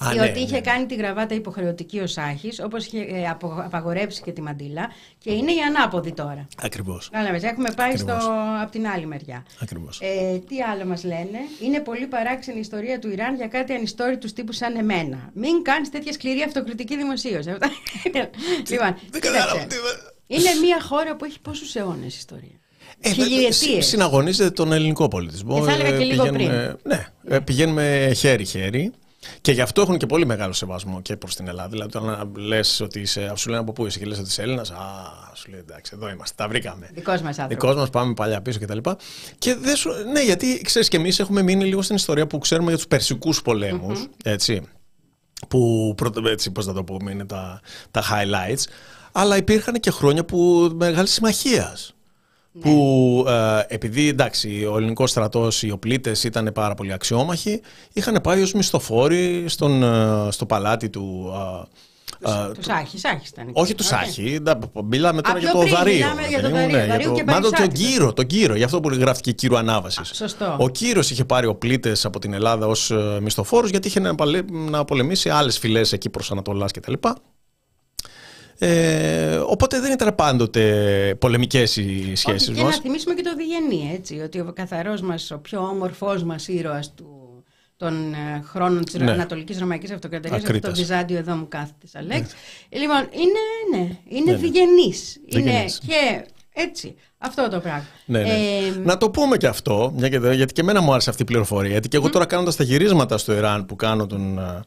Α, 0.04 0.10
Διότι 0.12 0.30
ναι, 0.30 0.38
είχε 0.38 0.54
ναι. 0.54 0.60
κάνει 0.60 0.86
τη 0.86 0.94
γραβάτα 0.94 1.34
υποχρεωτική 1.34 1.98
ο 1.98 2.06
Σάχης, 2.06 2.60
όπως 2.60 2.86
είχε 2.86 2.98
ε, 2.98 3.28
απαγορέψει 3.64 4.22
και 4.22 4.32
τη 4.32 4.42
μαντήλα 4.42 4.90
και 5.18 5.32
είναι 5.32 5.52
η 5.52 5.60
ανάποδη 5.60 6.12
τώρα. 6.12 6.48
Ακριβώς. 6.62 7.08
Κατάλαβε, 7.10 7.48
έχουμε 7.48 7.70
πάει 7.70 7.96
στο, 7.96 8.18
από 8.62 8.70
την 8.70 8.86
άλλη 8.86 9.06
μεριά. 9.06 9.44
Ακριβώς. 9.60 10.00
Ε, 10.02 10.38
τι 10.48 10.62
άλλο 10.62 10.84
μας 10.84 11.04
λένε, 11.04 11.38
Είναι 11.60 11.80
πολύ 11.80 12.06
παράξενη 12.06 12.56
η 12.56 12.60
ιστορία 12.60 12.98
του 12.98 13.10
Ιράν 13.10 13.34
για 13.34 13.48
κάτι 13.48 13.72
ανιστόρητους 13.72 14.32
τύπους 14.32 14.56
σαν 14.56 14.76
εμένα. 14.76 15.30
Μην 15.32 15.62
κάνεις 15.62 15.90
τέτοια 15.90 16.12
σκληρή 16.12 16.42
αυτοκριτική 16.42 16.96
δημοσίως. 16.96 17.46
λοιπόν, 18.70 18.96
Είναι 20.26 20.50
μια 20.62 20.80
χώρα 20.82 21.16
που 21.16 21.24
έχει 21.24 21.40
πόσους 21.40 21.74
αιώνες 21.74 22.16
ιστορία. 22.16 22.60
Ε, 23.00 23.80
Συναγωνίζεται 23.80 24.50
τον 24.50 24.72
ελληνικό 24.72 25.08
πολιτισμό. 25.08 25.58
Και 25.58 25.64
θα 25.64 25.72
έλεγα 25.72 25.98
και 25.98 26.04
λίγο 26.04 26.24
πριν. 26.24 26.50
Ναι, 26.82 27.06
ε, 27.30 27.38
πηγαίνουμε 27.38 28.12
χέρι-χέρι. 28.16 28.92
Και 29.40 29.52
γι' 29.52 29.60
αυτό 29.60 29.80
έχουν 29.80 29.98
και 29.98 30.06
πολύ 30.06 30.26
μεγάλο 30.26 30.52
σεβασμό 30.52 31.02
και 31.02 31.16
προς 31.16 31.36
την 31.36 31.48
Ελλάδα. 31.48 31.68
Δηλαδή, 31.68 31.96
όταν 31.96 32.32
λες 32.36 32.80
ότι 32.80 33.00
είσαι, 33.00 33.32
σου 33.36 33.48
λένε 33.48 33.60
από 33.60 33.72
πού 33.72 33.86
είσαι 33.86 33.98
και 33.98 34.04
λες 34.04 34.18
ότι 34.18 34.28
είσαι 34.28 34.42
Έλληνας, 34.42 34.70
α, 34.70 34.76
σου 35.34 35.50
λέει 35.50 35.60
εντάξει, 35.60 35.92
εδώ 35.94 36.08
είμαστε, 36.08 36.34
τα 36.42 36.48
βρήκαμε. 36.48 36.90
Δικός 36.92 37.20
μας 37.20 37.38
άνθρωπος. 37.38 37.66
Δικός 37.66 37.74
μας, 37.76 37.90
πάμε 37.90 38.14
παλιά 38.14 38.42
πίσω 38.42 38.58
κτλ. 38.58 38.78
Και, 38.78 38.96
και 39.38 39.54
δεν 39.54 39.76
σου, 39.76 39.90
ναι, 40.12 40.22
γιατί 40.22 40.60
ξέρεις 40.64 40.88
και 40.88 40.96
εμείς 40.96 41.18
έχουμε 41.18 41.42
μείνει 41.42 41.64
λίγο 41.64 41.82
στην 41.82 41.96
ιστορία 41.96 42.26
που 42.26 42.38
ξέρουμε 42.38 42.68
για 42.68 42.76
τους 42.76 42.86
Περσικούς 42.86 43.42
πολέμους. 43.42 44.08
Έτσι. 44.24 44.62
Που 45.48 45.94
έτσι, 46.30 46.50
πώς 46.50 46.66
να 46.66 46.72
το 46.72 46.84
πούμε, 46.84 47.10
είναι 47.10 47.24
τα, 47.24 47.60
τα 47.90 48.02
highlights. 48.02 48.62
Αλλά 49.12 49.36
υπήρχαν 49.36 49.74
και 49.74 49.90
χρόνια 49.90 50.24
που 50.24 50.70
μεγάλης 50.74 51.12
συμμαχίας. 51.12 51.94
Ναι. 52.52 52.62
Που 52.62 53.24
ε, 53.28 53.60
επειδή 53.68 54.08
εντάξει, 54.08 54.68
ο 54.72 54.76
ελληνικός 54.76 55.10
στρατός, 55.10 55.62
οι 55.62 55.70
οπλίτες 55.70 56.24
ήταν 56.24 56.50
πάρα 56.54 56.74
πολύ 56.74 56.92
αξιόμαχοι, 56.92 57.60
είχαν 57.92 58.20
πάει 58.22 58.42
ως 58.42 58.52
μισθοφόροι 58.52 59.44
στον, 59.48 59.82
ε, 59.82 60.30
στο 60.30 60.46
παλάτι 60.46 60.90
του. 60.90 61.32
Ε, 62.20 62.52
του 62.54 62.62
Σάχη, 62.62 62.98
Σάχη 62.98 63.28
ήταν. 63.32 63.50
Όχι 63.52 63.74
τους 63.74 63.86
Σάχη, 63.86 64.38
μιλάμε 64.84 65.22
τώρα 65.22 65.38
για 65.38 65.52
το 65.52 65.58
Δαρείο. 65.66 66.06
Για 66.28 66.42
το 66.42 66.50
Δαρείο, 66.50 66.86
ναι, 66.86 66.96
το, 66.98 67.22
μάλλον 67.26 67.50
τον 67.52 67.68
Κύρο, 67.68 68.12
τον 68.12 68.26
Κύρο, 68.26 68.54
γι' 68.54 68.62
αυτό 68.62 68.80
που 68.80 68.88
γράφτηκε 68.88 69.32
Κύρο 69.32 69.56
Ανάβασης. 69.56 70.10
Σωστό. 70.14 70.56
Ο 70.58 70.68
Κύρο 70.68 71.00
είχε 71.00 71.24
πάρει 71.24 71.46
οπλίτες 71.46 72.04
από 72.04 72.18
την 72.18 72.32
Ελλάδα 72.32 72.66
ως 72.66 72.92
μισθοφόρου 73.20 73.66
γιατί 73.66 73.88
είχε 73.88 74.00
να 74.70 74.84
πολεμήσει 74.84 75.28
άλλες 75.28 75.58
φυλές 75.58 75.92
εκεί 75.92 76.10
προς 76.10 76.30
Ανατολάς 76.30 76.72
κτλ. 76.72 76.92
Ε, 78.62 79.36
οπότε 79.36 79.80
δεν 79.80 79.92
ήταν 79.92 80.14
πάντοτε 80.14 81.14
πολεμικές 81.18 81.76
οι 81.76 82.14
σχέσει 82.14 82.50
μα. 82.50 82.56
Και 82.56 82.62
να 82.62 82.72
θυμίσουμε 82.72 83.14
και 83.14 83.22
το 83.22 83.34
Διγενή, 83.36 83.92
έτσι, 83.94 84.18
ότι 84.18 84.40
ο 84.40 84.52
καθαρός 84.54 85.00
μας, 85.00 85.30
ο 85.30 85.38
πιο 85.38 85.60
όμορφός 85.60 86.22
μας 86.22 86.48
ήρωας 86.48 86.94
του 86.94 87.44
των 87.76 88.12
ε, 88.12 88.42
χρόνων 88.44 88.84
της 88.84 88.94
ναι. 88.94 89.10
Ανατολικής 89.10 89.58
Ρωμαϊκής 89.58 89.90
Αυτοκρατορίας, 89.90 90.42
αυτό 90.42 90.58
το 90.58 90.74
Βυζάντιο 90.74 91.18
εδώ 91.18 91.34
μου 91.34 91.48
κάθεται, 91.48 91.86
Αλέξ. 91.94 92.34
Ναι. 92.70 92.78
Λοιπόν, 92.78 93.08
είναι, 93.10 93.78
ναι, 93.78 93.96
είναι 94.08 94.32
ναι, 94.32 94.38
ναι. 94.38 95.50
Είναι 95.50 95.64
και 95.86 96.24
έτσι. 96.52 96.94
Αυτό 97.18 97.48
το 97.48 97.60
πράγμα. 97.60 97.86
Ναι, 98.04 98.22
ναι. 98.22 98.28
Ε, 98.28 98.78
να 98.82 98.96
το 98.96 99.10
πούμε 99.10 99.36
και 99.36 99.46
αυτό, 99.46 99.94
γιατί 99.96 100.52
και 100.52 100.60
εμένα 100.60 100.80
μου 100.80 100.92
άρεσε 100.92 101.10
αυτή 101.10 101.22
η 101.22 101.24
πληροφορία. 101.24 101.70
Γιατί 101.70 101.88
και 101.88 101.96
εγώ 101.96 102.10
τώρα 102.10 102.26
κάνοντας 102.26 102.56
τα 102.56 102.64
γυρίσματα 102.64 103.18
στο 103.18 103.32
Ιράν 103.32 103.66
που 103.66 103.76
κάνω 103.76 104.06
τον 104.06 104.38
ε, 104.38 104.62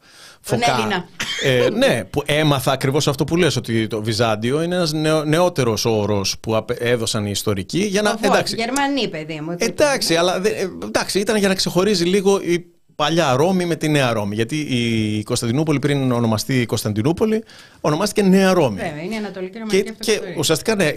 Φωκά. 0.45 1.07
Ε, 1.43 1.69
ναι, 1.69 2.03
που 2.09 2.23
έμαθα 2.25 2.71
ακριβώς 2.71 3.07
αυτό 3.07 3.23
που 3.23 3.35
λες, 3.35 3.55
ότι 3.55 3.87
το 3.87 4.03
Βυζάντιο 4.03 4.61
είναι 4.61 4.75
ένας 4.75 4.93
νεο, 4.93 5.23
νεότερος 5.23 5.85
όρος 5.85 6.35
που 6.39 6.65
έδωσαν 6.79 7.25
οι 7.25 7.31
ιστορικοί. 7.31 7.79
Για 7.79 8.01
να, 8.01 8.17
εντάξει, 8.21 8.55
Γερμανοί, 8.55 9.07
παιδί 9.07 9.41
μου. 9.41 9.55
Εντάξει, 9.57 10.15
αλλά 10.15 10.41
ε, 10.45 10.69
εντάξει, 10.83 11.19
ήταν 11.19 11.35
για 11.35 11.47
να 11.47 11.53
ξεχωρίζει 11.53 12.03
λίγο 12.03 12.39
η 12.41 12.65
παλιά 12.95 13.35
Ρώμη 13.35 13.65
με 13.65 13.75
τη 13.75 13.89
Νέα 13.89 14.13
Ρώμη. 14.13 14.35
Γιατί 14.35 14.55
η 14.57 15.23
Κωνσταντινούπολη 15.23 15.79
πριν 15.79 16.11
ονομαστεί 16.11 16.61
η 16.61 16.65
Κωνσταντινούπολη, 16.65 17.43
ονομάστηκε 17.81 18.27
Νέα 18.27 18.53
Ρώμη. 18.53 18.75
Βέβαια, 18.75 19.03
είναι 19.03 19.13
η 19.13 19.17
Ανατολική 19.17 19.57
Ρωμαϊκή 19.57 19.83
και, 19.83 19.93
και 19.99 20.21
ουσιαστικά 20.37 20.75
ναι, 20.75 20.91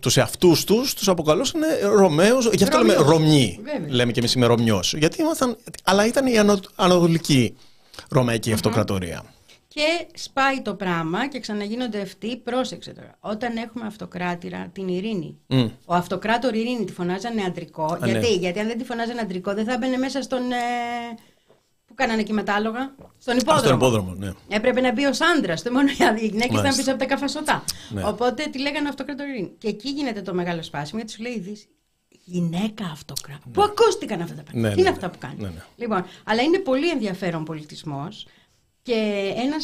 τους 0.00 0.16
εαυτούς 0.16 0.64
τους 0.64 0.94
τους 0.94 1.08
αποκαλούσαν 1.08 1.60
Ρωμαίους, 1.96 2.48
γι' 2.52 2.62
αυτό 2.62 2.78
λέμε 2.78 2.94
Ρωμιοί. 2.94 3.58
Λέμε 3.88 4.12
και 4.12 4.18
εμείς 4.18 4.32
είμαι 4.32 4.46
Ρωμιός. 4.46 4.94
Γιατί 4.98 5.22
ήμασταν, 5.22 5.56
αλλά 5.84 6.06
ήταν 6.06 6.26
η 6.26 6.38
Ανατολική 6.74 7.54
Ρωμαϊκή 8.08 8.52
Αυτοκρατορία. 8.52 9.24
Και 9.68 10.06
σπάει 10.14 10.62
το 10.62 10.74
πράγμα 10.74 11.28
και 11.28 11.40
ξαναγίνονται 11.40 12.00
αυτοί. 12.00 12.36
Πρόσεξε 12.36 12.92
τώρα. 12.92 13.16
Όταν 13.20 13.56
έχουμε 13.56 13.86
αυτοκράτηρα 13.86 14.70
την 14.72 14.88
ειρήνη. 14.88 15.38
Ο 15.84 15.94
αυτοκράτορ 15.94 16.54
ειρήνη 16.54 16.84
τη 16.84 16.92
φωνάζανε 16.92 17.42
αντρικό. 17.42 17.98
γιατί; 18.04 18.28
Ναι. 18.28 18.34
γιατί 18.34 18.58
αν 18.58 18.66
δεν 18.66 18.78
τη 18.78 18.84
φωνάζανε 18.84 19.20
αντρικό 19.20 19.54
δεν 19.54 19.64
θα 19.64 19.72
έμπαινε 19.72 19.96
μέσα 19.96 20.22
στον. 20.22 20.52
Ε, 20.52 20.56
που 21.86 21.94
κάνανε 21.94 22.20
εκεί 22.20 22.32
μετάλογα; 22.32 22.94
Στον 23.18 23.36
υπόδρομο. 23.36 23.58
Στον 23.58 23.76
υπόδρομο, 23.76 24.14
ναι. 24.14 24.32
Έπρεπε 24.48 24.80
να 24.80 24.92
μπει 24.92 25.04
ω 25.06 25.12
άντρα. 25.36 25.54
Το 25.54 25.72
μόνο 25.72 25.88
οι 26.20 26.26
γυναίκες 26.26 26.58
ήταν 26.58 26.76
πίσω 26.76 26.90
από 26.90 26.98
τα 26.98 27.06
καφασωτά. 27.06 27.64
Ναι. 27.88 28.04
Οπότε 28.04 28.44
τη 28.52 28.58
λέγανε 28.60 28.88
αυτοκράτορ 28.88 29.26
ειρήνη. 29.26 29.52
Και 29.58 29.68
εκεί 29.68 29.88
γίνεται 29.88 30.22
το 30.22 30.34
μεγάλο 30.34 30.62
σπάσιμο 30.62 30.98
γιατί 30.98 31.12
σου 31.12 31.22
λέει 31.22 31.32
η 31.32 31.40
Δύση 31.40 31.68
γυναίκα 32.30 32.84
αυτοκράτορα. 32.84 33.44
Ναι. 33.46 33.52
Που 33.52 33.62
ακούστηκαν 33.62 34.20
αυτά 34.20 34.34
τα 34.34 34.42
πράγματα. 34.42 34.68
Ναι, 34.68 34.74
Τι 34.74 34.80
είναι 34.80 34.90
ναι, 34.90 34.94
αυτά 34.94 35.06
ναι. 35.06 35.12
που 35.12 35.18
κάνει. 35.18 35.36
Ναι, 35.40 35.62
λοιπόν, 35.76 36.04
αλλά 36.24 36.42
είναι 36.42 36.58
πολύ 36.58 36.88
ενδιαφέρον 36.90 37.44
πολιτισμός 37.44 38.26
και 38.82 39.32
ένα. 39.36 39.56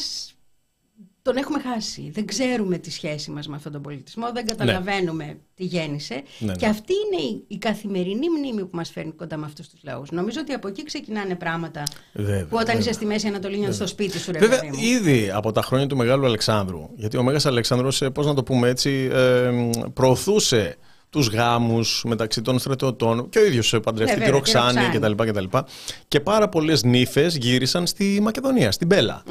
Τον 1.23 1.37
έχουμε 1.37 1.61
χάσει. 1.61 2.11
Δεν 2.15 2.27
ξέρουμε 2.27 2.79
τη 2.79 2.91
σχέση 2.91 3.31
μας 3.31 3.49
με 3.49 3.57
αυτόν 3.57 3.73
τον 3.73 3.83
πολιτισμό, 3.83 4.33
δεν 4.33 4.47
καταλαβαίνουμε 4.47 5.37
τι 5.55 5.65
γέννησε. 5.65 6.23
Και 6.59 6.67
αυτή 6.67 6.93
είναι 6.93 7.23
η, 7.23 7.45
η, 7.49 7.59
καθημερινή 7.59 8.31
μνήμη 8.31 8.61
που 8.61 8.77
μας 8.77 8.91
φέρνει 8.91 9.13
κοντά 9.13 9.37
με 9.37 9.47
αυτούς 9.47 9.69
τους 9.69 9.81
λαούς. 9.83 10.11
Νομίζω 10.11 10.41
ότι 10.41 10.53
από 10.53 10.69
εκεί 10.69 10.85
ξεκινάνε 10.85 11.35
πράγματα 11.35 11.83
βέβαια, 12.13 12.41
που 12.41 12.47
όταν 12.51 12.65
βέβαια. 12.65 12.81
είσαι 12.81 12.93
στη 12.93 13.05
Μέση 13.05 13.27
Ανατολή 13.27 13.57
νιώθεις 13.57 13.77
στο 13.77 13.87
σπίτι 13.87 14.19
σου. 14.19 14.33
Ρε, 14.33 14.39
βέβαια, 14.39 14.61
ήδη 14.81 15.31
από 15.31 15.53
τα 15.53 15.63
χρόνια 15.63 15.87
του 15.87 15.97
Μεγάλου 15.97 16.25
Αλεξάνδρου, 16.25 16.91
γιατί 16.97 17.17
ο 17.17 17.23
Μέγας 17.23 17.47
Αλεξάνδρος, 17.47 18.03
ε, 18.03 18.11
πώς 18.11 18.27
να 18.27 18.35
το 18.35 18.43
πούμε 18.43 18.69
έτσι, 18.69 19.09
ε, 19.13 19.51
προωθούσε 19.95 20.77
τους 21.11 21.29
γάμους 21.29 22.05
μεταξύ 22.07 22.43
των 22.43 22.59
στρατιωτών 22.59 23.29
και 23.29 23.39
ο 23.39 23.45
ίδιος 23.45 23.75
παντρεύτηκε 23.83 24.25
τη 24.25 24.31
Ροξάνη 24.31 24.89
κτλ. 24.93 25.13
Και, 25.13 25.63
και 26.09 26.21
πάρα 26.21 26.49
πολλές 26.49 26.83
νύφες 26.83 27.37
γύρισαν 27.37 27.87
στη 27.87 28.19
Μακεδονία, 28.23 28.73
στην 28.73 28.89
πελα 28.89 29.23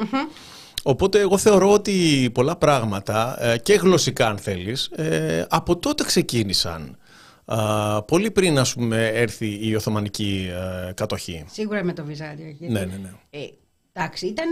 Οπότε 0.88 1.20
εγώ 1.20 1.38
θεωρώ 1.38 1.72
ότι 1.72 2.30
πολλά 2.34 2.56
πράγματα 2.56 3.44
ε, 3.44 3.58
και 3.58 3.74
γλωσσικά 3.74 4.28
αν 4.28 4.38
θέλεις 4.38 4.86
ε, 4.86 5.46
από 5.50 5.78
τότε 5.78 6.04
ξεκίνησαν. 6.04 6.98
πολύ 8.08 8.32
πριν 8.32 8.60
ας 8.60 8.74
πούμε 8.74 9.08
έρθει 9.08 9.68
η 9.68 9.76
Οθωμανική 9.76 10.50
ε, 10.88 10.94
κατοχή. 10.94 11.46
Σίγουρα 11.52 11.84
με 11.84 11.94
το 11.94 12.04
Βυζάντιο. 12.04 12.56
Ναι, 12.60 12.80
ναι, 12.80 12.86
ναι. 12.86 13.12
εντάξει, 13.94 14.28
ήταν 14.28 14.50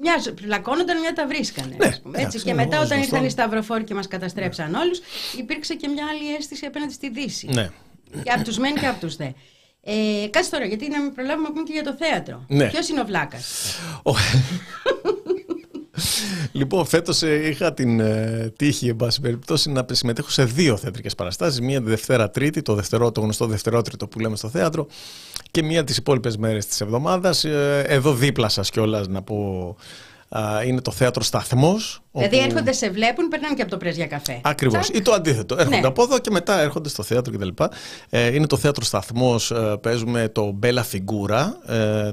μια, 0.00 0.32
πλακώνονταν, 0.34 0.98
μια 1.00 1.12
τα 1.12 1.26
βρίσκανε. 1.26 1.76
Ναι, 1.78 1.96
πούμε, 2.02 2.20
έτσι. 2.20 2.40
και 2.40 2.54
μετά, 2.54 2.80
όταν 2.80 3.00
ήρθαν 3.00 3.24
οι 3.24 3.30
Σταυροφόροι 3.30 3.84
και 3.84 3.94
μας 3.94 4.08
καταστρέψαν 4.08 4.70
ναι. 4.70 4.78
όλους, 4.78 5.00
υπήρξε 5.38 5.74
και 5.74 5.88
μια 5.88 6.06
άλλη 6.06 6.34
αίσθηση 6.34 6.66
απέναντι 6.66 6.92
στη 6.92 7.10
Δύση. 7.10 7.48
Ναι. 7.52 7.70
Και 8.22 8.30
από 8.30 8.44
τους 8.44 8.58
μεν 8.58 8.74
και 8.74 8.86
από 8.86 9.00
τους 9.00 9.16
δε. 9.16 9.28
Ε, 9.82 10.28
κάτσε 10.30 10.50
τώρα, 10.50 10.64
γιατί 10.64 10.88
να 10.88 11.00
μην 11.00 11.14
προλάβουμε 11.14 11.48
να 11.48 11.54
πούμε 11.54 11.64
και 11.64 11.72
για 11.72 11.82
το 11.82 11.94
θέατρο. 11.94 12.44
Ναι. 12.48 12.68
Ποιος 12.68 12.88
είναι 12.88 13.00
ο 13.00 13.04
Βλάκας; 13.04 13.74
Λοιπόν, 16.52 16.86
φέτος 16.86 17.22
ε, 17.22 17.48
είχα 17.48 17.74
την 17.74 18.00
ε, 18.00 18.52
τύχη, 18.56 18.88
εν 18.88 18.96
πάση 18.96 19.20
περιπτώσει, 19.20 19.70
να 19.70 19.86
συμμετέχω 19.90 20.30
σε 20.30 20.44
δύο 20.44 20.76
θεατρικές 20.76 21.14
παραστάσεις. 21.14 21.60
Μία 21.60 21.80
Δευτέρα 21.80 22.30
Τρίτη, 22.30 22.62
το, 22.62 22.74
δευτερό, 22.74 23.12
το 23.12 23.20
γνωστό 23.20 23.46
Δευτερότριτο 23.46 24.06
που 24.06 24.18
λέμε 24.18 24.36
στο 24.36 24.48
θέατρο, 24.48 24.86
και 25.50 25.62
μία 25.62 25.84
τις 25.84 25.96
υπόλοιπες 25.96 26.36
μέρες 26.36 26.66
της 26.66 26.80
εβδομάδας. 26.80 27.44
Ε, 27.44 27.84
εδώ 27.86 28.14
δίπλα 28.14 28.48
σας 28.48 28.70
κιόλας 28.70 29.08
να 29.08 29.22
πω. 29.22 29.76
Είναι 30.66 30.80
το 30.80 30.90
θέατρο 30.90 31.22
Σταθμός. 31.22 32.00
Δηλαδή 32.12 32.36
όπου... 32.36 32.44
έρχονται, 32.44 32.72
σε 32.72 32.90
βλέπουν, 32.90 33.28
περνάνε 33.28 33.54
και 33.54 33.62
από 33.62 33.70
το 33.70 33.76
πρέσ 33.76 33.96
για 33.96 34.06
καφέ. 34.06 34.40
Ακριβώς. 34.42 34.88
Ή 34.88 35.02
το 35.02 35.12
αντίθετο. 35.12 35.54
Έρχονται 35.54 35.80
ναι. 35.80 35.86
από 35.86 36.02
εδώ 36.02 36.18
και 36.18 36.30
μετά 36.30 36.60
έρχονται 36.60 36.88
στο 36.88 37.02
θέατρο 37.02 37.32
κτλ. 37.32 37.64
Ε, 38.08 38.34
είναι 38.34 38.46
το 38.46 38.56
θέατρο 38.56 38.84
Σταθμός. 38.84 39.52
παίζουμε 39.80 40.28
το 40.28 40.50
Μπέλα 40.50 40.82
Φιγκούρα, 40.82 41.58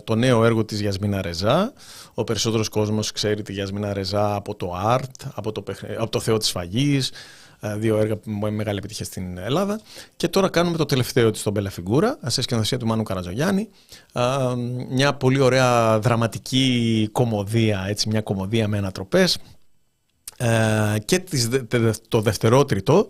το 0.03 0.15
νέο 0.15 0.45
έργο 0.45 0.65
της 0.65 0.79
Γιασμίνα 0.79 1.21
Ρεζά. 1.21 1.73
Ο 2.13 2.23
περισσότερος 2.23 2.69
κόσμος 2.69 3.11
ξέρει 3.11 3.41
τη 3.41 3.53
Γιασμίνα 3.53 3.93
Ρεζά 3.93 4.35
από 4.35 4.55
το 4.55 4.73
Art, 4.85 5.29
από 5.33 5.51
το, 5.51 5.63
από 5.97 6.09
το 6.09 6.19
Θεό 6.19 6.37
της 6.37 6.51
Φαγής, 6.51 7.11
δύο 7.75 7.97
έργα 7.97 8.19
με 8.23 8.49
μεγάλη 8.49 8.77
επιτυχία 8.77 9.05
στην 9.05 9.37
Ελλάδα. 9.37 9.79
Και 10.15 10.27
τώρα 10.27 10.49
κάνουμε 10.49 10.77
το 10.77 10.85
τελευταίο 10.85 11.31
της, 11.31 11.43
τον 11.43 11.53
Μπέλα 11.53 11.69
Φιγκούρα, 11.69 12.19
σε 12.25 12.41
σκηνοθεσία 12.41 12.77
του 12.77 12.85
Μάνου 12.85 13.03
Καρατζογιάννη. 13.03 13.69
Μια 14.89 15.13
πολύ 15.13 15.39
ωραία 15.39 15.99
δραματική 15.99 17.09
κομμωδία, 17.11 17.85
έτσι, 17.87 18.09
μια 18.09 18.21
κομμωδία 18.21 18.67
με 18.67 18.77
ανατροπές. 18.77 19.37
Και 21.05 21.23
το 22.07 22.21
δευτερότριτο 22.21 23.07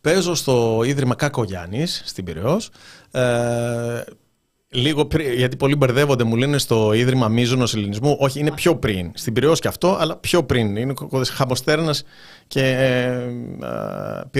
παίζω 0.00 0.34
στο 0.34 0.82
Ίδρυμα 0.84 1.14
Κακογιάννης 1.14 2.02
στην 2.04 2.24
Πυραιός. 2.24 2.70
Λίγο 4.76 5.06
πριν, 5.06 5.32
γιατί 5.32 5.56
πολλοί 5.56 5.76
μπερδεύονται, 5.76 6.24
μου 6.24 6.36
λένε 6.36 6.58
στο 6.58 6.92
Ίδρυμα 6.92 7.28
Μίζωνος 7.28 7.74
Ελληνισμού. 7.74 8.16
Όχι, 8.20 8.40
είναι 8.40 8.52
πιο 8.52 8.76
πριν. 8.76 9.10
Στην 9.14 9.32
Πυραιός 9.32 9.60
και 9.60 9.68
αυτό, 9.68 9.96
αλλά 10.00 10.16
πιο 10.16 10.44
πριν. 10.44 10.76
Είναι 10.76 10.94
Χαμοστέρνας 11.34 12.04
και 12.46 12.60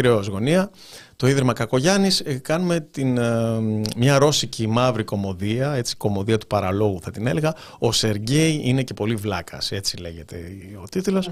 ε, 0.01 0.19
γωνία. 0.29 0.71
Το 1.17 1.27
Ίδρυμα 1.27 1.53
Κακογιάννης. 1.53 2.21
Ε, 2.21 2.35
κάνουμε 2.35 2.81
την, 2.81 3.19
ε, 3.19 3.61
μια 3.97 4.19
ρώσικη 4.19 4.67
μαύρη 4.67 5.05
κομμωδία, 5.05 5.73
έτσι, 5.73 5.97
κομμωδία 5.97 6.39
του 6.39 6.47
παραλόγου 6.47 7.01
θα 7.03 7.11
την 7.11 7.27
έλεγα. 7.27 7.55
Ο 7.79 7.93
Σεργέη 7.93 8.61
είναι 8.65 8.83
και 8.83 8.95
πολύ 8.95 9.15
βλάκας, 9.15 9.73
έτσι 9.73 9.97
λέγεται 9.97 10.37
ο 10.83 10.85
τίτλος. 10.91 11.31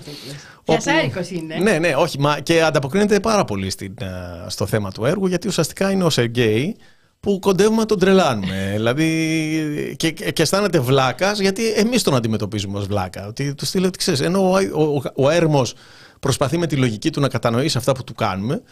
Πιασάρικο 0.65 1.21
είναι. 1.31 1.55
Ναι, 1.55 1.79
ναι, 1.79 1.95
όχι, 1.97 2.21
μα 2.21 2.41
και 2.41 2.63
ανταποκρίνεται 2.63 3.21
πάρα 3.21 3.45
πολύ 3.45 3.71
στην, 3.71 3.95
ε, 4.01 4.07
στο 4.47 4.67
θέμα 4.67 4.93
του 4.93 5.05
έργου, 5.05 5.27
γιατί 5.27 5.49
ουσιαστικά 5.49 5.91
είναι 5.91 6.05
ο 6.05 6.11
Σεργέη 6.11 6.77
που 7.23 7.39
κοντεύουμε 7.39 7.77
να 7.77 7.87
τον 7.87 7.99
τρελάνουμε. 7.99 8.71
δηλαδή 8.77 9.95
και, 9.97 10.11
και 10.11 10.43
αισθάνεται 10.43 10.81
βλάκας, 10.81 11.39
γιατί 11.41 11.73
εμείς 11.73 12.03
τον 12.03 12.15
αντιμετωπίζουμε 12.15 12.79
ως 12.79 12.87
βλάκα. 12.87 13.27
Ότι 13.27 13.55
του 13.55 13.65
στείλω 13.65 13.87
ότι 13.87 13.99
ξέρεις, 13.99 14.21
ενώ 14.21 14.51
ο, 14.51 14.57
ο, 14.83 15.03
ο, 15.15 15.31
έρμος 15.31 15.75
προσπαθεί 16.21 16.59
με 16.59 16.67
τη 16.67 16.77
λογική 16.77 17.11
του 17.11 17.21
να 17.21 17.29
κατανοήσει 17.29 17.79
αυτά 17.79 17.93
που 17.93 18.05
του 18.05 18.15
κάνουμε, 18.15 18.63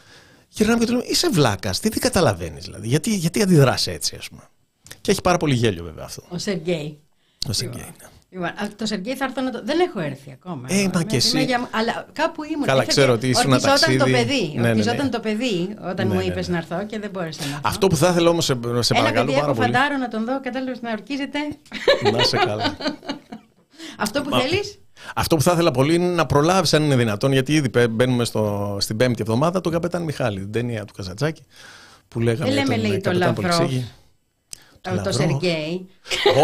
γυρνάμε 0.48 0.78
και 0.78 0.86
του 0.86 0.92
λέμε: 0.92 1.05
Είσαι 1.09 1.28
βλάκας, 1.28 1.80
τι, 1.80 1.88
τι 1.88 1.98
καταλαβαίνεις, 1.98 2.64
δηλαδή. 2.64 2.88
Γιατί, 2.88 3.14
γιατί 3.14 3.42
αντιδράς 3.42 3.86
έτσι, 3.86 4.16
ας 4.18 4.28
πούμε. 4.28 4.42
Και 5.01 5.11
έχει 5.11 5.20
πάρα 5.20 5.36
πολύ 5.36 5.55
γέλιο, 5.55 5.84
βέβαια 5.84 6.05
αυτό. 6.05 6.22
Ο 6.28 6.38
Σεργέη. 6.38 6.98
Ο 7.48 7.53
Σεργέη, 7.53 7.94
ναι. 8.01 8.09
Λοιπόν, 8.33 8.51
το 8.76 8.87
Σεργέη 8.87 9.16
θα 9.16 9.24
έρθω 9.24 9.41
να 9.41 9.51
το. 9.51 9.61
Δεν 9.64 9.81
έχω 9.81 10.01
έρθει 10.01 10.39
ακόμα. 10.43 10.66
Ε, 10.70 10.91
μα 10.95 11.03
και 11.03 11.16
εσύ. 11.16 11.45
Για... 11.45 11.68
Αλλά 11.70 12.07
κάπου 12.12 12.45
ήμουν. 12.45 12.66
Καλά, 12.66 12.85
ξέρω 12.85 13.12
ότι 13.12 13.28
ήσουν 13.28 13.61
ταξίδι. 13.61 13.97
το 13.99 14.05
παιδί. 14.05 14.53
Ναι, 14.55 14.74
ναι, 14.74 14.93
ναι. 14.93 15.09
το 15.09 15.20
παιδί 15.20 15.74
όταν 15.91 16.09
ναι, 16.09 16.14
μου 16.14 16.20
ναι, 16.20 16.24
είπες 16.24 16.49
ναι. 16.49 16.53
να 16.53 16.59
έρθω 16.59 16.87
και 16.87 16.99
δεν 16.99 17.11
μπόρεσα 17.11 17.41
να 17.41 17.49
έρθω. 17.49 17.61
Αυτό 17.64 17.87
που 17.87 17.97
θα 17.97 18.09
ήθελα 18.09 18.31
όμως 18.31 18.45
σε, 18.45 18.59
σε 18.81 18.95
παρακαλώ 18.95 19.33
πάρα 19.33 19.53
πολύ. 19.53 19.72
φαντάρο 19.72 19.97
να 19.97 20.09
τον 20.09 20.24
δω, 20.24 20.41
κατάλαβε 20.41 20.76
να 20.81 20.91
ορκίζεται. 20.91 21.39
Να 22.12 22.22
σε 22.22 22.37
καλά. 22.37 22.76
Αυτό 23.99 24.22
που 24.22 24.37
θέλεις; 24.37 24.78
Αυτό 25.14 25.37
που 25.37 25.43
θα 25.43 25.53
ήθελα 25.53 25.70
πολύ 25.70 25.95
είναι 25.95 26.07
να 26.07 26.26
προλάβεις, 26.26 26.74
αν 26.74 26.83
είναι 26.83 26.97
δυνατόν, 26.97 27.33
γιατί 27.33 27.53
ήδη 27.53 27.89
μπαίνουμε 27.91 28.24
στο, 28.24 28.76
στην 28.81 28.97
πέμπτη 28.97 29.22
εβδομάδα, 29.22 29.61
τον 29.61 29.72
Καπετάν 29.72 30.03
Μιχάλη, 30.03 30.41
την 30.41 30.53
ταινία 30.53 30.85
του 30.85 30.93
Καζατζάκη. 30.97 31.43
Που 32.09 32.20
λέγαμε 32.20 32.51
δεν 32.53 32.68
λέμε, 32.68 32.89
λέει, 32.89 33.01
το 33.01 33.12
Λαυρόφ. 33.12 33.72
Το, 34.81 35.03
το 35.05 35.12
Σεργέη. 35.12 35.89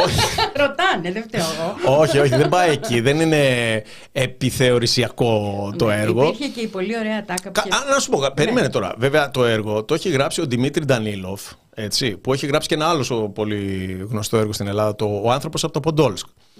Όχι. 0.05 0.21
Ρωτάνε, 0.61 1.13
δεν 1.13 1.23
φταίω 1.23 1.45
εγώ. 1.85 1.99
όχι, 2.01 2.19
όχι, 2.19 2.37
δεν 2.37 2.49
πάει 2.49 2.71
εκεί. 2.71 3.01
Δεν 3.01 3.21
είναι 3.21 3.83
επιθεωρησιακό 4.13 5.73
το 5.79 5.87
ναι, 5.87 5.95
έργο. 5.95 6.25
Υπήρχε 6.25 6.49
και 6.49 6.61
η 6.61 6.67
πολύ 6.67 6.99
ωραία 6.99 7.25
τάκα. 7.25 7.51
Κα, 7.51 7.65
Να 7.91 7.99
σου 7.99 8.11
πω, 8.11 8.21
ναι. 8.21 8.31
περίμενε 8.31 8.69
τώρα. 8.69 8.95
Βέβαια, 8.99 9.31
το 9.31 9.45
έργο 9.45 9.85
το 9.85 9.95
έχει 9.95 10.09
γράψει 10.09 10.41
ο 10.41 10.47
Δημήτρη 10.47 10.85
Ντανίλοφ, 10.85 11.43
έτσι, 11.75 12.17
που 12.17 12.33
έχει 12.33 12.47
γράψει 12.47 12.69
και 12.69 12.75
ένα 12.75 12.89
άλλο 12.89 13.31
πολύ 13.35 13.97
γνωστό 14.11 14.37
έργο 14.37 14.53
στην 14.53 14.67
Ελλάδα, 14.67 14.95
το 14.95 15.21
Ο 15.25 15.31
άνθρωπος 15.31 15.65
από 15.65 15.73
το 15.73 15.81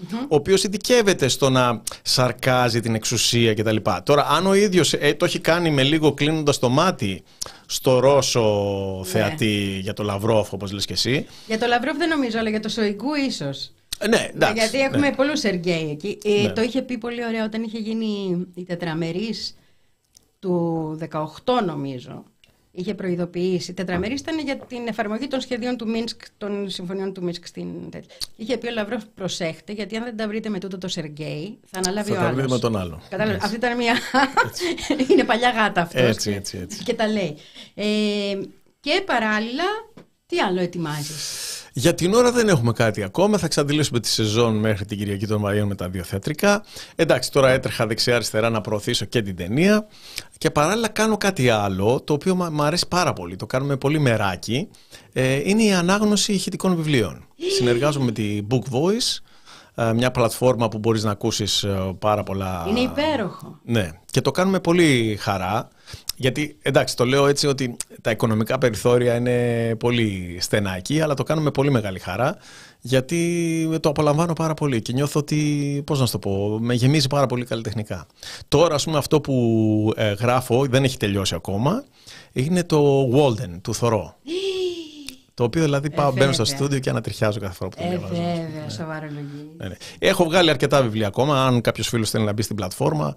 ποντολσκ 0.01 0.31
ο 0.31 0.35
οποίος 0.35 0.63
ειδικεύεται 0.63 1.27
στο 1.27 1.49
να 1.49 1.81
σαρκάζει 2.01 2.79
την 2.79 2.95
εξουσία 2.95 3.53
κτλ. 3.53 3.75
Τώρα, 4.03 4.27
αν 4.29 4.47
ο 4.47 4.53
ίδιος 4.53 4.93
ε, 4.93 5.13
το 5.13 5.25
έχει 5.25 5.39
κάνει 5.39 5.69
με 5.69 5.83
λίγο 5.83 6.13
κλείνοντας 6.13 6.59
το 6.59 6.69
μάτι 6.69 7.23
στο 7.65 7.99
Ρώσο 7.99 8.41
ναι. 8.97 9.09
θεατή 9.09 9.79
για 9.81 9.93
το 9.93 10.03
Λαυρόφ, 10.03 10.53
όπως 10.53 10.71
λες 10.71 10.85
και 10.85 10.93
εσύ. 10.93 11.25
Για 11.47 11.59
το 11.59 11.67
Λαυρόφ 11.67 11.97
δεν 11.97 12.09
νομίζω, 12.09 12.39
αλλά 12.39 12.49
για 12.49 12.59
το 12.59 12.69
Σοϊγκού 12.69 13.13
ίσως. 13.27 13.71
Ε, 13.99 14.07
ναι, 14.07 14.29
εντάξει, 14.33 14.53
Γιατί 14.53 14.79
έχουμε 14.79 15.09
ναι. 15.09 15.15
πολλούς 15.15 15.39
Σεργέη 15.39 15.89
εκεί. 15.89 16.17
Ε, 16.23 16.41
ναι. 16.41 16.49
Το 16.49 16.61
είχε 16.61 16.81
πει 16.81 16.97
πολύ 16.97 17.25
ωραία 17.25 17.45
όταν 17.45 17.63
είχε 17.63 17.77
γίνει 17.77 18.45
η 18.55 18.63
τετραμερή 18.63 19.33
του 20.39 20.97
18 21.11 21.63
νομίζω 21.65 22.23
είχε 22.77 22.93
προειδοποιήσει. 22.93 23.73
Τετραμερής 23.73 24.19
ήταν 24.19 24.39
για 24.39 24.57
την 24.57 24.87
εφαρμογή 24.87 25.27
των 25.27 25.41
σχεδίων 25.41 25.77
του 25.77 25.87
Μίνσκ, 25.87 26.21
των 26.37 26.69
συμφωνιών 26.69 27.13
του 27.13 27.23
Μίνσκ 27.23 27.47
στην 27.47 27.67
Είχε 28.35 28.57
πει 28.57 28.67
ο 28.67 28.71
Λαυρόφ, 28.71 29.03
προσέχτε, 29.15 29.73
γιατί 29.73 29.95
αν 29.95 30.03
δεν 30.03 30.17
τα 30.17 30.27
βρείτε 30.27 30.49
με 30.49 30.59
τούτο 30.59 30.77
το 30.77 30.87
Σεργέη, 30.87 31.57
θα 31.65 31.79
αναλάβει 31.79 32.11
θα 32.11 32.23
ο 32.23 32.27
άλλος. 32.27 32.41
Θα 32.41 32.49
με 32.49 32.59
τον 32.59 32.77
άλλο. 32.77 33.01
Κατάλαβες. 33.09 33.43
Αυτή 33.43 33.55
ήταν 33.55 33.77
μια. 33.77 33.95
είναι 35.09 35.23
παλιά 35.23 35.49
γάτα 35.49 35.81
αυτός. 35.81 36.01
Έτσι, 36.01 36.31
έτσι, 36.31 36.57
έτσι. 36.57 36.83
Και 36.83 36.93
τα 36.93 37.07
λέει. 37.07 37.37
Ε, 37.73 37.83
και 38.79 39.03
παράλληλα, 39.05 39.63
τι 40.25 40.39
άλλο 40.39 40.61
ετοιμάζεις; 40.61 41.66
Για 41.77 41.93
την 41.93 42.13
ώρα 42.13 42.31
δεν 42.31 42.47
έχουμε 42.47 42.71
κάτι 42.71 43.03
ακόμα. 43.03 43.37
Θα 43.37 43.45
εξαντλήσουμε 43.45 43.99
τη 43.99 44.07
σεζόν 44.07 44.55
μέχρι 44.55 44.85
την 44.85 44.97
Κυριακή 44.97 45.27
των 45.27 45.39
Μαρίων 45.41 45.67
με 45.67 45.75
τα 45.75 45.89
δύο 45.89 46.03
θεατρικά. 46.03 46.63
Εντάξει, 46.95 47.31
τώρα 47.31 47.49
έτρεχα 47.49 47.87
δεξιά-αριστερά 47.87 48.49
να 48.49 48.61
προωθήσω 48.61 49.05
και 49.05 49.21
την 49.21 49.35
ταινία. 49.35 49.87
Και 50.37 50.51
παράλληλα 50.51 50.87
κάνω 50.87 51.17
κάτι 51.17 51.49
άλλο, 51.49 52.01
το 52.03 52.13
οποίο 52.13 52.35
μου 52.35 52.63
αρέσει 52.63 52.87
πάρα 52.87 53.13
πολύ. 53.13 53.35
Το 53.35 53.45
κάνουμε 53.45 53.77
πολύ 53.77 53.99
μεράκι. 53.99 54.69
Ε, 55.13 55.49
είναι 55.49 55.63
η 55.63 55.73
ανάγνωση 55.73 56.33
ηχητικών 56.33 56.75
βιβλίων. 56.75 57.27
Συνεργάζομαι 57.57 58.05
με 58.05 58.11
τη 58.11 58.41
Book 58.49 58.71
Voice 58.71 59.19
ε, 59.75 59.93
μια 59.93 60.11
πλατφόρμα 60.11 60.67
που 60.69 60.77
μπορείς 60.77 61.03
να 61.03 61.11
ακούσεις 61.11 61.63
ε, 61.63 61.95
πάρα 61.99 62.23
πολλά... 62.23 62.65
Είναι 62.69 62.79
υπέροχο. 62.79 63.59
Ναι, 63.63 63.91
και 64.11 64.21
το 64.21 64.31
κάνουμε 64.31 64.59
πολύ 64.59 65.17
χαρά. 65.19 65.67
Γιατί 66.19 66.57
εντάξει, 66.61 66.95
το 66.95 67.05
λέω 67.05 67.27
έτσι 67.27 67.47
ότι 67.47 67.75
τα 68.01 68.11
οικονομικά 68.11 68.57
περιθώρια 68.57 69.15
είναι 69.15 69.75
πολύ 69.75 70.37
στενά 70.41 70.75
εκεί, 70.75 71.01
αλλά 71.01 71.13
το 71.13 71.23
κάνουμε 71.23 71.51
πολύ 71.51 71.71
μεγάλη 71.71 71.99
χαρά, 71.99 72.37
γιατί 72.81 73.79
το 73.81 73.89
απολαμβάνω 73.89 74.33
πάρα 74.33 74.53
πολύ 74.53 74.81
και 74.81 74.93
νιώθω 74.93 75.19
ότι, 75.19 75.81
πώς 75.85 75.99
να 75.99 76.05
σου 76.05 76.11
το 76.11 76.19
πω, 76.19 76.57
με 76.61 76.73
γεμίζει 76.73 77.07
πάρα 77.07 77.25
πολύ 77.25 77.45
καλλιτεχνικά. 77.45 78.07
Τώρα, 78.47 78.75
ας 78.75 78.83
πούμε, 78.83 78.97
αυτό 78.97 79.21
που 79.21 79.93
ε, 79.95 80.11
γράφω, 80.11 80.65
δεν 80.65 80.83
έχει 80.83 80.97
τελειώσει 80.97 81.35
ακόμα, 81.35 81.83
είναι 82.31 82.63
το 82.63 83.09
Walden 83.13 83.59
του 83.61 83.73
Θωρό. 83.73 84.15
Το 85.37 85.43
οποίο 85.43 85.63
δηλαδή 85.63 85.89
πάω, 85.89 86.09
ε, 86.09 86.11
μπαίνω 86.11 86.31
στο 86.31 86.45
στούντιο 86.45 86.79
και 86.79 86.89
ανατριχιάζω 86.89 87.39
κάθε 87.39 87.53
φορά 87.53 87.69
που 87.69 87.75
το 87.77 87.83
ε, 87.83 87.89
διαβάζω. 87.89 88.13
Βέβαια, 88.13 88.63
ναι. 88.63 88.69
σοβαρολογή. 88.69 89.51
Ναι, 89.57 89.67
ναι. 89.67 89.75
Έχω 89.99 90.23
βγάλει 90.23 90.49
αρκετά 90.49 90.81
βιβλία 90.81 91.07
ακόμα. 91.07 91.45
Αν 91.45 91.61
κάποιος 91.61 91.87
φίλος 91.87 92.09
θέλει 92.09 92.23
να 92.23 92.33
μπει 92.33 92.41
στην 92.41 92.55
πλατφόρμα, 92.55 93.15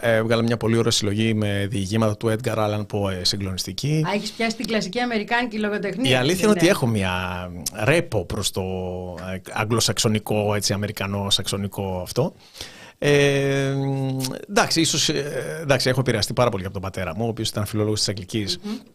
έβγαλα 0.00 0.42
μια 0.42 0.56
πολύ 0.56 0.76
ωραία 0.76 0.90
συλλογή 0.90 1.34
με 1.34 1.66
διηγήματα 1.70 2.16
του 2.16 2.34
Edgar 2.34 2.56
Allan 2.56 2.80
Poe 2.80 3.20
συγκλονιστική. 3.22 4.04
Α, 4.08 4.12
έχεις 4.14 4.30
πιάσει 4.30 4.56
την 4.56 4.66
κλασική 4.66 5.00
αμερικάνικη 5.00 5.58
λογοτεχνία. 5.58 6.10
Η 6.10 6.14
αλήθεια 6.14 6.42
είναι 6.42 6.50
ότι 6.50 6.68
έχω 6.68 6.86
μια 6.86 7.12
ρέπο 7.84 8.24
προς 8.24 8.50
το 8.50 8.62
ε, 9.32 9.40
αγγλοσαξονικό, 9.52 10.54
έτσι, 10.54 10.72
αμερικανό-σαξονικό 10.72 12.00
αυτό. 12.02 12.34
Ε, 12.98 13.74
εντάξει, 14.48 14.80
ίσως, 14.80 15.08
ε, 15.08 15.58
εντάξει, 15.62 15.88
έχω 15.88 16.00
επηρεαστεί 16.00 16.32
πάρα 16.32 16.50
πολύ 16.50 16.64
από 16.64 16.72
τον 16.72 16.82
πατέρα 16.82 17.14
μου, 17.16 17.24
ο 17.24 17.28
οποίος 17.28 17.48
ήταν 17.48 17.66
φιλόλογος 17.66 17.98
της 17.98 18.08
αγγλικής. 18.08 18.58
Mm-hmm 18.64 18.92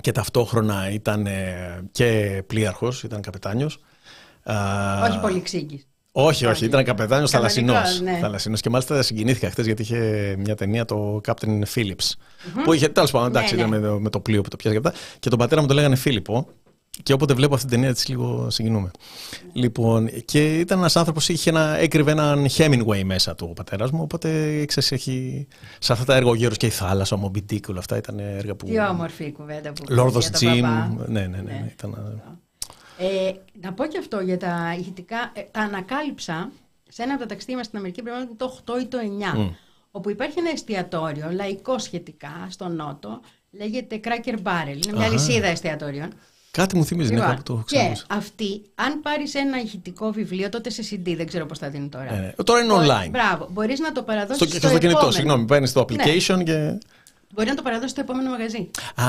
και 0.00 0.12
ταυτόχρονα 0.12 0.90
ήταν 0.90 1.26
και 1.92 2.42
πλοίαρχος, 2.46 3.02
ήταν 3.02 3.20
καπετάνιος. 3.20 3.78
Όχι 5.02 5.20
πολύ 5.20 5.40
ξύγκης. 5.40 5.86
Όχι, 6.14 6.46
όχι, 6.46 6.64
ήταν 6.64 6.84
καπετάνιος 6.84 7.30
θαλασσινός. 7.30 8.00
Ναι. 8.00 8.18
Θαλασσινός. 8.20 8.60
Και 8.60 8.70
μάλιστα 8.70 9.02
συγκινήθηκα 9.02 9.50
χθες 9.50 9.66
γιατί 9.66 9.82
είχε 9.82 10.34
μια 10.38 10.54
ταινία 10.54 10.84
το 10.84 11.20
Captain 11.26 11.62
Phillips. 11.74 11.90
Mm-hmm. 11.90 12.62
Που 12.64 12.72
είχε, 12.72 12.88
τέλος 12.88 13.10
πάντων, 13.10 13.28
εντάξει, 13.28 13.54
ναι, 13.54 13.66
ναι. 13.66 13.76
ήταν 13.76 13.92
με, 13.92 13.98
με, 14.00 14.10
το 14.10 14.20
πλοίο 14.20 14.42
που 14.42 14.48
το 14.48 14.56
πιάζει 14.56 14.80
και 14.80 14.88
αυτά. 14.88 15.00
Και 15.18 15.28
τον 15.28 15.38
πατέρα 15.38 15.60
μου 15.60 15.66
το 15.66 15.74
λέγανε 15.74 15.96
Φίλιππο. 15.96 16.48
Και 17.02 17.12
όποτε 17.12 17.34
βλέπω 17.34 17.54
αυτή 17.54 17.66
την 17.66 17.76
ταινία, 17.76 17.94
της 17.94 18.08
λίγο 18.08 18.50
συγκινούμε. 18.50 18.90
Λοιπόν, 19.52 20.10
και 20.24 20.58
ήταν 20.58 20.78
ένας 20.78 20.96
άνθρωπος 20.96 21.26
που 21.26 21.56
έκρυβε 21.78 22.10
έναν 22.10 22.46
Hemingway 22.56 23.02
μέσα 23.04 23.34
του 23.34 23.46
ο 23.50 23.52
πατέρας 23.52 23.90
μου. 23.90 24.02
Οπότε 24.02 24.28
ξέρεις, 24.64 24.92
έχει. 24.92 25.46
Σε 25.78 25.92
αυτά 25.92 26.04
τα 26.04 26.14
έργα 26.14 26.30
ο 26.30 26.34
Γέρο 26.34 26.54
και 26.54 26.66
η 26.66 26.70
Θάλασσα, 26.70 27.16
ο 27.16 27.20
Moby 27.24 27.68
όλα 27.68 27.78
αυτά 27.78 27.96
ήταν 27.96 28.18
έργα 28.18 28.54
που. 28.54 28.66
Τι 28.66 28.80
όμορφη 28.80 29.24
η 29.24 29.32
κουβέντα 29.32 29.72
που. 29.72 29.84
Λόρδο 29.88 30.18
Τζιμ. 30.18 30.60
Ναι, 30.60 30.96
ναι, 31.06 31.26
ναι. 31.26 31.42
ναι. 31.42 31.68
Ήταν... 31.72 32.22
Ε, 32.98 33.32
να 33.60 33.72
πω 33.72 33.86
και 33.86 33.98
αυτό 33.98 34.20
για 34.20 34.36
τα 34.36 34.76
ηχητικά. 34.78 35.32
Ε, 35.34 35.40
τα 35.50 35.60
ανακάλυψα 35.60 36.50
σε 36.88 37.02
ένα 37.02 37.12
από 37.12 37.22
τα 37.22 37.28
ταξίδια 37.28 37.56
μας 37.56 37.66
στην 37.66 37.78
Αμερική, 37.78 38.02
πρέπει 38.02 38.16
να 38.16 38.22
είναι 38.22 38.34
το 38.36 38.58
8 38.66 38.80
ή 38.80 38.86
το 38.86 38.98
9. 39.34 39.38
Mm. 39.38 39.50
Όπου 39.90 40.10
υπάρχει 40.10 40.38
ένα 40.38 40.50
εστιατόριο, 40.50 41.30
λαϊκό 41.32 41.78
σχετικά, 41.78 42.46
στο 42.50 42.68
Νότο, 42.68 43.20
λέγεται 43.50 44.00
Cracker 44.04 44.34
Barrel. 44.34 44.86
Είναι 44.86 44.96
μια 44.96 45.08
λυσίδα 45.08 45.46
εστιατόριων. 45.46 46.12
Κάτι 46.58 46.76
μου 46.76 46.84
θυμίζει, 46.84 47.10
ναι, 47.10 47.16
λοιπόν, 47.16 47.30
κάπου 47.30 47.42
το 47.42 47.64
Και 47.66 47.96
αυτή, 48.08 48.62
αν 48.74 49.00
πάρεις 49.02 49.34
ένα 49.34 49.60
ηχητικό 49.60 50.10
βιβλίο, 50.10 50.48
τότε 50.48 50.70
σε 50.70 50.82
CD, 50.90 51.14
δεν 51.16 51.26
ξέρω 51.26 51.46
πώς 51.46 51.58
θα 51.58 51.68
δίνει 51.68 51.88
τώρα. 51.88 52.12
Ε, 52.12 52.34
τώρα 52.44 52.60
είναι 52.60 52.72
online. 52.72 53.10
Μπράβο, 53.10 53.48
μπορείς 53.50 53.80
να 53.80 53.92
το 53.92 54.02
παραδώσεις 54.02 54.48
στο, 54.48 54.58
στο, 54.58 54.68
στο 54.68 54.78
κινητό. 54.78 55.10
Συγγνώμη, 55.10 55.44
παίρνεις 55.44 55.72
το 55.72 55.84
ναι. 55.90 55.96
application 55.96 56.36
ναι. 56.36 56.42
και. 56.42 56.78
Μπορεί 57.34 57.48
να 57.48 57.54
το 57.54 57.62
παραδώσεις 57.62 57.90
στο 57.90 58.00
επόμενο 58.00 58.30
μαγαζί. 58.30 58.70
Α, 58.94 59.06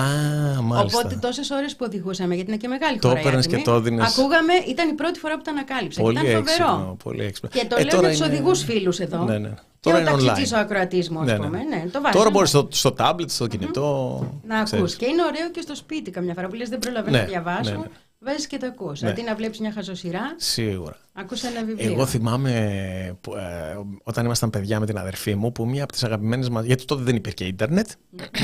μάλιστα. 0.62 1.00
Οπότε 1.00 1.16
τόσες 1.16 1.50
ώρες 1.50 1.76
που 1.76 1.86
οδηγούσαμε, 1.88 2.36
γιατί 2.36 2.50
είναι 2.50 2.60
και 2.60 2.68
μεγάλη 2.68 3.00
χώρα. 3.02 3.14
Το 3.14 3.20
έπαιρνες 3.20 3.48
και 3.48 3.58
το 3.58 3.74
έδινες. 3.74 4.18
Ακούγαμε, 4.18 4.54
ήταν 4.68 4.90
η 4.90 4.94
πρώτη 4.94 5.20
φορά 5.20 5.36
που 5.36 5.42
το 5.44 5.52
ανακάλυψα. 5.52 6.02
Πολύ 6.02 6.20
ήταν 6.20 6.26
φοβερό. 6.26 6.50
Έξυπνο, 6.50 6.98
πολύ 7.04 7.24
έξυπνο. 7.24 7.50
Και 7.50 7.66
το 7.70 7.76
ε, 7.76 7.84
λέω 7.84 8.00
για 8.00 8.10
τους 8.10 8.18
είναι... 8.18 8.28
οδηγούς 8.28 8.64
φίλους 8.64 9.00
εδώ. 9.00 9.24
Ναι, 9.24 9.38
ναι. 9.38 9.54
Τώρα 9.84 10.02
και 10.04 10.10
ο 10.10 10.14
είναι 10.18 10.22
ταξιτζής 10.26 10.52
online. 10.54 10.58
ο 10.58 10.60
ακροατής 10.60 11.10
μου, 11.10 11.20
ας 11.20 11.26
Ναι, 11.26 11.32
ναι. 11.38 11.46
πούμε. 11.46 11.58
Ναι, 11.64 11.84
το 11.92 12.02
βάζεις. 12.02 12.18
Τώρα 12.18 12.30
μπορείς 12.30 12.50
στο, 12.50 12.68
στο 12.72 12.94
tablet, 12.98 13.26
στο 13.30 13.48
κινητό. 13.48 14.20
να 14.48 14.64
ξέρεις. 14.64 14.84
ακούς. 14.84 14.96
Και 14.96 15.06
είναι 15.06 15.24
ωραίο 15.24 15.50
και 15.52 15.62
στο 15.62 15.76
σπίτι 15.76 16.12
καμιά 16.12 16.34
φορά 16.34 16.48
που 16.48 16.56
λες 16.56 16.70
δεν 16.70 16.80
προλαβαίνω 16.80 17.16
Ναι, 17.18 17.22
να 17.24 17.28
διαβάσω. 17.30 17.72
ναι, 17.72 17.78
ναι. 17.78 17.84
Βάζεις 18.26 18.48
και 18.48 18.58
το 18.58 18.66
ακούς. 18.66 19.02
Ναι. 19.02 19.10
Αντί 19.10 19.22
να 19.22 19.36
βλέπεις 19.36 19.60
μια 19.60 19.72
χαζοσυρά, 19.72 20.22
Σίγουρα. 20.38 20.98
ακούς 21.14 21.44
ένα 21.44 21.64
βιβλίο. 21.64 21.92
Εγώ 21.92 22.06
θυμάμαι 22.06 23.18
που, 23.22 23.36
ε, 23.36 23.78
όταν 24.04 24.26
ήμασταν 24.26 24.50
παιδιά 24.50 24.80
με 24.80 24.86
την 24.86 24.98
αδερφή 24.98 25.36
μου 25.36 25.52
που 25.52 25.66
μία 25.68 25.84
από 25.84 25.92
τις 25.92 26.04
αγαπημένες 26.04 26.50
μας... 26.50 26.66
Γιατί 26.66 26.86
τότε 26.86 27.04
δεν 27.04 27.16
υπήρχε 27.16 27.46
ίντερνετ. 27.46 27.88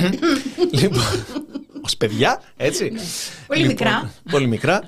λοιπόν, 0.81 1.03
ως 1.81 1.97
παιδιά, 1.97 2.41
έτσι. 2.57 2.91
Πολύ 3.47 3.59
Λοιπόν, 3.61 3.67
μικρά. 3.67 4.11
Πολύ 4.31 4.47
μικρά. 4.47 4.81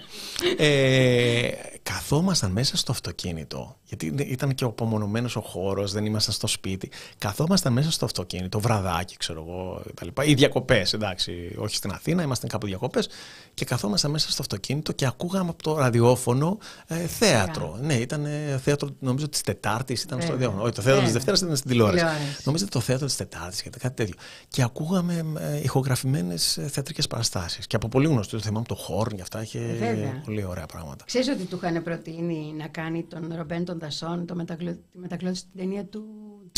Ε, 0.58 1.50
καθόμασταν 1.84 2.52
μέσα 2.52 2.78
στο 2.78 2.92
αυτοκίνητο, 2.92 3.78
γιατί 3.92 4.24
ήταν 4.24 4.56
και 4.56 4.64
ο 4.64 4.68
απομονωμένος 4.68 5.36
ο 5.36 5.42
χώρος, 5.42 5.92
δεν 5.92 6.06
ήμασταν 6.06 6.34
στο 6.34 6.48
σπίτι. 6.48 6.90
Καθόμασταν 7.18 7.74
μέσα 7.74 7.92
στο 7.92 8.06
αυτοκίνητο, 8.06 8.60
βραδάκι, 8.60 9.18
ξέρω 9.18 9.46
εγώ, 9.48 9.82
τα 9.94 10.06
λοιπά. 10.06 10.24
Ή 10.24 10.34
διακοπές, 10.34 10.94
εντάξει, 10.94 11.56
όχι 11.58 11.76
στην 11.76 11.92
Αθήνα, 11.92 12.24
ήμασταν 12.24 12.50
κάπου 12.50 12.66
διακοπές. 12.66 13.10
Και 13.54 13.66
καθόμασταν 13.66 14.12
μέσα 14.12 14.32
στο 14.32 14.42
αυτοκίνητο 14.42 14.92
και 14.92 15.06
ακούγαμε 15.06 15.50
από 15.50 15.64
το 15.64 15.78
ραδιόφωνο 15.78 16.58
ε, 16.88 16.96
θέατρο. 16.96 17.78
Ναι, 17.82 17.94
ήταν 17.94 18.26
ε, 18.26 18.60
θέατρο, 18.64 18.90
νομίζω, 19.00 19.30
της 19.30 19.42
Τετάρτης, 19.42 20.04
ήταν 20.04 20.22
στο 20.22 20.32
Βέβαια. 20.32 20.48
ραδιόφωνο. 20.48 20.64
Όχι, 20.64 20.76
το 20.76 20.82
θέατρο 20.82 21.04
της 21.04 21.12
Βέβαια. 21.12 21.26
Δευτέρας 21.26 21.42
ήταν 21.42 21.56
στην 21.56 21.70
τηλεόραση. 21.70 22.04
Τηλεόραση. 22.04 22.42
Νομίζω 22.44 22.64
ότι 22.64 22.74
το 22.74 22.80
θέατρο 22.80 23.06
της 23.06 23.16
Τετάρτης, 23.16 23.64
κάτι 23.80 23.96
τέτοιο. 23.96 24.16
Και 24.48 24.62
ακούγαμε 24.64 25.26
ε, 25.40 25.62
ηχογραφημένες 25.64 26.58
ε, 26.58 26.68
θεατρικές 26.68 27.08
παραστάσεις. 27.08 27.68
Και 27.68 27.76
από 27.76 27.88
πολύ 27.88 28.08
γνωστούς, 28.08 28.42
το 28.42 28.48
θυμάμαι 28.48 28.66
το 28.66 28.76
Χόρν 28.76 29.16
και 29.16 29.22
αυτά, 29.22 29.42
είχε 29.42 29.60
Βέβαια. 29.60 30.22
πολύ 30.26 30.44
ωραία 30.46 30.66
πράγματα. 30.66 31.06
Ξέρεις 31.06 31.28
ότι 31.28 31.44
του 31.44 31.60
είχαν 31.62 31.84
προτείνει 31.84 32.54
να 32.58 32.68
κάνει 32.68 33.04
τον 33.04 33.34
Ρομπέν 33.38 33.66
των 33.66 33.80
Δασών 33.82 34.26
το 34.26 34.36
μετακλω... 34.36 34.72
τη 34.92 34.98
μετακλώτηση 34.98 35.42
στην 35.42 35.60
ταινία 35.60 35.86
του 35.86 36.04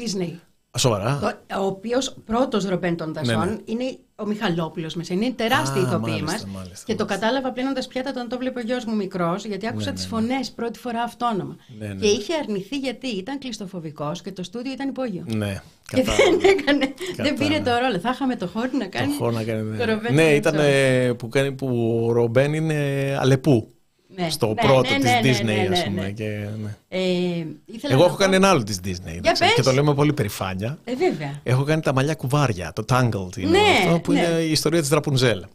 Disney. 0.01 0.33
Α, 0.75 0.79
Σοβαρά. 0.79 1.19
Το- 1.47 1.61
ο 1.61 1.65
οποίος 1.65 2.15
πρώτος 2.25 2.65
Ρομπέν 2.65 2.95
των 2.97 3.13
Δασών 3.13 3.39
Ναι, 3.39 3.45
ναι. 3.45 3.57
είναι 3.65 3.97
ο 4.15 4.25
Μιχαλόπουλος 4.25 4.95
μέσα. 4.95 5.13
Είναι 5.13 5.31
τεράστια 5.31 5.81
Α, 5.81 5.85
ηθοποιή 5.85 6.11
μάλιστα, 6.21 6.31
μας. 6.31 6.45
μάλιστα, 6.55 6.85
Και 6.85 6.95
το 6.95 7.05
μάλιστα. 7.05 7.25
κατάλαβα 7.27 7.51
πλένοντας 7.51 7.87
πιάτα 7.87 8.09
όταν 8.09 8.27
το 8.29 8.37
βλέπω 8.37 8.59
ο 8.59 8.63
γιος 8.63 8.85
μου 8.85 8.95
μικρός, 8.95 9.45
γιατί 9.45 9.67
άκουσα 9.67 9.89
Ναι, 9.89 9.95
τις 9.95 10.03
ναι, 10.03 10.09
φωνές 10.09 10.51
πρώτη 10.51 10.79
φορά 10.79 11.01
αυτόνομα. 11.01 11.55
Ναι, 11.79 11.87
ναι, 11.87 11.93
Και 11.93 11.99
ναι. 12.05 12.11
είχε 12.11 12.33
αρνηθεί 12.43 12.77
γιατί 12.77 13.07
ήταν 13.07 13.37
κλειστοφοβικός 13.39 14.21
και 14.21 14.31
το 14.31 14.43
στούντιο 14.43 14.71
ήταν 14.71 14.87
υπόγειο. 14.89 15.23
Ναι, 15.27 15.61
Και 15.87 16.01
κατάλαβα. 16.01 16.37
δεν 16.37 16.49
έκανε, 16.59 16.77
δεν 16.85 17.15
Κατάλαβα. 17.15 17.43
πήρε 17.47 17.59
το 17.61 17.71
ρόλο. 17.77 17.99
Θα 17.99 18.09
είχαμε 18.09 18.35
το 18.35 18.47
χώρο 18.47 18.69
να 18.73 18.79
Το 18.89 18.97
κάνει. 18.97 19.13
χώρο 19.15 19.31
να 19.31 19.43
κάνει. 19.43 19.77
το 19.77 19.85
Ναι, 19.85 19.93
Ρομπέν 19.93 20.13
ναι 20.13 20.23
των 20.23 20.35
ήταν 20.35 20.53
Δασών. 20.55 20.71
ε, 20.71 21.13
που, 21.13 21.27
κάνει, 21.29 21.51
που 21.51 21.67
ο 22.07 22.11
Ρομπέν 22.11 22.53
είναι 22.53 22.77
Αλεπού. 23.19 23.67
Ναι, 24.15 24.29
Στο 24.29 24.47
ναι, 24.47 24.53
πρώτο 24.53 24.89
ναι, 24.91 24.97
της 24.97 25.03
ναι, 25.03 25.53
ναι, 25.53 25.53
Disney, 25.53 25.67
ναι, 25.69 25.73
ας 25.73 25.79
ναι, 25.79 25.83
πούμε. 25.85 26.01
ναι. 26.01 26.09
Και, 26.11 26.47
ναι. 26.63 26.75
Ε, 26.89 26.99
ήθελα 27.65 27.93
Εγώ 27.93 27.97
να 27.97 27.99
έχω 28.05 28.09
πω- 28.09 28.15
κάνει 28.23 28.35
ένα 28.35 28.49
άλλο 28.49 28.63
της 28.63 28.77
Disney. 28.83 29.03
Για 29.03 29.13
εντάξει, 29.15 29.43
και 29.43 29.53
το 29.55 29.63
πες. 29.63 29.73
λέω 29.73 29.83
με 29.83 29.93
πολύ 29.93 30.13
περηφάνεια. 30.13 30.77
Ε, 30.83 30.95
βέβαια. 30.95 31.39
Έχω 31.43 31.63
κάνει 31.63 31.81
τα 31.81 31.93
μαλλιά 31.93 32.13
κουβάρια, 32.15 32.71
το 32.73 32.83
Tangled 32.89 33.37
είναι 33.37 33.49
Ναι, 33.49 33.59
αυτό 33.85 33.99
που 33.99 34.11
ναι. 34.11 34.19
είναι 34.19 34.39
η 34.39 34.51
ιστορία 34.51 34.79
της 34.79 34.89
Ραπουνζέλ. 34.89 35.45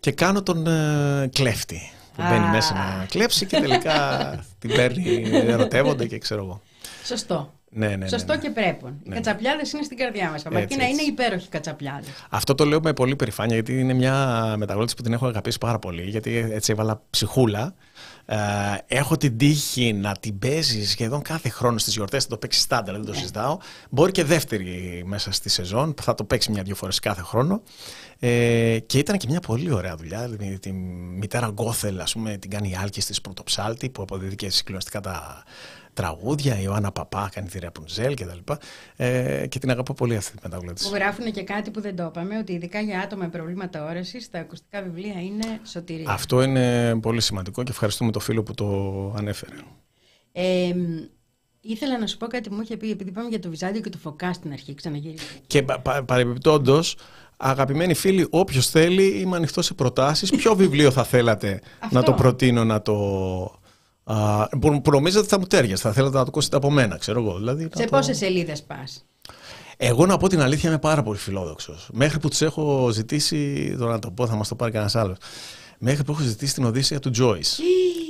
Και 0.00 0.10
κάνω 0.12 0.42
τον 0.42 0.66
ε, 0.66 1.28
κλέφτη 1.32 1.90
που 2.16 2.22
Α. 2.22 2.28
μπαίνει 2.30 2.48
μέσα 2.48 2.74
να 2.74 3.06
κλέψει 3.10 3.46
και 3.46 3.56
τελικά 3.60 4.30
την 4.60 4.70
παίρνει, 4.74 5.22
ερωτεύονται 5.32 6.06
και 6.06 6.18
ξέρω 6.18 6.42
εγώ. 6.44 6.60
Σωστό. 7.04 7.54
Ναι, 7.70 7.86
ναι, 7.88 7.96
ναι, 7.96 8.08
Σωστό 8.08 8.32
ναι. 8.34 8.38
και 8.38 8.50
πρέπει. 8.50 8.84
Οι 8.86 9.08
Ναι. 9.08 9.14
κατσαπλιάδες 9.14 9.72
είναι 9.72 9.82
στην 9.82 9.96
καρδιά 9.96 10.30
μας. 10.30 10.46
Αρκεί 10.46 10.76
να 10.76 10.82
έτσι. 10.84 10.92
είναι 10.94 11.02
υπέροχοι 11.02 11.48
κατσαπλιάδες. 11.48 12.08
Αυτό 12.30 12.54
το 12.54 12.64
λέω 12.64 12.80
με 12.82 12.92
πολύ 12.92 13.16
περηφάνεια 13.16 13.54
γιατί 13.54 13.80
είναι 13.80 13.92
μια 13.92 14.54
μεταγλώτηση 14.56 14.96
που 14.96 15.02
την 15.02 15.12
έχω 15.12 15.26
αγαπήσει 15.26 15.58
πάρα 15.58 15.78
πολύ 15.78 16.02
γιατί 16.02 16.48
έτσι 16.52 16.72
έβαλα 16.72 17.02
ψυχούλα. 17.10 17.74
Ε, 18.26 18.36
έχω 18.86 19.16
την 19.16 19.38
τύχη 19.38 19.92
να 19.92 20.16
την 20.20 20.38
παίζει 20.38 20.86
σχεδόν 20.86 21.22
κάθε 21.22 21.48
χρόνο 21.48 21.78
στις 21.78 21.94
γιορτές, 21.94 22.22
θα 22.22 22.28
το 22.28 22.36
παίξει 22.36 22.60
στάνταρ, 22.60 22.94
δεν 22.94 23.04
το 23.04 23.12
συζητάω. 23.12 23.58
Μπορεί 23.90 24.12
και 24.12 24.24
δεύτερη 24.24 25.02
μέσα 25.06 25.32
στη 25.32 25.48
σεζόν, 25.48 25.94
θα 26.02 26.14
το 26.14 26.24
παίξει 26.24 26.50
μια-δυο 26.50 26.74
φορές 26.74 26.98
κάθε 26.98 27.22
χρόνο. 27.22 27.62
Ε, 28.18 28.78
και 28.86 28.98
ήταν 28.98 29.16
και 29.16 29.26
μια 29.28 29.40
πολύ 29.40 29.72
ωραία 29.72 29.96
δουλειά. 29.96 30.28
Δηλαδή, 30.28 30.58
τη 30.58 30.72
μητέρα 31.18 31.46
Γκόθελ, 31.46 32.00
ας 32.00 32.12
πούμε, 32.12 32.36
την 32.36 32.50
κάνει 32.50 32.70
η 32.70 32.76
Άλκης 32.82 33.06
της 33.06 33.20
Πρωτοψάλτη 33.20 33.90
που 33.90 34.02
αποδίδει 34.02 34.34
και 34.34 34.50
συγκλονιστικά 34.50 35.00
τα 35.00 35.44
τραγούδια. 35.96 36.54
Η 36.54 36.62
Ιωάννα 36.62 36.92
Παπά 36.92 37.30
κάνει 37.34 37.48
τη 37.48 37.58
Ραπουνζέλ 37.58 38.14
και 38.14 38.24
τα 38.24 38.34
λοιπά. 38.34 38.58
Ε, 38.96 39.46
και 39.46 39.58
την 39.58 39.70
αγαπώ 39.70 39.94
πολύ 39.94 40.16
αυτή 40.16 40.36
τη 40.36 40.38
μεταγλώτηση. 40.42 40.88
Που 40.88 40.94
γράφουν 40.94 41.32
και 41.32 41.42
κάτι 41.42 41.70
που 41.70 41.80
δεν 41.80 41.96
το 41.96 42.04
είπαμε, 42.04 42.38
ότι 42.38 42.52
ειδικά 42.52 42.80
για 42.80 43.00
άτομα 43.00 43.22
με 43.24 43.30
προβλήματα 43.30 43.84
όραση, 43.84 44.30
τα 44.30 44.38
ακουστικά 44.38 44.82
βιβλία 44.82 45.20
είναι 45.20 45.60
σωτηρία. 45.66 46.10
Αυτό 46.10 46.42
είναι 46.42 46.96
πολύ 47.00 47.20
σημαντικό 47.20 47.62
και 47.62 47.70
ευχαριστούμε 47.70 48.12
το 48.12 48.20
φίλο 48.20 48.42
που 48.42 48.54
το 48.54 48.66
ανέφερε. 49.16 49.54
Ε, 50.32 50.74
ήθελα 51.60 51.98
να 51.98 52.06
σου 52.06 52.16
πω 52.16 52.26
κάτι 52.26 52.48
που 52.48 52.54
μου 52.54 52.60
είχε 52.60 52.76
πει, 52.76 52.90
επειδή 52.90 53.10
είπαμε 53.10 53.28
για 53.28 53.38
το 53.38 53.48
Βυζάντιο 53.48 53.80
και 53.80 53.90
το 53.90 53.98
Φωκά 53.98 54.32
στην 54.32 54.52
αρχή, 54.52 54.74
ξαναγυρίζω. 54.74 55.24
Και 55.46 55.62
πα, 55.62 55.80
πα, 55.80 56.04
παρεμπιπτόντως, 56.04 56.96
αγαπημένοι 57.36 57.94
φίλοι, 57.94 58.26
όποιος 58.30 58.68
θέλει, 58.68 59.20
είμαι 59.20 59.36
ανοιχτός 59.36 59.66
σε 59.66 59.74
προτάσεις. 59.74 60.30
Ποιο 60.30 60.54
βιβλίο 60.54 60.90
θα 60.90 61.04
θέλατε 61.04 61.60
Αυτό. 61.78 61.94
να 61.94 62.02
το 62.02 62.12
προτείνω 62.12 62.64
να 62.64 62.82
το. 62.82 62.94
Α, 64.08 64.48
που, 64.48 64.80
που 64.82 64.90
νομίζετε 64.90 65.18
ότι 65.20 65.28
θα 65.28 65.38
μου 65.38 65.46
τέριαζε, 65.46 65.82
θα 65.82 65.92
θέλατε 65.92 66.16
να 66.16 66.22
το 66.22 66.28
ακούσετε 66.28 66.56
από 66.56 66.70
μένα, 66.70 66.96
ξέρω 66.96 67.20
εγώ. 67.20 67.36
Δηλαδή, 67.38 67.62
να 67.62 67.70
Σε 67.74 67.82
το- 67.84 67.96
πόσες 67.96 68.16
σελίδες 68.16 68.62
πας; 68.62 69.04
Εγώ 69.76 70.06
να 70.06 70.16
πω 70.16 70.28
την 70.28 70.40
αλήθεια 70.40 70.68
είμαι 70.68 70.78
πάρα 70.78 71.02
πολύ 71.02 71.18
φιλόδοξος. 71.18 71.88
Μέχρι 71.92 72.18
που 72.18 72.28
τους 72.28 72.40
έχω 72.42 72.88
ζητήσει. 72.92 73.74
Τώρα 73.78 73.92
να 73.92 73.98
το 73.98 74.10
πω, 74.10 74.26
θα 74.26 74.34
μας 74.34 74.48
το 74.48 74.54
πάρει 74.54 74.70
κανένας 74.72 74.94
άλλος. 74.96 75.16
Μέχρι 75.78 76.04
που 76.04 76.12
έχω 76.12 76.22
ζητήσει 76.22 76.54
την 76.54 76.64
Οδύσσια 76.64 76.98
του 76.98 77.10
Joyce. 77.18 77.60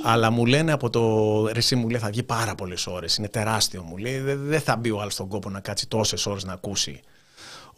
Αλλά 0.03 0.29
μου 0.31 0.45
λένε 0.45 0.71
από 0.71 0.89
το. 0.89 1.01
Ρε, 1.47 1.57
εσύ 1.57 1.75
μου 1.75 1.89
λέει 1.89 1.99
θα 1.99 2.09
βγει 2.09 2.23
πάρα 2.23 2.55
πολλές 2.55 2.87
ώρες. 2.87 3.15
Είναι 3.15 3.27
τεράστιο 3.27 3.83
μου 3.83 3.97
λέει. 3.97 4.19
Δεν 4.19 4.39
δεν 4.45 4.61
θα 4.61 4.75
μπει 4.75 4.91
ο 4.91 4.99
άλλος 5.01 5.13
στον 5.13 5.27
κόπο 5.27 5.49
να 5.49 5.59
κάτσει 5.59 5.87
τόσες 5.87 6.25
ώρες 6.25 6.43
να 6.45 6.53
ακούσει. 6.53 6.99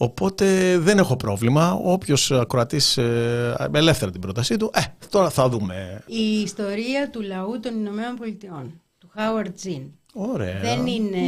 Οπότε 0.01 0.77
δεν 0.77 0.97
έχω 0.97 1.15
πρόβλημα. 1.15 1.73
Όποιος 1.73 2.31
ακροατής 2.31 2.97
ε, 2.97 3.69
ελεύθερα 3.73 4.11
την 4.11 4.21
πρότασή 4.21 4.57
του, 4.57 4.71
ε, 4.73 4.81
τώρα 5.09 5.29
θα 5.29 5.49
δούμε. 5.49 6.03
Η 6.05 6.41
ιστορία 6.41 7.09
του 7.09 7.21
λαού 7.21 7.59
των 7.59 7.75
Ηνωμένων 7.79 8.15
Πολιτειών, 8.15 8.81
του 8.99 9.11
Howard 9.15 9.67
Zinn. 9.67 9.81
Ωραία. 10.13 10.59
Δεν 10.59 10.87
είναι, 10.87 11.19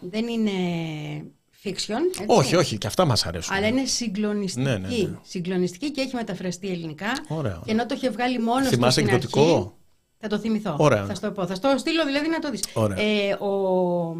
δεν 0.00 0.26
είναι 0.26 0.50
fiction. 1.64 2.02
έτσι. 2.08 2.24
Όχι, 2.26 2.56
όχι, 2.56 2.78
και 2.78 2.86
αυτά 2.86 3.04
μας 3.04 3.26
αρέσουν. 3.26 3.56
Αλλά 3.56 3.66
είναι 3.66 3.84
συγκλονιστική. 3.84 4.68
Ναι, 4.68 4.76
ναι, 4.76 4.88
ναι. 4.88 5.18
Συγκλονιστική 5.22 5.90
και 5.90 6.00
έχει 6.00 6.14
μεταφραστεί 6.14 6.68
ελληνικά. 6.68 7.06
Ωραία. 7.28 7.60
Και 7.64 7.70
ενώ 7.70 7.86
το 7.86 7.94
είχε 7.94 8.10
βγάλει 8.10 8.38
μόνος 8.38 8.68
του 8.68 8.74
Θυμάσαι 8.74 9.00
στην 9.00 9.14
εκδοτικό; 9.14 9.40
αρχή, 9.40 9.70
θα 10.18 10.28
το 10.28 10.38
θυμηθώ. 10.38 10.76
Ωραία. 10.78 11.04
Θα 11.04 11.14
σου 11.14 11.20
το 11.20 11.30
πω. 11.30 11.46
Θα 11.46 11.54
στο 11.54 11.74
στείλω 11.78 12.04
δηλαδή 12.04 12.28
να 12.28 12.38
το 12.38 12.50
δεις. 12.50 12.64
Ωραία. 12.72 12.98
Ε, 12.98 13.32
ο, 13.32 14.16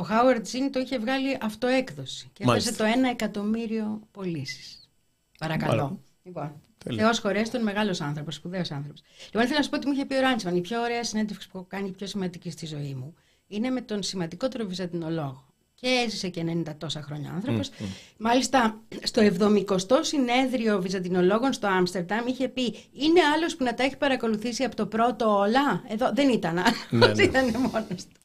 ο 0.00 0.06
Howard 0.10 0.38
Zinn 0.40 0.68
το 0.72 0.80
είχε 0.80 0.98
βγάλει 0.98 1.38
αυτοέκδοση. 1.40 2.30
Και 2.32 2.44
Μάλιστα. 2.44 2.70
έφτασε 2.70 2.92
το 2.92 2.98
ένα 2.98 3.08
εκατομμύριο 3.10 4.00
πωλήσεις. 4.10 4.90
Παρακαλώ. 5.38 5.82
Μάλιστα. 5.82 6.00
Λοιπόν, 6.22 6.52
Τέλεια. 6.84 7.04
Θεός 7.04 7.18
χωρέστον, 7.18 7.62
μεγάλος 7.62 8.00
άνθρωπος, 8.00 8.34
σπουδαίος 8.34 8.70
άνθρωπος. 8.70 9.02
Λοιπόν, 9.24 9.42
ήθελα 9.42 9.56
να 9.56 9.64
σου 9.64 9.70
πω 9.70 9.76
ότι 9.76 9.86
μου 9.86 9.92
είχε 9.92 10.04
πει 10.04 10.14
ο 10.14 10.20
Ράντσμαν, 10.20 10.56
η 10.56 10.60
πιο 10.60 10.80
ωραία 10.80 11.04
συνέντευξη 11.04 11.48
που 11.48 11.56
έχω 11.58 11.66
κάνει, 11.68 11.88
η 11.88 11.92
πιο 11.92 12.06
σημαντική 12.06 12.50
στη 12.50 12.66
ζωή 12.66 12.94
μου, 12.94 13.14
είναι 13.46 13.70
με 13.70 13.80
τον 13.80 14.02
σημαντικότερο 14.02 14.64
βυζαντινολόγο. 14.66 15.44
Και 15.74 15.88
έζησε 16.06 16.28
και 16.28 16.44
90 16.66 16.74
τόσα 16.78 17.02
χρόνια 17.02 17.30
άνθρωπος. 17.30 17.70
Μάλιστα, 18.18 18.80
στο 19.02 19.22
70ο 19.22 20.00
συνέδριο 20.00 20.80
βυζαντινολόγων 20.80 21.52
στο 21.52 21.66
Άμστερνταμ 21.66 22.26
είχε 22.26 22.48
πει 22.48 22.62
είναι 22.92 23.20
άλλος 23.34 23.56
που 23.56 23.64
να 23.64 23.74
τα 23.74 23.82
έχει 23.82 23.96
παρακολουθήσει 23.96 24.64
από 24.64 24.76
το 24.76 24.86
πρώτο 24.86 25.36
όλα. 25.38 25.82
Εδώ 25.88 26.10
δεν 26.14 26.28
ήταν 26.28 26.58
άλλος, 26.58 26.86
Ναι, 26.90 27.06
ναι. 27.06 27.22
ήταν 27.30 27.44
μόνος 27.44 27.86
του. 27.88 28.19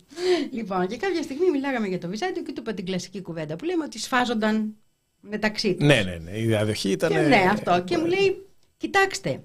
Λοιπόν, 0.52 0.88
και 0.88 0.98
κάποια 0.98 1.22
στιγμή 1.22 1.50
μιλάγαμε 1.50 1.88
για 1.88 1.98
το 1.98 2.08
Βυζάντιο 2.08 2.44
και 2.44 2.52
του 2.52 2.62
είπα 2.62 2.74
την 2.74 2.86
κλασική 2.86 3.22
κουβέντα 3.22 3.56
που 3.56 3.66
λέμε 3.66 3.84
ότι 3.84 4.00
σφάζονταν 4.00 4.76
μεταξύ 5.20 5.76
τους. 5.76 5.86
Ναι, 5.86 6.02
ναι, 6.04 6.18
ναι. 6.18 6.40
Η 6.40 6.46
διαδοχή 6.46 6.90
ήταν. 6.90 7.12
Και 7.12 7.18
ναι, 7.18 7.44
αυτό. 7.52 7.84
Και 7.84 7.98
μου 7.98 8.06
λέει, 8.06 8.46
κοιτάξτε, 8.78 9.44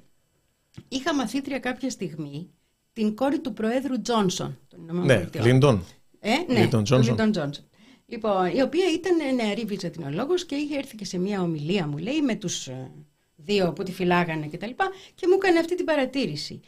είχα 0.88 1.14
μαθήτρια 1.14 1.58
κάποια 1.58 1.90
στιγμή 1.90 2.50
την 2.92 3.14
κόρη 3.14 3.38
του 3.38 3.52
Προέδρου 3.52 4.00
Τζόνσον 4.02 4.58
των 4.68 4.82
Ηνωμένων 4.82 5.06
Ναι, 5.06 5.14
Πολιτειών. 5.14 5.46
Λίντον. 5.46 5.84
Ε, 6.20 6.30
ναι, 6.52 6.64
Lyndon 6.64 6.70
του 6.70 6.82
Johnson. 6.88 7.16
Lyndon 7.16 7.32
Johnson. 7.32 7.64
Λοιπόν, 8.06 8.46
η 8.46 8.62
οποία 8.62 8.84
ήταν 8.92 9.34
νεαρή 9.34 9.64
βυζαντινολόγος 9.64 10.46
και 10.46 10.54
είχε 10.54 10.76
έρθει 10.76 10.96
και 10.96 11.04
σε 11.04 11.18
μια 11.18 11.42
ομιλία, 11.42 11.86
μου 11.86 11.96
λέει, 11.96 12.20
με 12.20 12.34
τους 12.34 12.66
ε, 12.66 12.90
δύο 13.36 13.72
που 13.72 13.82
τη 13.82 13.92
φυλάγανε 13.92 14.46
και 14.46 14.56
τα 14.56 14.66
λοιπά 14.66 14.90
και 15.14 15.26
μου 15.26 15.34
έκανε 15.34 15.58
αυτή 15.58 15.74
την 15.74 15.84
παρατήρηση. 15.84 16.60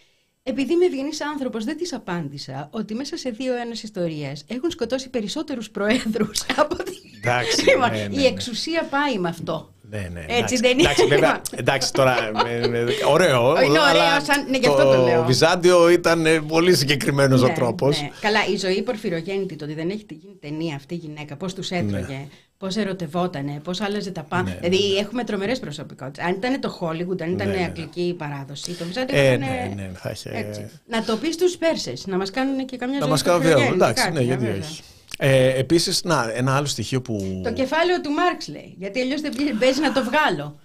Επειδή 0.45 0.73
είμαι 0.73 0.85
ευγενής 0.85 1.21
άνθρωπος, 1.21 1.65
δεν 1.65 1.77
της 1.77 1.93
απάντησα 1.93 2.69
ότι 2.73 2.95
μέσα 2.95 3.17
σε 3.17 3.31
δύο 3.31 3.55
ένας 3.57 3.83
ιστορίες 3.83 4.45
έχουν 4.49 4.71
σκοτώσει 4.71 5.11
περισσότερους 5.11 5.71
προέδρους 5.71 6.43
από 6.57 6.77
ότι... 6.81 6.93
Εντάξει, 7.17 7.65
Λοιπόν, 7.71 7.91
ναι, 7.91 7.97
ναι, 7.97 8.15
η 8.15 8.17
ναι. 8.17 8.27
εξουσία 8.27 8.85
πάει 8.85 9.19
με 9.19 9.29
αυτό. 9.29 9.72
Ναι, 9.95 10.09
ναι. 10.13 10.21
Έτσι 10.21 10.33
εντάξει, 10.37 10.57
δεν 10.57 10.71
είναι. 10.79 10.83
Εντάξει, 10.83 11.07
βέβαια, 11.07 11.41
εντάξει 11.57 11.93
τώρα. 11.93 12.17
ε, 12.47 12.57
ε, 12.79 12.85
ωραίο. 13.11 13.51
Είναι 13.63 13.79
ωραίο, 13.79 13.83
αλλά 13.83 14.21
σαν- 14.21 14.47
ναι, 14.51 14.57
γι' 14.59 14.67
αυτό 14.69 14.83
το 14.93 15.03
λέω. 15.03 15.25
Βυζάντιο 15.25 15.89
ήταν 15.89 16.27
ε, 16.27 16.41
πολύ 16.41 16.75
συγκεκριμένος 16.75 17.43
ο 17.43 17.47
Ναι, 17.47 17.53
τρόπος. 17.53 18.01
ναι. 18.01 18.11
Καλά, 18.21 18.39
η 18.53 18.57
ζωή 18.57 18.83
πορφυρογέννητη, 18.83 19.57
το 19.57 19.65
ότι 19.65 19.75
δεν 19.75 19.89
έχει 19.91 20.05
γίνει 20.09 20.37
ταινία 20.41 20.75
αυτή 20.75 20.95
η 20.95 20.97
γυναίκα, 20.97 21.37
πώς 21.37 21.55
τους 21.55 21.71
έτρωγε, 21.71 22.27
πώς 22.59 22.77
ερωτευότανε, 22.77 23.61
πώς 23.65 23.81
άλλαζε 23.81 24.11
τα 24.11 24.23
πάντα. 24.23 24.43
Ναι, 24.43 24.59
ναι. 24.63 24.69
δηλαδή 24.69 24.97
έχουμε 24.97 25.25
τρομερές 25.25 25.59
προσωπικότητες. 25.61 26.25
Αν 26.25 26.31
ήταν 26.33 26.61
το 26.61 26.79
Hollywood, 26.81 27.23
αν 27.23 27.31
ήταν 27.33 27.49
Ναι, 27.49 27.55
ναι. 27.55 27.65
αγγλική 27.65 28.15
παράδοση, 28.19 28.73
το 28.73 28.85
Βυζάντιο 28.85 29.19
Ε, 29.19 29.27
ήταν. 29.27 29.39
ναι, 29.39 29.73
ναι, 29.77 29.91
θα 29.95 30.11
είχε- 30.11 30.31
έτσι. 30.49 30.71
Να 30.87 31.05
το 31.05 31.17
πεις 31.17 31.35
στους 31.35 31.57
Πέρσες, 31.57 32.07
να 32.07 32.17
μας 32.17 32.31
κάνουν 32.31 32.67
και 32.67 32.77
καμιά 32.77 32.95
Να 32.99 33.03
ζωή. 33.03 33.11
μας 33.11 33.23
κάνουν 33.23 33.41
διάλογο. 33.41 33.65
πορφυρογέννητη, 33.67 34.01
Εντάξει, 34.01 34.05
κάτι, 34.05 34.17
ναι, 34.17 34.25
γιατί 34.35 34.45
βέβαια. 34.45 34.69
όχι. 34.71 34.83
Ε, 35.19 35.59
Επίσης, 35.59 36.03
να, 36.05 36.33
ένα 36.35 36.57
άλλο 36.57 36.67
στοιχείο 36.67 37.03
που. 37.03 37.41
Το 37.45 37.53
κεφάλαιο 37.53 38.01
του 38.01 38.11
Μάρξ 38.11 38.49
λέει. 38.49 38.75
Γιατί 38.79 39.01
αλλιώς 39.01 39.21
δεν 39.21 39.33
παίζει 39.59 39.81
να 39.81 39.93
το 39.93 40.03
βγάλω. 40.05 40.59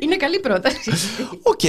Είναι 0.00 0.16
καλή 0.16 0.40
πρόταση. 0.40 0.90
Οκ, 1.42 1.60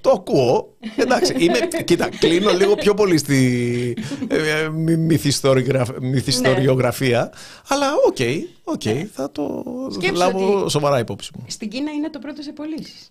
το 0.00 0.10
ακούω. 0.10 0.76
Εντάξει, 0.96 1.34
είμαι, 1.38 1.58
κοίτα, 1.84 2.08
κλίνω 2.18 2.52
λίγο 2.52 2.74
πιο 2.74 2.94
πολύ 2.94 3.18
στη 3.18 3.96
ε, 4.28 4.68
μυ- 4.68 4.98
μυθιστοριγραφ- 4.98 5.98
μυθιστοριογραφία. 6.00 7.32
Αλλά 7.68 7.92
OK, 8.06 8.16
OK, 8.64 8.82
θα 9.12 9.30
το 9.32 9.64
Σκέψου 9.92 10.14
λάβω 10.14 10.60
ότι- 10.60 10.70
σοβαρά 10.70 10.98
υπόψη 10.98 11.30
μου. 11.38 11.44
Στην 11.48 11.68
Κίνα 11.68 11.90
είναι 11.90 12.10
το 12.10 12.18
πρώτο 12.18 12.42
σε 12.42 12.52
πωλήσεις. 12.52 13.10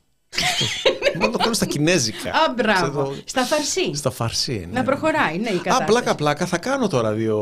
Μόνο 1.20 1.32
το 1.32 1.38
κάνω 1.38 1.54
στα 1.54 1.66
κινέζικα. 1.66 2.30
Α, 2.30 2.54
μπράβο. 2.56 3.02
Ξέρω, 3.02 3.16
Στα 3.26 3.42
φαρσί. 3.42 3.92
Στα 3.96 4.12
φαρσί. 4.12 4.68
ναι. 4.72 4.80
Να 4.80 4.86
προχωράει, 4.86 5.38
ναι, 5.38 5.50
η 5.50 5.54
Α, 5.56 5.58
κατάσταση. 5.58 5.84
πλάκα 5.92 6.16
πλάκα. 6.16 6.46
Θα 6.46 6.58
κάνω 6.58 6.88
τώρα 6.88 7.12
δύο 7.12 7.38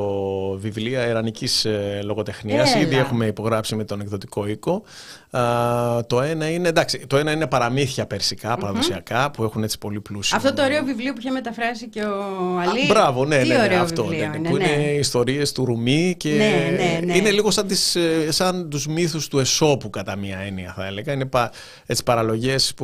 βιβλία 0.62 1.08
ιρανικής 1.08 1.66
ε, 1.66 2.00
λογοτεχνίας. 2.04 2.74
Έλα. 2.74 2.84
Ήδη 2.84 2.96
έχουμε 2.98 3.26
υπογράψει 3.26 3.76
με 3.76 3.84
τον 3.84 4.02
εκδοτικό 4.02 4.48
οίκο. 4.48 4.84
Α, 5.32 6.06
το 6.08 6.22
ένα 6.22 6.50
είναι, 6.50 6.68
εντάξει, 6.68 7.06
το 7.08 7.18
ένα 7.18 7.32
είναι 7.32 7.48
παραμύθια 7.48 8.06
περσικά, 8.06 8.58
παραδοσιακά, 8.58 9.32
που 9.32 9.44
έχουν 9.44 9.64
έτσι 9.64 9.78
πολύ 9.78 10.00
πλούσιο. 10.02 10.38
Αυτό 10.38 10.54
το 10.54 10.64
ωραίο 10.64 10.84
βιβλίο 10.84 11.14
που 11.14 11.20
είχε 11.20 11.30
μεταφράσει 11.30 11.88
και 11.90 12.02
ο 12.04 12.60
Αλή. 12.60 12.82
Α, 12.82 12.86
μπράβο, 12.88 13.26
ναι, 13.26 13.42
Τι 13.42 13.48
ναι, 13.48 13.58
ναι, 13.58 13.64
ωραίο 13.64 13.82
αυτό. 13.82 14.04
βιβλίο 14.04 14.22
ναι, 14.28 14.28
ναι, 14.32 14.38
είναι, 14.38 14.50
που 14.50 14.58
ναι. 14.58 14.64
είναι 14.70 14.92
ιστορίες 14.92 15.52
του 15.52 15.66
Ρουμί 15.66 16.14
και 16.18 16.30
Ναι, 16.30 16.76
ναι, 16.84 17.00
ναι. 17.06 17.16
είναι 17.18 17.32
λίγο 17.32 17.52
σαν, 17.52 17.68
τις, 17.68 17.96
ε, 17.96 18.32
σαν 18.32 18.70
τους 18.70 18.88
μύθους 18.88 19.28
του 19.28 19.40
Εσώπου 19.40 19.90
κατά 19.90 20.16
μία 20.16 20.38
έννοια 20.38 20.74
θα 20.76 20.86
έλεγα. 20.86 21.14
Είναι 21.14 21.26
πα, 21.26 21.52
έτσι, 21.86 22.04
παραλογές 22.04 22.74
που 22.76 22.83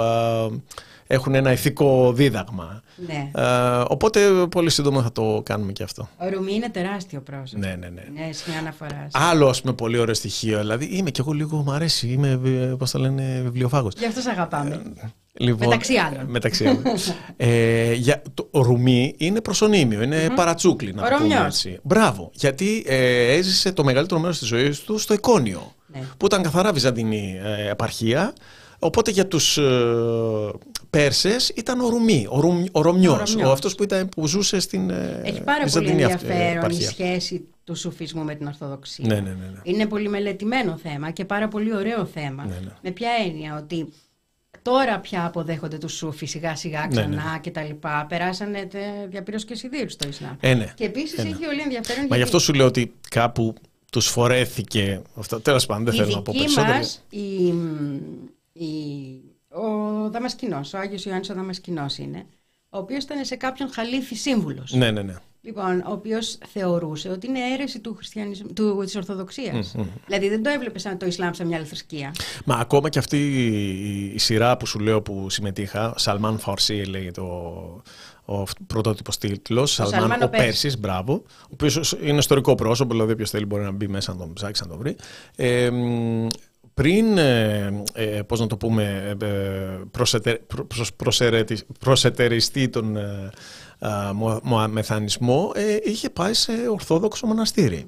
α, 0.00 0.48
έχουν 1.06 1.34
ένα 1.34 1.52
ηθικό 1.52 2.12
δίδαγμα. 2.12 2.82
Ναι. 3.06 3.40
Α, 3.42 3.80
οπότε 3.88 4.20
πολύ 4.50 4.70
σύντομα 4.70 5.02
θα 5.02 5.12
το 5.12 5.40
κάνουμε 5.44 5.72
και 5.72 5.82
αυτό. 5.82 6.08
Ο 6.18 6.28
Ρουμί 6.28 6.54
είναι 6.54 6.68
τεράστιο 6.70 7.20
πρόσωπο. 7.20 7.60
Ναι, 7.66 7.76
ναι, 7.78 7.88
ναι. 7.88 8.02
Ναι, 8.26 8.32
σημεία 8.32 8.58
αναφορά. 8.58 9.08
Άλλο 9.12 9.48
ας 9.48 9.60
πούμε 9.60 9.72
πολύ 9.72 9.98
ωραίο 9.98 10.14
στοιχείο. 10.14 10.58
Δηλαδή 10.58 10.84
είμαι 10.84 11.10
κι 11.10 11.20
εγώ 11.20 11.32
λίγο, 11.32 11.56
μου 11.56 11.72
αρέσει, 11.72 12.08
είμαι, 12.08 12.40
ε, 12.44 12.48
πώς 12.78 12.90
το 12.90 12.98
λένε, 12.98 13.40
βιβλιοφάγος. 13.44 13.92
Γι' 13.98 14.06
αυτό 14.06 14.20
σε 14.20 14.30
αγαπάμε. 14.30 14.82
Λοιπόν, 15.38 15.68
Μεταξύ 15.68 15.94
άλλων. 15.96 16.24
μεταξύ 16.28 16.64
άλλων. 16.66 16.82
ε, 17.36 17.92
για, 17.92 18.22
το 18.34 18.48
ο 18.50 18.62
Ρουμί 18.62 19.14
είναι 19.16 19.40
προσωνύμιο, 19.40 20.02
είναι 20.02 20.28
παρατσούκλι 20.34 20.92
να 20.92 21.02
Ο 21.02 21.08
το 21.08 21.16
πούμε 21.16 21.34
Ρωμιός. 21.34 21.46
έτσι. 21.46 21.78
Μπράβο, 21.82 22.30
γιατί 22.34 22.84
ε, 22.86 23.32
έζησε 23.32 23.72
το 23.72 23.84
μεγαλύτερο 23.84 24.20
μέρος 24.20 24.38
της 24.38 24.48
ζωής 24.48 24.80
του 24.80 24.98
στο 24.98 25.12
Εκόνιο, 25.12 25.72
Ναι. 25.86 26.00
που 26.16 26.26
ήταν 26.26 26.42
καθαρά 26.42 26.72
βυζαντινή 26.72 27.40
ε, 27.44 27.70
επαρχία, 27.70 28.32
οπότε 28.78 29.10
για 29.10 29.26
τους 29.26 29.58
ε, 29.58 30.50
Πέρσες 30.90 31.48
ήταν 31.48 31.80
ο 31.80 31.88
Ρουμί, 31.88 32.26
ο, 32.28 32.40
Ρουμ, 32.40 32.64
ο 32.72 32.80
Ρωμιός, 32.82 33.12
Ο 33.20 33.24
Ρωμιός. 33.32 33.48
ο 33.48 33.52
αυτός 33.52 33.74
που, 33.74 33.82
ήταν, 33.82 34.08
που 34.08 34.26
ζούσε 34.26 34.60
στην 34.60 34.90
ε, 34.90 35.20
Έχει 35.24 35.40
πάρα 35.42 35.64
πολύ 35.64 35.86
βυζαντινή 35.86 36.04
αυ- 36.04 36.22
ε, 36.22 36.26
ενδιαφέρον 36.26 36.52
η 36.52 36.56
επαρχία. 36.56 36.88
σχέση 36.88 37.44
του 37.64 37.74
σουφισμού 37.74 38.22
με 38.24 38.34
την 38.34 38.46
Ορθοδοξία. 38.46 39.04
Ναι, 39.08 39.14
ναι, 39.14 39.20
ναι, 39.20 39.46
ναι. 39.52 39.60
Είναι 39.62 39.86
πολύ 39.86 40.08
μελετημένο 40.08 40.76
θέμα 40.82 41.10
και 41.10 41.24
πάρα 41.24 41.48
πολύ 41.48 41.74
ωραίο 41.76 42.04
θέμα. 42.04 42.44
Ναι, 42.44 42.58
ναι. 42.64 42.70
Με 42.82 42.90
ποια 42.90 43.08
έννοια; 43.26 43.56
Ότι 43.62 43.88
τώρα 44.62 44.98
πια 45.00 45.26
αποδέχονται 45.26 45.78
τους 45.78 45.92
σούφοι 45.92 46.26
σιγά 46.26 46.56
σιγά 46.56 46.80
Ναι, 46.80 46.88
ξανά 46.88 47.08
ναι. 47.32 47.38
και 47.40 47.50
τα 47.50 47.62
λοιπά. 47.62 48.06
Περάσανε 48.08 48.64
τε, 48.70 48.78
διαπήρως 49.08 49.44
και 49.44 49.54
σιδήρους 49.54 49.92
στο 49.92 50.08
Ισλάμ. 50.08 50.34
Ε, 50.40 50.54
ναι. 50.54 50.72
Και 50.76 50.84
επίσης 50.84 51.18
Ε, 51.18 51.22
ναι. 51.22 51.28
έχει 51.28 51.44
πολύ 51.46 51.60
ενδιαφέρον 51.60 52.06
Μα 52.10 52.16
γι' 52.16 52.22
αυτό 52.22 52.38
σου 52.38 52.52
λέω 52.54 52.66
ότι 52.66 52.92
κάπου 53.10 53.54
τους 53.92 54.06
φορέθηκε 54.06 55.02
αυτό. 55.16 55.40
Τέλος 55.40 55.66
πάντων, 55.66 55.84
δεν 55.84 55.94
η 55.94 55.96
θέλω 55.96 56.10
να 56.14 56.22
πω 56.22 56.32
δική 56.32 56.44
περισσότερο. 56.44 56.76
μας, 56.76 57.04
η, 57.10 57.18
η, 57.20 57.54
ο 59.48 59.62
Δαμασκηνός, 60.10 60.72
ο 60.72 60.78
Άγιος 60.78 61.04
Ιωάννης 61.04 61.30
ο 61.30 61.34
Δαμασκηνός 61.34 61.98
είναι, 61.98 62.26
ο 62.68 62.78
οποίος 62.78 63.04
ήταν 63.04 63.24
σε 63.24 63.36
κάποιον 63.36 63.72
χαλίφη 63.72 64.14
σύμβουλος. 64.14 64.72
Ναι, 64.72 64.90
ναι, 64.90 65.02
ναι. 65.02 65.14
Λοιπόν, 65.40 65.84
ο 65.86 65.92
οποίος 65.92 66.38
θεωρούσε 66.46 67.08
ότι 67.08 67.26
είναι 67.26 67.38
αίρεση 67.52 67.80
του 67.80 67.94
χριστιανισμού, 67.94 68.52
του, 68.52 68.82
της 68.84 68.96
Ορθοδοξίας. 68.96 69.74
Δηλαδή 70.06 70.28
δεν 70.28 70.42
το 70.42 70.50
έβλεπες 70.50 70.82
σαν 70.82 70.98
το 70.98 71.06
Ισλάμ 71.06 71.32
σαν 71.32 71.46
μια 71.46 71.56
άλλη 71.56 71.66
θρησκεία. 71.66 72.14
Μα 72.44 72.54
ακόμα 72.54 72.88
και 72.88 72.98
αυτή 72.98 73.16
η, 73.16 74.14
η 74.14 74.18
σειρά 74.18 74.56
που 74.56 74.66
σου 74.66 74.78
λέω 74.78 75.02
που 75.02 75.30
συμμετείχα, 75.30 75.94
Σαλμάν 75.96 76.38
Φαρσί 76.38 76.74
λέγεται 76.74 77.20
ο, 77.20 77.82
ο 78.24 78.42
πρωτότυπος 78.66 79.18
τίτλος. 79.18 79.72
Σαλμάν 79.72 80.00
Σαλμάν 80.00 80.22
ο 80.22 80.24
ο 80.24 80.28
Πέρσης. 80.28 80.46
Πέρσης, 80.46 80.78
μπράβο. 80.78 81.22
Ο 81.42 81.48
οποίος 81.52 81.96
είναι 82.02 82.18
ιστορικό 82.18 82.54
πρόσωπο, 82.54 82.92
δηλαδή 82.92 83.12
όποιο 83.12 83.26
θέλει 83.26 83.44
μπορεί 83.44 83.62
να 83.62 83.70
μπει 83.70 83.88
μέσα 83.88 84.12
να 84.12 84.18
τον 84.18 84.32
ψάξει 84.32 84.62
να 84.62 84.68
τον 84.68 84.78
βρει. 84.78 84.96
Ε, 85.36 85.70
μ, 85.70 86.26
πριν, 86.80 87.18
ε, 87.18 87.82
ε, 87.92 88.04
πώς 88.26 88.40
να 88.40 88.46
το 88.46 88.56
πούμε, 88.56 89.16
ε, 89.20 89.26
ε, 89.26 89.78
προσετε- 89.90 90.38
προ- 90.46 90.66
προς- 90.66 90.92
προσερετι- 90.94 91.66
προσετεριστεί 91.80 92.68
τον 92.68 92.96
ε, 92.96 93.30
α, 93.78 94.12
μο- 94.14 94.40
μοαμεθανισμό, 94.42 95.52
ε, 95.54 95.76
είχε 95.82 96.10
πάει 96.10 96.34
σε 96.34 96.52
ορθόδοξο 96.70 97.26
μοναστήρι. 97.26 97.86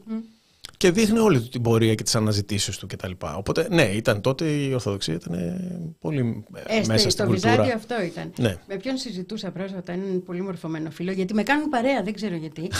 Και 0.76 0.90
δείχνει 0.90 1.18
όλη 1.18 1.40
του 1.40 1.48
την 1.48 1.62
πορεία 1.62 1.94
και 1.94 2.02
τις 2.02 2.14
αναζητήσεις 2.14 2.76
του 2.78 2.86
κτλ. 2.86 3.10
Οπότε, 3.36 3.66
ναι, 3.70 3.82
ήταν 3.82 4.20
τότε 4.20 4.44
η 4.44 4.72
Ορθοδοξία 4.72 5.14
ήταν 5.14 5.34
ε, 5.34 5.94
πολύ 6.00 6.44
ε, 6.54 6.76
Ε, 6.76 6.86
μέσα 6.86 6.98
στο, 6.98 6.98
στην 6.98 7.10
στο 7.10 7.24
κουλτούρα. 7.24 7.50
Βυζάντιο 7.52 7.74
αυτό 7.74 8.02
ήταν. 8.02 8.32
Ναι. 8.38 8.56
Με 8.66 8.76
ποιον 8.76 8.96
συζητούσα 8.96 9.50
πρόσφατα, 9.50 9.92
έναν 9.92 10.22
πολύ 10.22 10.42
μορφωμένο 10.42 10.90
φίλο, 10.90 11.12
γιατί 11.12 11.34
με 11.34 11.42
κάνουν 11.42 11.68
παρέα, 11.68 12.02
δεν 12.02 12.12
ξέρω 12.14 12.34
γιατί. 12.36 12.62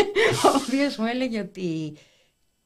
ο 0.46 0.48
οποίος 0.66 0.96
μου 0.96 1.04
έλεγε 1.14 1.38
ότι 1.40 1.92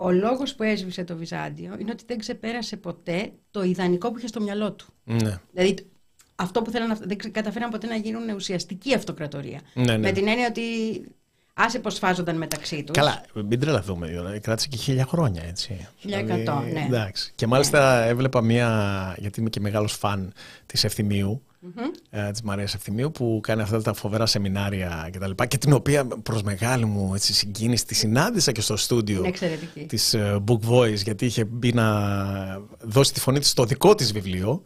ο 0.02 0.10
λόγος 0.10 0.54
που 0.54 0.62
έσβησε 0.62 1.04
το 1.04 1.16
Βυζάντιο 1.16 1.76
είναι 1.78 1.90
ότι 1.90 2.04
δεν 2.06 2.18
ξεπέρασε 2.18 2.76
ποτέ 2.76 3.32
το 3.50 3.62
ιδανικό 3.62 4.10
που 4.10 4.18
είχε 4.18 4.26
στο 4.26 4.40
μυαλό 4.40 4.72
του. 4.72 4.86
Ναι. 5.04 5.40
Δηλαδή 5.52 5.74
αυτό 6.34 6.62
που 6.62 6.70
θέλαν, 6.70 6.98
δεν 7.04 7.16
ξε- 7.18 7.32
καταφέραν 7.32 7.70
ποτέ 7.70 7.86
να 7.86 7.94
γίνουν 7.96 8.28
ουσιαστική 8.34 8.94
αυτοκρατορία. 8.94 9.60
Ναι, 9.74 9.84
ναι. 9.84 9.98
Με 9.98 10.12
την 10.12 10.28
έννοια 10.28 10.46
ότι 10.46 10.62
άσε 11.54 11.78
πως 11.78 11.98
φάζονταν 11.98 12.36
μεταξύ 12.36 12.82
τους. 12.84 12.96
Καλά, 12.96 13.22
μην 13.34 13.60
τρελαθούμε. 13.60 14.06
δηλαδή, 14.06 14.40
Κράτησε 14.40 14.68
και 14.68 14.76
χίλια 14.76 15.04
χρόνια, 15.06 15.42
έτσι. 15.42 15.88
1100, 16.04 16.62
ναι. 16.72 16.84
Εντάξει. 16.86 17.32
Και 17.34 17.46
μάλιστα 17.46 18.02
έβλεπα 18.02 18.40
μία, 18.42 19.14
γιατί 19.18 19.40
είμαι 19.40 19.50
και 19.50 19.60
μεγάλος 19.60 19.92
φαν 19.92 20.32
της 20.66 20.84
Ευθυμίου, 20.84 21.42
ε, 22.10 22.30
της 22.30 22.42
Μαρίας 22.42 22.74
Ευθυμίου, 22.74 23.10
που 23.10 23.40
κάνει 23.42 23.62
αυτά 23.62 23.82
τα 23.82 23.92
φοβερά 23.94 24.26
σεμινάρια 24.26 25.08
και 25.12 25.18
τα 25.18 25.28
λοιπά 25.28 25.46
και 25.46 25.58
την 25.58 25.72
οποία 25.72 26.06
προς 26.06 26.42
μεγάλη 26.42 26.84
μου 26.84 27.14
έτσι, 27.14 27.32
συγκίνηση 27.34 27.86
τη 27.86 27.94
συνάντησα 27.94 28.52
και 28.52 28.60
στο 28.60 28.76
στούντιο 28.76 29.18
Είναι 29.18 29.28
εξαιρετική. 29.28 29.86
της 29.86 30.14
ε, 30.14 30.42
Book 30.46 30.70
Voice, 30.70 30.94
γιατί 31.02 31.26
είχε 31.26 31.44
μπει 31.44 31.72
να 31.72 32.06
δώσει 32.80 33.12
τη 33.12 33.20
φωνή 33.20 33.38
της 33.38 33.48
στο 33.50 33.64
δικό 33.64 33.94
της 33.94 34.12
βιβλίο. 34.12 34.62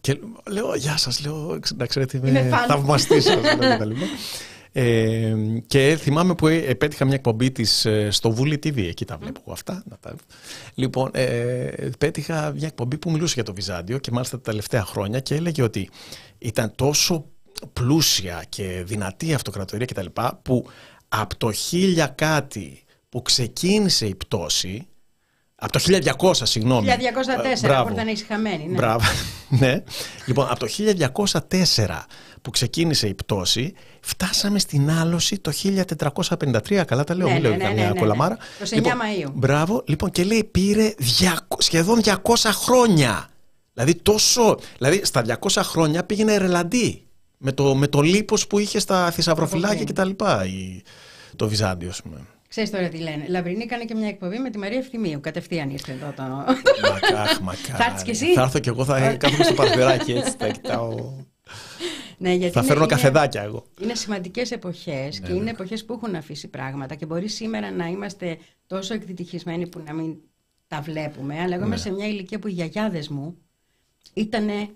Και 0.00 0.18
λέω, 0.50 0.74
γεια 0.74 0.96
σας, 0.96 1.20
λέω, 1.24 1.58
να 1.76 1.86
ξέρετε, 1.86 2.16
είμαι, 2.16 2.28
Είμαι 2.28 2.48
φαν. 2.48 2.66
θαυμαστής 2.68 3.24
σας. 3.24 3.36
λέω, 4.82 4.94
και 4.96 5.18
τα 5.18 5.34
λοιπά. 5.34 5.56
Ε, 5.56 5.60
και 5.66 5.96
θυμάμαι 6.00 6.34
που 6.34 6.46
ε, 6.46 6.74
πέτυχα 6.74 7.04
μια 7.04 7.14
εκπομπή 7.14 7.50
της 7.50 7.84
ε, 7.84 8.10
στο 8.10 8.30
Βούλη 8.30 8.58
TV, 8.62 8.76
εκεί 8.76 9.04
τα 9.04 9.16
βλέπω 9.16 9.40
εγώ 9.44 9.52
αυτά. 9.52 9.82
Να 9.86 9.96
τα... 10.00 10.14
Λοιπόν, 10.74 11.10
ε, 11.12 11.90
πέτυχα 11.98 12.52
μια 12.52 12.66
εκπομπή 12.66 12.98
που 12.98 13.10
μιλούσε 13.10 13.34
για 13.34 13.42
το 13.42 13.54
Βυζάντιο 13.54 13.98
και 13.98 14.10
μάλιστα 14.10 14.36
τα 14.36 14.42
τελευταία 14.42 14.84
χρόνια 14.84 15.20
και 15.20 15.34
έλεγε 15.34 15.62
ότι 15.62 15.90
ήταν 16.38 16.72
τόσο 16.74 17.24
πλούσια 17.72 18.44
και 18.48 18.82
δυνατή 18.86 19.26
η 19.26 19.34
αυτοκρατορία 19.34 19.86
κτλ. 19.86 20.06
που 20.42 20.66
από 21.08 21.36
το 21.36 21.52
χίλια 21.52 22.06
κάτι 22.06 22.82
που 23.08 23.22
ξεκίνησε 23.22 24.06
η 24.06 24.14
πτώση, 24.14 24.86
από 25.60 25.72
το 25.72 25.80
1200 26.20 26.32
συγγνώμη. 26.42 26.86
1204 26.88 27.64
Ε, 27.64 27.66
μπράβο. 27.66 27.86
που 27.88 27.92
ήταν 27.94 28.08
ησυχαμένη. 28.08 28.66
Ναι. 28.68 28.74
Μπράβο. 28.76 29.04
ναι. 29.60 29.82
Λοιπόν, 30.26 30.46
από 30.50 30.58
το 30.58 30.66
1204 30.68 32.04
που 32.42 32.50
ξεκίνησε 32.50 33.08
η 33.08 33.14
πτώση, 33.14 33.72
φτάσαμε 34.00 34.58
στην 34.58 34.90
άλωση 34.90 35.38
το 35.38 35.52
1453. 36.38 36.82
Καλά 36.86 37.04
τα 37.04 37.14
λέω, 37.14 37.26
Ναι, 37.26 37.32
μην 37.32 37.42
λέω 37.42 37.50
ναι, 37.50 37.56
ναι, 37.56 37.62
καμιά 37.64 37.76
ναι, 37.82 37.86
ναι, 37.88 37.92
ναι. 37.92 37.98
κολαμάρα. 38.00 38.36
29 38.64 38.72
Λοιπόν, 38.72 38.92
Μαΐου. 38.92 39.30
Μπράβο. 39.34 39.82
Λοιπόν, 39.86 40.10
και 40.10 40.24
λέει 40.24 40.44
πήρε 40.44 40.94
200 40.98 41.34
σχεδόν 41.58 42.00
200 42.04 42.14
χρόνια. 42.52 43.28
Δηλαδή 43.72 43.94
τόσο. 43.94 44.58
Δηλαδή 44.78 45.00
στα 45.04 45.22
200 45.40 45.60
χρόνια 45.64 46.04
πήγαινε 46.04 46.36
ρελαντή. 46.36 47.02
Με 47.38 47.52
το, 47.52 47.74
με 47.74 47.86
το 47.86 48.00
λίπος 48.00 48.46
που 48.46 48.58
είχε 48.58 48.78
στα 48.78 49.10
θησαυροφυλάκια 49.10 49.86
Από 49.88 49.92
κτλ. 50.14 50.24
η- 50.46 50.82
Το 51.36 51.48
Βυζάντιο, 51.48 51.88
ας 51.88 52.02
πούμε. 52.02 52.16
Ξέρεις 52.48 52.70
τώρα 52.70 52.88
τι 52.88 52.98
λένε. 52.98 53.24
Λαμπρινή 53.28 53.62
έκανε 53.62 53.84
και 53.84 53.94
μια 53.94 54.08
εκπομπή 54.08 54.38
με 54.38 54.50
τη 54.50 54.58
Μαρία 54.58 54.78
Ευθυμίου. 54.78 55.20
Κατευθείαν 55.20 55.70
ήρθε 55.70 55.92
εδώ 55.92 56.12
το... 56.16 56.22
Μακάχ, 56.22 57.40
μακάρι. 57.48 57.82
Θα 57.82 57.84
έρθεις 57.84 58.02
κι 58.02 58.10
εσύ; 58.10 58.32
Θα 58.32 58.42
έρθω 58.42 58.58
κι 58.58 58.68
εγώ, 58.68 58.84
θα 58.84 59.14
κάθομαι 59.16 59.44
στο 59.44 59.54
παρθυράκι 59.54 60.12
έτσι, 60.12 60.34
θα 60.38 60.48
κοιτάω. 60.48 60.94
ναι, 62.18 62.32
γιατί 62.32 62.52
Θα 62.52 62.60
είναι- 62.60 62.68
φέρνω 62.68 62.84
είναι- 62.84 62.94
καφεδάκια 62.94 63.42
εγώ. 63.42 63.64
Είναι 63.80 63.94
σημαντικές 63.94 64.50
εποχές 64.50 65.20
Ναι, 65.20 65.26
και 65.28 65.32
είναι 65.34 65.50
εποχές 65.50 65.84
που 65.84 65.92
έχουν 66.02 66.14
αφήσει 66.14 66.48
πράγματα 66.48 66.94
και 66.94 67.06
μπορεί 67.06 67.28
σήμερα 67.28 67.70
να 67.70 67.86
είμαστε 67.86 68.38
τόσο 68.66 68.94
εκδητυχισμένοι 68.94 69.66
που 69.68 69.82
να 69.86 69.92
μην 69.92 70.16
τα 70.68 70.80
βλέπουμε. 70.80 71.40
Αλλά 71.40 71.54
εγώ 71.54 71.64
είμαι 71.64 71.74
Ναι. 71.74 71.80
σε 71.80 71.90
μια 71.90 72.06
ηλικία 72.06 72.38
που 72.38 72.48
οι 72.48 72.52
γιαγιάδες 72.52 73.08
μου 73.08 73.36
ήτανε, 74.14 74.68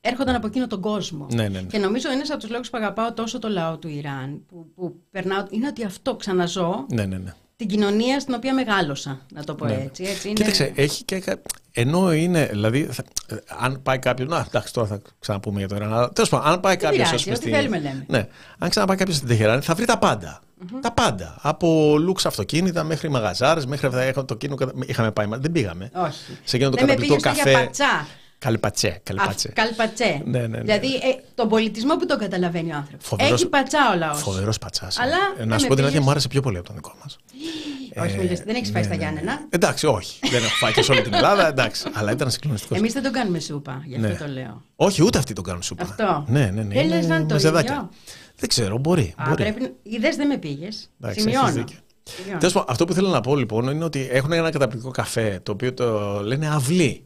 έρχονταν 0.00 0.34
από 0.34 0.46
εκείνο 0.46 0.66
τον 0.66 0.80
κόσμο. 0.80 1.26
Ναι, 1.32 1.42
ναι, 1.42 1.48
ναι. 1.48 1.60
Και 1.66 1.78
νομίζω 1.78 2.10
ένας 2.10 2.30
από 2.30 2.40
τους 2.40 2.50
λόγους 2.50 2.70
που 2.70 2.76
αγαπάω 2.78 3.12
τόσο 3.12 3.38
το 3.38 3.48
λαό 3.48 3.76
του 3.78 3.88
Ιράν, 3.88 4.42
που, 4.48 4.66
που 4.74 4.94
περνάω, 5.10 5.44
είναι 5.50 5.66
ότι 5.66 5.84
αυτό 5.84 6.16
ξαναζώ 6.16 6.86
Ναι, 6.92 7.04
ναι, 7.04 7.16
ναι. 7.18 7.34
την 7.56 7.68
κοινωνία 7.68 8.20
στην 8.20 8.34
οποία 8.34 8.54
μεγάλωσα, 8.54 9.20
να 9.32 9.44
το 9.44 9.54
πω 9.54 9.64
Ναι. 9.64 9.72
έτσι. 9.84 10.02
έτσι 10.04 10.26
είναι... 10.28 10.36
Κοίταξε, 10.36 10.72
έχει 10.74 11.04
και. 11.04 11.18
κα- 11.18 11.40
Ενώ 11.72 12.12
είναι, 12.12 12.46
δηλαδή, 12.46 12.84
θα- 12.84 13.04
ε, 13.26 13.36
αν 13.58 13.82
πάει 13.82 13.98
κάποιο. 13.98 14.24
Να, 14.26 14.46
εντάξει, 14.48 14.72
τώρα 14.72 14.86
θα 14.88 15.00
ξαναπούμε 15.18 15.58
για 15.58 15.68
το 15.68 15.74
Ιράν. 15.76 15.92
Αλλά 15.92 16.08
τέλος 16.10 16.28
πάντων, 16.30 16.46
αν 16.52 16.60
πάει 16.60 16.76
κάποιος. 16.76 17.08
πειράζει, 17.08 17.30
ό,τι 17.32 17.50
θέλουμε 17.50 17.76
λέμε. 17.80 18.04
Ναι, 18.08 18.26
αν 18.58 18.68
ξαναπάει 18.68 18.96
κάποιος 18.96 19.16
στην 19.16 19.28
Τεχεράνη, 19.28 19.62
θα 19.62 19.74
βρει 19.74 19.84
τα 19.84 19.98
πάντα. 19.98 20.40
Τα 20.80 20.92
πάντα. 20.92 21.38
Από 21.42 21.96
λουξ 21.98 22.26
αυτοκίνητα 22.26 22.84
μέχρι 22.84 23.08
μαγαζάρες, 23.08 23.66
μέχρι 23.66 23.86
αυτά. 23.86 24.24
Το 24.24 24.34
κίνο, 24.34 24.56
είχαμε 24.86 25.10
πάει, 25.10 25.26
δεν 25.30 25.52
πήγαμε. 25.52 25.90
Όχι. 25.94 26.38
Σε 26.44 26.56
εκείνο 26.56 26.70
το 26.70 26.76
Δεν 26.76 26.86
με 26.86 26.92
καταπληκτικό 26.94 27.30
πήγες 27.30 27.36
καφέ. 27.38 27.50
για 27.50 27.60
πατσά. 27.64 28.06
Καλπατσέ. 28.44 29.00
καλπατσέ. 29.02 29.48
Α, 29.48 29.52
Καλπατσέ. 29.52 30.22
Ναι, 30.24 30.38
ναι, 30.38 30.46
ναι. 30.46 30.60
Δηλαδή 30.60 30.94
ε, 30.94 30.98
τον 31.34 31.48
πολιτισμό 31.48 31.96
που 31.96 32.06
τον 32.06 32.18
καταλαβαίνει 32.18 32.72
ο 32.72 32.76
άνθρωπος. 32.76 33.06
Φοβερός- 33.06 33.40
Έχει 33.40 33.48
πατσά 33.48 33.78
ο 33.94 33.98
λαός. 33.98 34.22
Φοβερός 34.22 34.58
πατσάς. 34.58 34.98
Αλλά 34.98 35.16
να 35.38 35.44
δεν 35.44 35.44
σου 35.44 35.48
με 35.48 35.54
πω 35.54 35.56
την 35.58 35.68
αλήθεια, 35.68 35.84
πήγες. 35.86 36.04
μου 36.04 36.10
άρεσε 36.10 36.28
πιο 36.28 36.40
πολύ 36.40 36.56
από 36.56 36.66
τον 36.66 36.74
δικό 36.76 36.94
μας. 37.02 37.16
Όχι, 38.04 38.16
μην 38.16 38.26
λες, 38.28 38.40
δεν 38.40 38.54
έχεις 38.54 38.70
φάει 38.70 38.82
στα 38.82 38.94
Γιάννενα. 38.94 39.46
Εντάξει, 39.48 39.86
όχι. 39.86 40.18
δεν 40.32 40.42
έχω 40.44 40.54
φάει 40.54 40.72
και 40.72 40.82
σε 40.82 40.92
όλη 40.92 41.02
την 41.02 41.14
Ελλάδα, 41.14 41.48
εντάξει. 41.48 41.88
Αλλά 41.92 42.10
ήταν 42.12 42.30
συγκλονιστικός. 42.30 42.78
Εμείς 42.78 42.92
δεν 42.92 43.02
τον 43.02 43.12
κάνουμε 43.12 43.38
σούπα, 43.40 43.82
γι' 43.86 43.94
αυτό 43.96 44.08
Ναι. 44.08 44.14
το 44.14 44.26
λέω. 44.26 44.62
Όχι, 44.76 45.02
ούτε 45.04 45.18
αυτοί 45.18 45.32
τον 45.32 45.44
κάνουν 45.44 45.62
σούπα. 45.62 45.82
Αυτό. 45.82 46.24
Ναι, 46.28 46.40
ναι, 46.40 46.62
ναι. 46.62 46.74
Δεν 46.74 46.84
είναι 46.84 46.94
λες 46.96 47.06
να 47.06 47.14
είναι 47.14 47.24
το 47.26 47.34
μεζεδάκια. 47.34 47.72
ίδιο. 47.74 47.88
Δεν 48.36 48.48
ξέρω, 48.48 48.78
μπορεί. 48.78 49.14
Α, 49.16 49.24
μπορεί. 49.28 49.42
πρέπει... 49.42 49.74
Είδες 49.82 50.16
δεν 50.16 50.26
με 50.26 50.36
πήγες. 50.38 50.90
Εντάξει, 51.00 51.20
Σημειώνω. 51.20 51.46
έχεις 51.46 51.58
δίκιο. 51.58 51.78
Σημειώνω. 52.02 52.38
Τέλος 52.38 52.52
πάντων, 52.54 52.68
αυτό 52.70 52.84
που 52.84 52.92
θέλω 52.92 53.08
να 53.08 53.20
πω 53.20 53.36
λοιπόν 53.36 53.68
είναι 53.68 53.84
ότι 53.84 54.08
έχουν 54.10 54.32
ένα 54.32 54.50
καταπληκτικό 54.50 54.90
καφέ 54.92 55.40
το 55.42 55.52
οποίο 55.52 55.74
το 55.74 56.20
λένε 56.22 56.48
αυλή. 56.48 57.04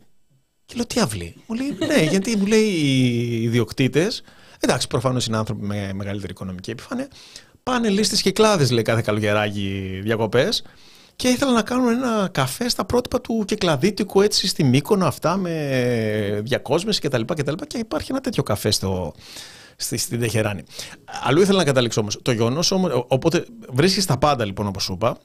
Και 0.66 0.74
λέω 0.76 0.86
τι 0.86 1.00
αυλή. 1.00 1.34
Μου 1.46 1.56
λέει 1.56 1.76
ναι, 1.86 2.02
γιατί 2.02 2.36
μου 2.36 2.46
λέει 2.46 2.64
οι 2.64 3.42
ιδιοκτήτες, 3.42 4.22
εντάξει, 4.60 4.86
προφανώς 4.86 5.26
είναι 5.26 5.36
άνθρωποι 5.36 5.66
με 5.66 5.92
μεγαλύτερη 5.94 6.32
οικονομική 6.32 6.70
επιφάνεια, 6.70 7.08
πάνε 7.62 7.88
λίστες 7.88 8.22
κυκλάδε 8.22 8.66
λέει 8.66 8.82
κάθε 8.82 9.02
καλοκαιράκι 9.02 10.00
διακοπές 10.02 10.62
και 11.16 11.28
ήθελαν 11.28 11.54
να 11.54 11.62
κάνουν 11.62 11.88
ένα 11.88 12.28
καφέ 12.32 12.68
στα 12.68 12.84
πρότυπα 12.84 13.20
του 13.20 13.44
κυκλαδίτικου 13.46 14.20
έτσι 14.20 14.46
στη 14.46 14.64
Μύκονο 14.64 15.06
αυτά 15.06 15.36
με 15.36 16.40
διακόσμηση 16.44 17.00
κτλ. 17.00 17.20
Και, 17.20 17.42
και, 17.42 17.54
και 17.66 17.78
υπάρχει 17.78 18.12
ένα 18.12 18.20
τέτοιο 18.20 18.42
καφέ 18.42 18.70
στο, 18.70 19.14
στη, 19.76 19.96
στην 19.96 20.20
Τεχεράνη. 20.20 20.62
Αλλού 21.22 21.40
ήθελα 21.40 21.58
να 21.58 21.64
καταλήξω 21.64 22.00
όμως. 22.00 22.18
Το 22.22 22.32
γεγονός 22.32 22.70
όμως, 22.70 23.04
οπότε 23.08 23.44
βρίσκεις 23.68 24.06
τα 24.06 24.18
πάντα 24.18 24.44
λοιπόν 24.44 24.66
όπως 24.66 24.82
σου 24.82 24.92
είπα. 24.92 25.18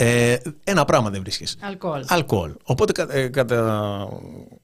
Ε, 0.00 0.36
ένα 0.64 0.84
πράγμα 0.84 1.10
δεν 1.10 1.20
βρίσκεις. 1.20 1.56
Αλκοόλ. 1.60 2.04
Αλκοόλ. 2.06 2.54
Οπότε 2.62 2.92
κα- 2.92 3.12
ε, 3.14 3.28
κατά, 3.28 4.08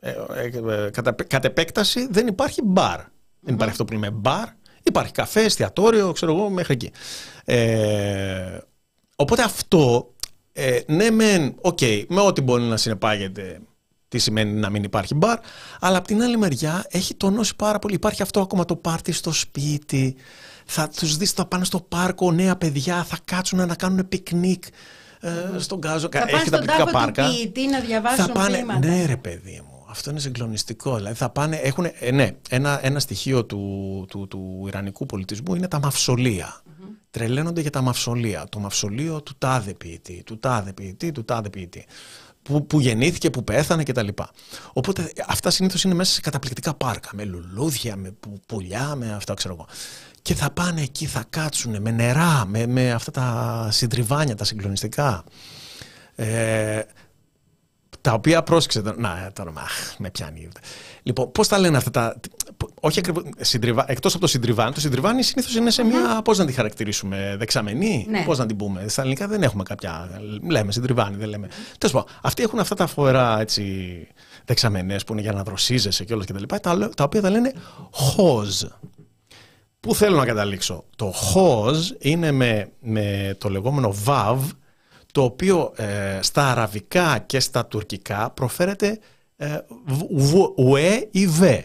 ε, 0.01 0.11
ε, 0.11 0.85
ε, 0.85 0.91
κατά, 0.91 1.13
κατ' 1.13 1.45
επέκταση 1.45 2.09
δεν 2.11 2.27
υπάρχει 2.27 2.63
μπαρ. 2.65 3.01
Δεν 3.41 3.55
υπάρχει 3.55 3.73
αυτό 3.73 3.85
που 3.85 3.93
λέμε 3.93 4.11
μπαρ. 4.11 4.49
Υπάρχει 4.83 5.13
καφέ, 5.13 5.41
εστιατόριο, 5.41 6.13
ξέρω 6.13 6.33
εγώ, 6.33 6.49
μέχρι 6.49 6.73
εκεί. 6.73 6.91
Ε, 7.45 8.59
οπότε 9.17 9.43
αυτό, 9.43 10.13
ε, 10.53 10.81
ναι 10.87 11.11
μεν, 11.11 11.55
οκ, 11.61 11.79
με 12.09 12.21
ό,τι 12.21 12.41
μπορεί 12.41 12.63
να 12.63 12.77
συνεπάγεται 12.77 13.61
τι 14.09 14.19
σημαίνει 14.19 14.53
να 14.53 14.71
μην 14.71 14.83
υπάρχει 14.83 15.15
μπαρ, 15.15 15.39
αλλά 15.81 15.97
από 15.97 16.07
την 16.07 16.23
άλλη 16.23 16.37
μεριά 16.37 16.85
έχει 16.89 17.15
τονώσει 17.15 17.57
πάρα 17.57 17.79
πολύ. 17.79 17.95
Υπάρχει 17.95 18.23
αυτό 18.23 18.41
ακόμα 18.41 18.65
το 18.65 18.77
πάρτι 18.77 19.13
στο 19.13 19.33
σπίτι, 19.33 20.17
θα 20.65 20.89
τους 20.89 21.17
δεις 21.17 21.31
θα 21.31 21.47
πάνε 21.47 21.65
στο 21.65 21.81
πάρκο 21.81 22.33
νέα 22.33 22.57
παιδιά, 22.57 23.05
θα 23.05 23.19
κάτσουν 23.25 23.67
να 23.67 23.75
κάνουν 23.75 24.09
πικνίκ 24.09 24.65
ε, 25.55 25.59
στον 25.59 25.79
γκάζο. 25.79 26.09
Θα 26.13 26.19
πάνε 26.19 26.31
έχει 26.31 26.41
στον 26.41 26.51
καταπληκτικά 26.51 26.85
τάφο 26.85 26.87
του 26.87 26.93
πάρκα. 26.93 27.29
ποιητή 27.31 27.67
να 27.69 27.81
διαβάσουν 27.81 28.25
Θα 28.27 28.33
πάνε, 28.33 28.57
ποίηματα. 28.57 28.79
ναι 28.87 29.05
ρε 29.07 29.17
παιδί 29.17 29.63
μου, 29.69 29.85
αυτό 29.91 30.11
είναι 30.11 30.19
συγκλονιστικό. 30.21 30.97
Δηλαδή 30.97 31.15
θα 31.15 31.31
πάνε, 31.31 31.57
έχουν, 31.57 31.87
ε, 31.99 32.11
ναι, 32.11 32.31
ένα, 32.49 32.87
ένα 32.87 33.01
στοιχείο 33.01 33.45
του, 33.45 34.05
του, 34.09 34.27
του 34.29 34.65
ιρανικού 34.67 35.07
πολιτισμού 35.07 35.55
είναι 35.55 35.69
τα 35.69 35.79
μαυσολία. 35.79 36.63
Τρελαίνονται 37.11 37.61
για 37.61 37.71
τα 37.71 37.81
μαυσολία. 37.81 38.47
Το 38.49 38.59
μαυσολείο 38.59 39.23
του 39.23 39.33
τάδε 39.39 39.75
ποιητή, 39.75 40.23
του 40.27 40.39
τάδε 40.39 40.73
ποιητή, 40.73 41.13
του 41.13 41.25
τάδε 41.25 41.51
ποιητή. 41.51 41.85
Που, 42.43 42.67
που 42.67 42.81
γεννήθηκε, 42.81 43.31
που 43.31 43.45
πέθανε 43.45 43.83
κτλ. 43.83 44.09
Οπότε 44.73 45.13
αυτά 45.27 45.51
συνήθως 45.51 45.85
είναι 45.85 45.95
μέσα 45.95 46.13
σε 46.13 46.21
καταπληκτικά 46.21 46.75
πάρκα. 46.75 47.09
Με 47.13 47.25
λουλούδια, 47.25 47.97
με 47.97 48.11
που- 48.21 48.41
πουλιά, 48.47 48.95
με 48.95 49.13
αυτά 49.13 49.35
ξέρω 49.35 49.55
εγώ. 49.55 49.67
Και 50.27 50.35
θα 50.35 50.51
πάνε 50.51 50.83
εκεί, 50.83 51.07
θα 51.07 51.25
κάτσουν 51.31 51.77
με 51.81 51.91
νερά, 51.91 52.45
με, 52.47 52.67
με 52.67 52.91
αυτά 52.93 53.11
τα 53.11 53.69
συντριβάνια, 53.71 54.35
τα 54.35 54.45
συγκλονιστικά. 54.45 55.25
Ε, 56.15 56.81
τα 58.01 58.13
οποία 58.13 58.43
πρόσεξε. 58.43 58.83
τώρα- 58.83 58.97
Να, 59.01 59.31
τώρα 59.33 59.53
αχ, 59.57 59.95
με 59.99 60.11
πιάνει. 60.11 60.49
Λοιπόν, 61.03 61.33
πώς 61.33 61.49
τα 61.49 61.59
λένε 61.59 61.77
αυτά 61.77 61.91
τα. 61.91 62.17
Όχι 62.81 62.99
ακριβώς. 62.99 63.25
Εκτός 63.87 64.13
από 64.13 64.21
το 64.21 64.27
συντριβάνι, 64.27 64.73
το 64.73 64.81
συντριβάνι 64.81 65.23
συνήθως 65.23 65.55
είναι 65.57 65.71
σε 65.71 65.83
μια. 65.85 66.21
Πώς 66.25 66.39
να 66.39 66.45
τη 66.45 66.53
χαρακτηρίσουμε, 66.53 67.35
δεξαμενή. 67.39 68.07
Ναι. 68.11 68.23
Πώς 68.25 68.39
να 68.39 68.47
την 68.47 68.57
πούμε. 68.57 68.89
Στα 68.89 69.01
ελληνικά 69.01 69.29
δεν 69.29 69.43
έχουμε 69.43 69.63
κάποια. 69.63 70.21
Λέμε 70.49 70.73
συντριβάνι, 70.73 71.17
δεν 71.17 71.29
λέμε. 71.29 71.47
Τέλος 71.79 71.95
πάντων, 71.95 72.09
αυτοί 72.23 72.43
έχουν 72.43 72.59
αυτά 72.59 72.75
τα 72.75 72.87
φοβερά 72.87 73.41
έτσι, 73.41 73.63
δεξαμενές 74.45 75.05
που 75.05 75.13
είναι 75.13 75.23
για 75.23 75.33
να 75.33 75.43
δροσίζεσαι 75.43 76.05
και 76.05 76.15
όλα 76.15 76.25
κτλ. 76.25 76.43
Τα, 76.47 76.61
τα, 76.61 76.89
τα 76.97 77.05
οποία 77.05 77.21
τα 77.21 77.31
λένε 77.31 77.53
χόζ. 77.91 78.63
Πού 79.85 79.95
θέλω 79.95 80.17
να 80.17 80.25
καταλήξω; 80.25 80.85
Το 80.97 81.05
χόζ 81.11 81.91
είναι 81.99 82.31
με, 82.31 82.69
με 82.81 83.35
το 83.39 83.49
λεγόμενο 83.49 83.91
βαβ, 83.93 84.51
το 85.13 85.23
οποίο 85.23 85.73
ε, 85.77 86.19
στα 86.23 86.51
αραβικά 86.51 87.19
και 87.27 87.41
στα 87.41 87.67
τουρκικά 87.67 88.31
προφέρεται 88.31 88.99
ε, 89.37 89.59
β- 89.85 90.05
β- 90.11 90.59
ουε 90.59 91.09
ή 91.11 91.27
βε. 91.27 91.65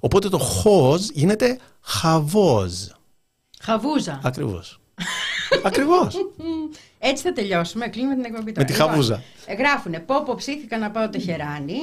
Οπότε 0.00 0.28
το 0.28 0.38
χόζ 0.38 1.06
γίνεται 1.12 1.58
χαβόζ. 1.80 2.72
Χαβούζα. 3.60 4.20
Ακριβώς. 4.24 4.80
Ακριβώς. 5.64 6.14
Έτσι 6.98 7.22
θα 7.22 7.32
τελειώσουμε. 7.32 7.88
Κλείνουμε 7.88 8.14
την 8.14 8.24
εκπομπή 8.24 8.52
τώρα. 8.52 8.66
τη 8.66 8.72
Λοιπόν, 8.72 8.88
χαβούζα. 8.88 9.22
ε, 9.46 9.54
γράφουνε 9.54 9.98
Πόπο 10.00 10.34
ψήθηκα 10.34 10.78
να 10.78 10.90
πάω 10.90 11.08
Τεχεράνη. 11.08 11.78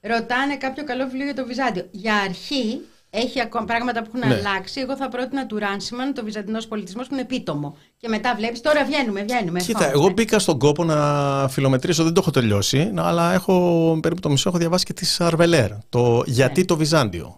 Ρωτάνε 0.00 0.56
κάποιο 0.56 0.84
καλό 0.84 1.04
βιβλίο 1.04 1.24
για 1.24 1.34
το 1.34 1.46
Βυζάντιο. 1.46 1.86
Για 1.90 2.14
αρχή 2.16 2.80
έχει 3.14 3.40
ακόμα 3.40 3.64
πράγματα 3.64 4.02
που 4.02 4.10
έχουν 4.14 4.28
Ναι. 4.28 4.34
αλλάξει. 4.34 4.80
Εγώ 4.80 4.96
θα 4.96 5.08
πρότεινα 5.08 5.46
του 5.46 5.58
Ράνσιμαν, 5.58 6.14
το 6.14 6.24
Βυζαντινός 6.24 6.66
πολιτισμός, 6.68 7.06
που 7.06 7.12
είναι 7.14 7.22
επίτομο. 7.22 7.76
Και 7.96 8.08
μετά 8.08 8.34
βλέπεις, 8.36 8.60
τώρα 8.60 8.84
βγαίνουμε, 8.84 9.22
βγαίνουμε. 9.22 9.58
Κοίτα, 9.58 9.78
ερχόμαστε. 9.78 9.98
εγώ 9.98 10.10
μπήκα 10.12 10.38
στον 10.38 10.58
κόπο 10.58 10.84
να 10.84 11.48
φιλομετρήσω, 11.48 12.04
δεν 12.04 12.12
το 12.12 12.20
έχω 12.20 12.30
τελειώσει, 12.30 12.90
να- 12.92 13.02
αλλά 13.06 13.32
έχω 13.32 13.98
περίπου 14.02 14.20
το 14.20 14.28
μισό 14.30 14.48
έχω 14.48 14.58
διαβάσει 14.58 14.84
και 14.84 14.92
της 14.92 15.12
Σαρβελέρ. 15.12 15.70
Το 15.88 16.22
Γιατί 16.26 16.60
Ναι. 16.60 16.66
το 16.66 16.76
Βυζάντιο. 16.76 17.36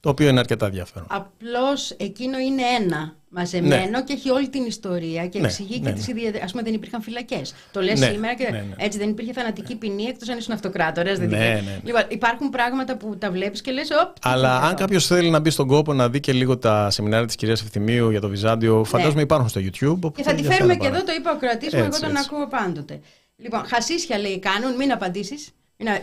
Το 0.00 0.08
οποίο 0.12 0.28
είναι 0.28 0.38
αρκετά 0.38 0.66
ενδιαφέρον. 0.66 1.06
Απλώς 1.10 1.90
εκείνο 1.90 2.38
είναι 2.38 2.62
ένα 2.80 3.14
μαζεμένο 3.36 4.04
και 4.04 4.12
έχει 4.12 4.30
όλη 4.30 4.48
την 4.48 4.64
ιστορία 4.64 5.26
και 5.26 5.38
Ναι, 5.40 5.46
εξηγεί 5.46 5.80
ναι, 5.82 5.88
και 5.90 5.96
τις 5.96 6.08
ναι. 6.08 6.20
ίδιε. 6.20 6.40
Α 6.42 6.46
πούμε, 6.50 6.62
δεν 6.62 6.74
υπήρχαν 6.74 7.02
φυλακές. 7.02 7.54
Το 7.72 7.80
λες 7.80 8.00
Ναι, 8.00 8.06
σήμερα 8.06 8.34
και 8.34 8.48
ναι, 8.50 8.50
ναι. 8.50 8.74
έτσι 8.76 8.98
δεν 8.98 9.08
υπήρχε 9.08 9.32
θανατική 9.32 9.76
ποινή 9.76 10.04
εκτός 10.04 10.28
αν 10.28 10.38
ήσουν 10.38 10.54
αυτοκράτορας. 10.54 11.18
Ναι, 11.18 11.26
ναι, 11.26 11.36
ναι. 11.36 11.80
Λοιπόν, 11.82 12.02
υπάρχουν 12.08 12.50
πράγματα 12.50 12.96
που 12.96 13.16
τα 13.18 13.30
βλέπεις 13.30 13.60
και 13.60 13.70
λες, 13.70 13.88
Οπ, 13.90 14.12
τι 14.12 14.20
Αλλά 14.22 14.48
είναι 14.48 14.56
αν 14.56 14.62
αυτό;» 14.64 14.76
κάποιος 14.76 15.06
θέλει 15.06 15.30
να 15.30 15.38
μπει 15.38 15.50
στον 15.50 15.66
κόπο 15.66 15.92
να 15.92 16.08
δει 16.08 16.20
και 16.20 16.32
λίγο 16.32 16.58
τα 16.58 16.90
σεμινάρια 16.90 17.26
της 17.26 17.36
κυρίας 17.36 17.62
Ευθυμίου 17.62 18.10
για 18.10 18.20
το 18.20 18.28
Βυζάντιο, 18.28 18.84
φαντάζομαι 18.84 19.20
υπάρχουν 19.22 19.48
στο 19.48 19.60
YouTube. 19.60 19.98
Ναι. 20.00 20.10
Και 20.10 20.22
θα 20.22 20.34
τη 20.34 20.42
φέρουμε 20.42 20.74
και 20.76 20.86
εδώ, 20.86 20.98
το 21.04 21.12
είπα 21.18 21.30
ο 21.30 21.36
Κροατής 21.38 21.72
μου, 21.72 21.78
εγώ 21.78 21.86
Έτσι, 21.88 22.00
τον 22.00 22.10
έτσι. 22.10 22.28
ακούω 22.30 22.46
πάντοτε. 22.48 23.00
Λοιπόν, 23.36 23.62
χασίσια 23.66 24.18
λέει 24.18 24.38
κάνουν, 24.38 24.76
μην 24.76 24.92
απαντήσεις. 24.92 25.48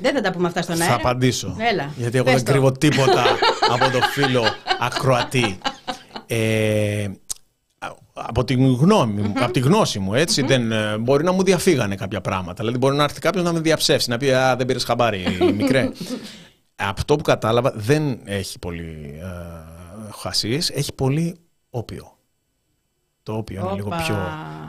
Δεν 0.01 0.13
θα 0.13 0.21
τα 0.21 0.31
πούμε 0.31 0.47
αυτά 0.47 0.61
στον 0.61 0.81
αέρα. 0.81 0.93
Θα 0.93 0.95
απαντήσω. 0.95 1.57
Έλα. 1.71 1.91
Γιατί 1.97 2.15
εγώ 2.17 2.25
Πες 2.25 2.33
δεν 2.33 2.43
το. 2.45 2.51
κρύβω 2.51 2.71
τίποτα 2.71 3.23
από 3.73 3.89
το 3.91 4.01
φίλο 4.01 4.43
ακροατή. 4.79 5.57
Ε, 6.27 7.07
από 8.13 8.43
την 8.43 8.73
γνώμη 8.73 9.21
μου, 9.21 9.33
από 9.39 9.51
τη 9.51 9.59
γνώση 9.59 9.99
μου, 9.99 10.13
έτσι, 10.13 10.41
δεν, 10.41 10.71
ε, 10.71 10.97
μπορεί 10.97 11.23
να 11.23 11.31
μου 11.31 11.43
διαφύγανε 11.43 11.95
κάποια 11.95 12.21
πράγματα. 12.21 12.53
Δηλαδή, 12.53 12.77
μπορεί 12.77 12.95
να 12.95 13.03
έρθει 13.03 13.19
κάποιος 13.19 13.43
να 13.43 13.53
με 13.53 13.59
διαψεύσει, 13.59 14.09
να 14.09 14.17
πει 14.17 14.31
Α, 14.31 14.55
δεν 14.55 14.65
πήρες 14.65 14.83
χαμπάρι, 14.83 15.23
μικρέ. 15.57 15.89
Αυτό 16.75 17.15
που 17.15 17.23
κατάλαβα 17.23 17.73
δεν 17.75 18.19
έχει 18.23 18.59
πολύ 18.59 19.19
ε, 19.21 20.11
χασίς, 20.21 20.69
έχει 20.69 20.93
πολύ 20.93 21.37
όπιο. 21.69 22.17
Το 23.23 23.33
όπιο 23.37 23.61
είναι 23.61 23.73
λίγο 23.73 23.87
Όπα. 23.87 23.95
πιο. 24.05 24.17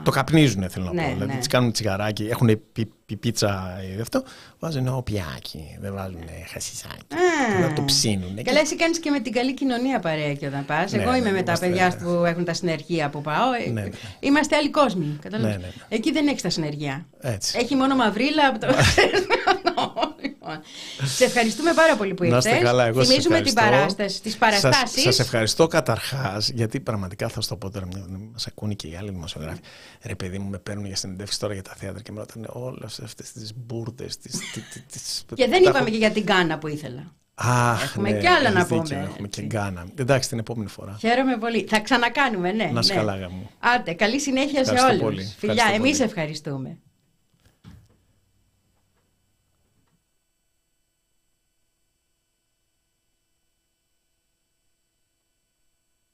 Το 0.03 0.11
καπνίζουν, 0.11 0.69
θέλω 0.69 0.85
να 0.85 0.93
Ναι, 0.93 1.01
πω. 1.07 1.13
Δηλαδή, 1.13 1.31
ναι. 1.31 1.37
τις 1.37 1.47
κάνουν 1.47 1.71
τσιγαράκι, 1.71 2.23
έχουν 2.31 2.47
πι, 2.47 2.85
πι- 3.05 3.17
πίτσα 3.19 3.77
ή 3.97 4.01
αυτό, 4.01 4.23
βάζουν 4.59 4.87
οπιάκι, 4.87 5.77
δεν 5.81 5.93
βάζουν 5.93 6.21
χασισάκι. 6.53 7.15
Α. 7.15 7.59
Να 7.67 7.73
το 7.73 7.81
ψήνουν. 7.81 8.43
Καλά, 8.43 8.59
εσύ 8.59 8.75
κάνεις 8.75 8.99
και 8.99 9.09
με 9.09 9.19
την 9.19 9.31
καλή 9.33 9.53
κοινωνία 9.53 9.99
παρέα 9.99 10.33
και 10.33 10.47
όταν 10.47 10.65
πας. 10.65 10.91
Ναι, 10.91 11.01
Εγώ 11.01 11.11
ναι, 11.11 11.17
είμαι 11.17 11.31
με 11.31 11.35
τα 11.35 11.41
είμαστε- 11.41 11.67
παιδιά 11.69 11.97
που 12.03 12.09
έχουν 12.25 12.43
τα 12.45 12.53
συνεργεία 12.53 13.09
που 13.09 13.21
πάω. 13.21 13.53
Ε, 13.67 13.69
Ναι, 13.71 13.81
ναι. 13.81 13.89
Είμαστε 14.19 14.55
άλλοι 14.55 14.69
κόσμοι. 14.69 15.17
Κατάλαβες; 15.21 15.55
Ναι, 15.55 15.61
ναι, 15.61 15.67
ναι. 15.67 15.95
Εκεί 15.95 16.11
δεν 16.11 16.27
έχεις 16.27 16.41
τα 16.41 16.49
συνεργεία. 16.49 17.05
Έτσι. 17.19 17.57
Έχει 17.61 17.75
μόνο 17.75 17.95
μαυρίλα 17.95 18.47
από 18.47 18.59
το. 18.59 18.67
Λοιπόν, 20.53 21.07
Σε 21.07 21.23
ευχαριστούμε 21.23 21.73
πάρα 21.73 21.95
πολύ 21.95 22.13
που 22.13 22.23
Να 22.23 22.35
ήρθες. 22.35 22.51
είστε 22.51 22.63
καλά, 22.63 22.85
εγώ 22.85 22.99
σας 22.99 23.07
Θυμίζουμε 23.07 23.41
την 23.41 23.47
ευχαριστώ. 23.57 23.77
παράσταση, 23.77 24.21
τις 24.21 24.37
παραστάσεις. 24.37 24.91
Σας, 24.91 25.01
σας 25.15 25.19
ευχαριστώ 25.19 25.67
καταρχάς, 25.67 26.49
γιατί 26.49 26.79
πραγματικά 26.79 27.27
θα 27.27 27.41
σου 27.41 27.49
το 27.49 27.55
πω 27.55 27.69
τώρα, 27.69 27.85
μια- 27.85 28.05
να 28.09 28.17
μας 28.33 28.47
ακούνε 28.47 28.73
και 28.73 28.87
οι 28.87 28.95
άλλοι 28.95 29.09
δημοσιογράφοι. 29.09 29.59
Ρε 30.01 30.15
παιδί 30.15 30.39
μου, 30.39 30.49
με 30.49 30.57
παίρνουν 30.57 30.85
για 30.85 30.95
συνεντεύξεις 30.95 31.39
τώρα 31.39 31.53
για 31.53 31.63
τα 31.63 31.73
θέατρα 31.77 32.01
και 32.01 32.11
με 32.11 32.19
ρωτάνε 32.19 32.47
όλες 32.49 32.99
αυτές 32.99 33.31
τις 33.31 33.51
μπουρδες. 33.55 34.17
Τις, 34.17 34.31
τι- 34.53 34.61
τι- 34.73 34.79
τις- 34.91 35.23
Και 35.35 35.47
δεν 35.47 35.51
τα 35.51 35.57
είπαμε 35.57 35.77
έχω- 35.79 35.89
και 35.89 35.97
για 35.97 36.11
την 36.11 36.25
Κάνα 36.25 36.57
που 36.57 36.67
ήθελα. 36.67 37.13
Αχ, 37.37 37.83
Έχουμε 37.83 38.11
ναι, 38.11 38.19
κι 38.19 38.27
άλλα 38.27 38.51
να 38.51 38.59
έχεις 38.59 38.69
δίκιο, 38.69 38.83
πούμε, 38.83 38.99
Έχουμε 38.99 39.27
και 39.27 39.41
έτσι. 39.41 39.57
γκάνα. 39.57 39.85
Εντάξει, 39.95 40.29
την 40.29 40.39
επόμενη 40.39 40.69
φορά. 40.69 40.97
Χαίρομαι 40.99 41.37
πολύ. 41.37 41.65
Θα 41.69 41.79
ξανακάνουμε, 41.79 42.51
ναι. 42.51 42.69
Να 42.73 42.79
είσαι 42.79 42.93
ναι. 42.93 42.99
καλά, 42.99 43.15
γαμώ. 43.17 43.49
Άντε, 43.59 43.93
καλή 43.93 44.19
συνέχεια 44.19 44.65
σε 44.65 44.71
Ευχαριστώ 44.73 44.87
όλους. 44.87 45.01
πολύ. 45.01 45.33
Φιλιά, 45.37 45.53
Ευχαριστώ 45.53 45.83
εμείς 45.85 45.97
πολύ. 45.97 46.09
ευχαριστούμε. 46.09 46.77